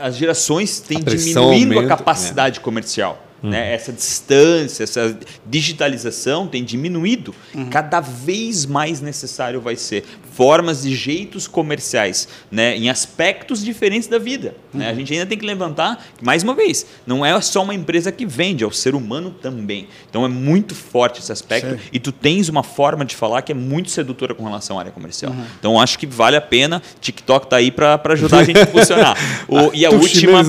as 0.00 0.16
gerações 0.16 0.80
têm 0.80 1.00
diminuído 1.00 1.38
aumenta, 1.74 1.80
a 1.94 1.96
capacidade 1.96 2.58
é. 2.58 2.62
comercial. 2.62 3.27
Uhum. 3.42 3.50
Né? 3.50 3.72
Essa 3.72 3.92
distância, 3.92 4.82
essa 4.82 5.16
digitalização 5.46 6.46
tem 6.46 6.64
diminuído. 6.64 7.34
Uhum. 7.54 7.70
Cada 7.70 8.00
vez 8.00 8.66
mais 8.66 9.00
necessário 9.00 9.60
vai 9.60 9.76
ser 9.76 10.04
formas 10.32 10.84
e 10.84 10.94
jeitos 10.94 11.48
comerciais, 11.48 12.28
né? 12.50 12.76
em 12.76 12.88
aspectos 12.88 13.64
diferentes 13.64 14.08
da 14.08 14.18
vida. 14.18 14.54
Uhum. 14.72 14.80
Né? 14.80 14.90
A 14.90 14.94
gente 14.94 15.12
ainda 15.12 15.26
tem 15.26 15.38
que 15.38 15.46
levantar, 15.46 16.04
mais 16.22 16.42
uma 16.42 16.54
vez, 16.54 16.86
não 17.06 17.24
é 17.24 17.40
só 17.40 17.62
uma 17.62 17.74
empresa 17.74 18.12
que 18.12 18.24
vende, 18.24 18.64
é 18.64 18.66
o 18.66 18.72
ser 18.72 18.94
humano 18.94 19.30
também. 19.30 19.88
Então 20.08 20.24
é 20.24 20.28
muito 20.28 20.74
forte 20.74 21.20
esse 21.20 21.32
aspecto 21.32 21.70
Sei. 21.70 21.80
e 21.92 21.98
tu 21.98 22.12
tens 22.12 22.48
uma 22.48 22.62
forma 22.62 23.04
de 23.04 23.16
falar 23.16 23.42
que 23.42 23.52
é 23.52 23.54
muito 23.54 23.90
sedutora 23.90 24.34
com 24.34 24.44
relação 24.44 24.76
à 24.78 24.80
área 24.80 24.92
comercial. 24.92 25.32
Uhum. 25.32 25.44
Então 25.58 25.80
acho 25.80 25.98
que 25.98 26.06
vale 26.06 26.36
a 26.36 26.40
pena. 26.40 26.82
TikTok 27.00 27.46
está 27.46 27.56
aí 27.56 27.70
para 27.70 28.00
ajudar 28.12 28.38
a 28.38 28.44
gente 28.44 28.58
a 28.58 28.66
funcionar. 28.66 29.16
O, 29.48 29.70
e 29.72 29.84
a 29.84 29.90
última, 29.90 30.42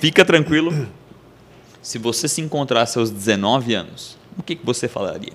fica 0.00 0.24
tranquilo 0.24 0.72
se 1.86 1.98
você 1.98 2.26
se 2.26 2.40
encontrasse 2.40 2.98
aos 2.98 3.12
19 3.12 3.72
anos, 3.72 4.18
o 4.36 4.42
que, 4.42 4.56
que 4.56 4.66
você 4.66 4.88
falaria? 4.88 5.32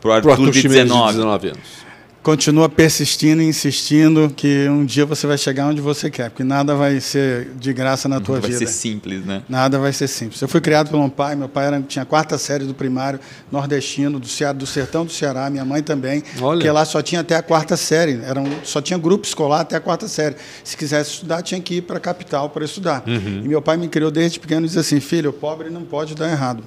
Para 0.00 0.08
o 0.08 0.12
Arthur, 0.12 0.30
Arthur 0.30 0.50
de 0.52 0.62
19. 0.62 1.06
de 1.08 1.16
19 1.16 1.48
anos 1.48 1.89
continua 2.22 2.68
persistindo 2.68 3.40
e 3.40 3.46
insistindo 3.46 4.30
que 4.34 4.68
um 4.68 4.84
dia 4.84 5.06
você 5.06 5.26
vai 5.26 5.38
chegar 5.38 5.66
onde 5.66 5.80
você 5.80 6.10
quer, 6.10 6.30
porque 6.30 6.44
nada 6.44 6.74
vai 6.74 7.00
ser 7.00 7.48
de 7.58 7.72
graça 7.72 8.08
na 8.08 8.20
tua 8.20 8.38
vai 8.40 8.50
vida. 8.50 8.64
Vai 8.64 8.68
ser 8.68 8.72
simples, 8.72 9.24
né? 9.24 9.42
Nada 9.48 9.78
vai 9.78 9.92
ser 9.92 10.06
simples. 10.06 10.40
Eu 10.40 10.48
fui 10.48 10.60
criado 10.60 10.90
pelo 10.90 11.00
meu 11.00 11.10
pai, 11.10 11.34
meu 11.34 11.48
pai 11.48 11.66
era, 11.66 11.80
tinha 11.80 12.04
quarta 12.04 12.36
série 12.36 12.64
do 12.64 12.74
primário, 12.74 13.18
nordestino, 13.50 14.20
do, 14.20 14.28
Ceará, 14.28 14.52
do 14.52 14.66
sertão 14.66 15.04
do 15.04 15.12
Ceará, 15.12 15.48
minha 15.48 15.64
mãe 15.64 15.82
também, 15.82 16.22
Olha. 16.40 16.58
porque 16.58 16.70
lá 16.70 16.84
só 16.84 17.00
tinha 17.00 17.22
até 17.22 17.36
a 17.36 17.42
quarta 17.42 17.76
série, 17.76 18.20
era 18.22 18.38
um, 18.38 18.64
só 18.64 18.82
tinha 18.82 18.98
grupo 18.98 19.26
escolar 19.26 19.60
até 19.60 19.76
a 19.76 19.80
quarta 19.80 20.06
série. 20.06 20.36
Se 20.62 20.76
quisesse 20.76 21.10
estudar, 21.12 21.42
tinha 21.42 21.60
que 21.60 21.76
ir 21.76 21.82
para 21.82 21.96
a 21.96 22.00
capital 22.00 22.50
para 22.50 22.64
estudar. 22.64 23.02
Uhum. 23.06 23.42
E 23.44 23.48
meu 23.48 23.62
pai 23.62 23.78
me 23.78 23.88
criou 23.88 24.10
desde 24.10 24.38
pequeno 24.38 24.66
e 24.66 24.66
disse 24.66 24.78
assim, 24.78 25.00
filho, 25.00 25.30
o 25.30 25.32
pobre 25.32 25.70
não 25.70 25.84
pode 25.84 26.14
dar 26.14 26.30
errado. 26.30 26.62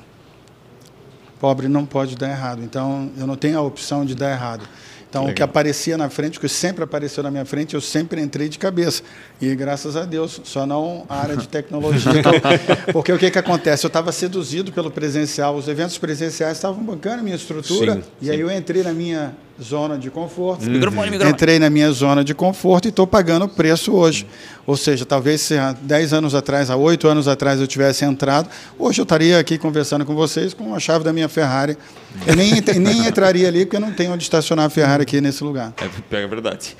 Pobre 1.40 1.68
não 1.68 1.86
pode 1.86 2.16
dar 2.16 2.30
errado. 2.30 2.64
Então, 2.64 3.12
eu 3.18 3.28
não 3.28 3.36
tenho 3.36 3.60
a 3.60 3.62
opção 3.62 4.06
de 4.06 4.16
dar 4.16 4.32
errado. 4.32 4.64
Então, 5.14 5.26
Legal. 5.26 5.32
o 5.32 5.36
que 5.36 5.44
aparecia 5.44 5.96
na 5.96 6.10
frente, 6.10 6.40
o 6.40 6.42
que 6.42 6.50
sempre 6.50 6.84
apareceu 6.84 7.22
na 7.22 7.30
minha 7.30 7.46
frente, 7.46 7.76
eu 7.76 7.82
sempre 7.82 8.20
entrei 8.20 8.50
de 8.50 8.58
cabeça. 8.58 9.04
E 9.40 9.54
graças 9.54 9.96
a 9.96 10.06
Deus, 10.06 10.42
só 10.44 10.66
não 10.66 11.06
a 11.08 11.20
área 11.20 11.38
de 11.38 11.48
tecnologia. 11.48 12.14
eu, 12.88 12.94
porque 12.94 13.14
o 13.14 13.20
que, 13.20 13.30
que 13.30 13.38
acontece? 13.38 13.86
Eu 13.86 13.90
estava 13.90 14.12
seduzido 14.12 14.72
pelo 14.72 14.90
presencial, 14.90 15.56
os 15.56 15.68
eventos 15.68 16.00
presenciais 16.00 16.58
estavam 16.58 16.84
bancando 16.84 17.20
a 17.20 17.24
minha 17.24 17.36
estrutura, 17.36 17.94
sim, 17.94 18.04
e 18.24 18.26
sim. 18.26 18.32
aí 18.32 18.40
eu 18.40 18.50
entrei 18.50 18.82
na 18.82 18.92
minha 18.92 19.36
zona 19.64 19.98
de 19.98 20.12
conforto. 20.12 20.66
Uhum. 20.66 20.74
Microfone, 20.74 21.10
microfone. 21.10 21.34
Entrei 21.34 21.58
na 21.58 21.70
minha 21.70 21.92
zona 21.92 22.24
de 22.24 22.36
conforto 22.36 22.86
e 22.86 22.90
estou 22.90 23.08
pagando 23.08 23.46
o 23.46 23.50
preço 23.50 23.94
hoje. 23.94 24.28
Ou 24.68 24.78
seja, 24.78 25.06
talvez 25.06 25.42
se 25.42 25.58
há 25.58 25.72
10 25.74 26.14
anos 26.14 26.36
atrás, 26.36 26.70
há 26.70 26.76
8 26.76 27.08
anos 27.08 27.28
atrás 27.28 27.60
eu 27.60 27.68
tivesse 27.68 28.06
entrado, 28.06 28.48
hoje 28.78 29.02
eu 29.02 29.04
estaria 29.04 29.40
aqui 29.40 29.58
conversando 29.58 30.06
com 30.06 30.14
vocês 30.14 30.54
com 30.54 30.76
a 30.76 30.80
chave 30.80 31.04
da 31.04 31.12
minha 31.12 31.28
Ferrari. 31.28 31.78
Eu 32.28 32.36
nem, 32.36 32.54
nem 32.80 33.08
entraria 33.08 33.48
ali 33.48 33.66
porque 33.66 33.78
eu 33.78 33.82
não 33.82 33.92
tenho 33.92 34.14
onde 34.14 34.24
estacionar 34.24 34.66
a 34.66 34.70
Ferrari 34.70 35.04
aqui 35.04 35.20
nesse 35.20 35.44
lugar. 35.44 35.74
É, 35.82 36.16
é 36.16 36.28
verdade. 36.28 36.78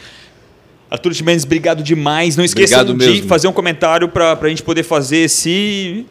Arthur 0.94 1.12
Jimenez, 1.12 1.44
obrigado 1.44 1.82
demais. 1.82 2.38
Não 2.38 2.46
esqueçam 2.46 2.86
de 2.86 2.94
mesmo. 2.94 3.28
fazer 3.28 3.48
um 3.48 3.52
comentário 3.52 4.08
para 4.08 4.38
a 4.40 4.50
gente 4.50 4.62
poder 4.62 4.84
fazer 4.84 5.18
esse 5.18 6.06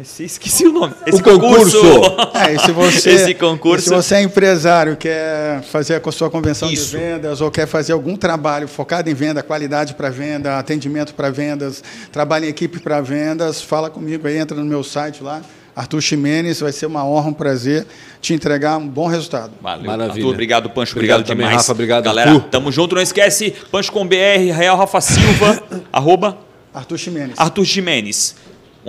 Esqueci 0.00 0.66
o 0.66 0.72
nome. 0.72 0.94
Esse 1.06 1.20
o 1.20 1.24
concurso. 1.24 1.80
concurso. 1.80 2.36
É, 2.36 2.54
e 2.54 2.58
se 2.58 2.72
você, 2.72 3.10
Esse 3.10 3.34
concurso. 3.34 3.84
se 3.84 3.90
você 3.94 4.14
é 4.16 4.22
empresário, 4.22 4.96
quer 4.96 5.62
fazer 5.62 6.00
a 6.04 6.12
sua 6.12 6.30
convenção 6.30 6.70
Isso. 6.70 6.90
de 6.90 6.96
vendas 6.96 7.40
ou 7.40 7.50
quer 7.50 7.66
fazer 7.66 7.92
algum 7.92 8.16
trabalho 8.16 8.68
focado 8.68 9.10
em 9.10 9.14
venda, 9.14 9.42
qualidade 9.42 9.94
para 9.94 10.10
venda, 10.10 10.58
atendimento 10.58 11.14
para 11.14 11.30
vendas, 11.30 11.82
trabalho 12.12 12.44
em 12.44 12.48
equipe 12.48 12.78
para 12.80 13.00
vendas, 13.00 13.60
fala 13.60 13.90
comigo 13.90 14.26
aí, 14.26 14.38
entra 14.38 14.56
no 14.56 14.64
meu 14.64 14.84
site 14.84 15.22
lá. 15.22 15.42
Arthur 15.74 16.00
Ximenes, 16.00 16.58
vai 16.58 16.72
ser 16.72 16.86
uma 16.86 17.04
honra, 17.04 17.28
um 17.28 17.32
prazer 17.32 17.86
te 18.20 18.34
entregar 18.34 18.76
um 18.78 18.88
bom 18.88 19.06
resultado. 19.06 19.52
Valeu. 19.60 19.86
Maravilha. 19.86 20.12
Arthur, 20.14 20.28
obrigado, 20.30 20.70
Pancho, 20.70 20.92
obrigado, 20.96 21.20
obrigado 21.20 21.36
demais. 21.36 21.56
Rafa, 21.56 21.72
obrigado, 21.72 22.04
Galera, 22.04 22.32
Arthur. 22.32 22.48
tamo 22.48 22.72
junto, 22.72 22.96
não 22.96 23.02
esquece, 23.02 23.54
Pancho 23.70 23.92
com 23.92 24.04
BR, 24.04 24.50
Real 24.52 24.76
Rafa 24.76 25.00
Silva, 25.00 25.62
arroba... 25.92 26.36
Arthur 26.74 26.98
Ximenes. 26.98 27.38
Arthur 27.38 27.64
Ximenes. 27.64 28.36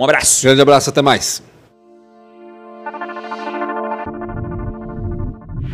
Um 0.00 0.04
abraço. 0.04 0.42
Grande 0.42 0.62
abraço, 0.62 0.88
até 0.88 1.02
mais. 1.02 1.42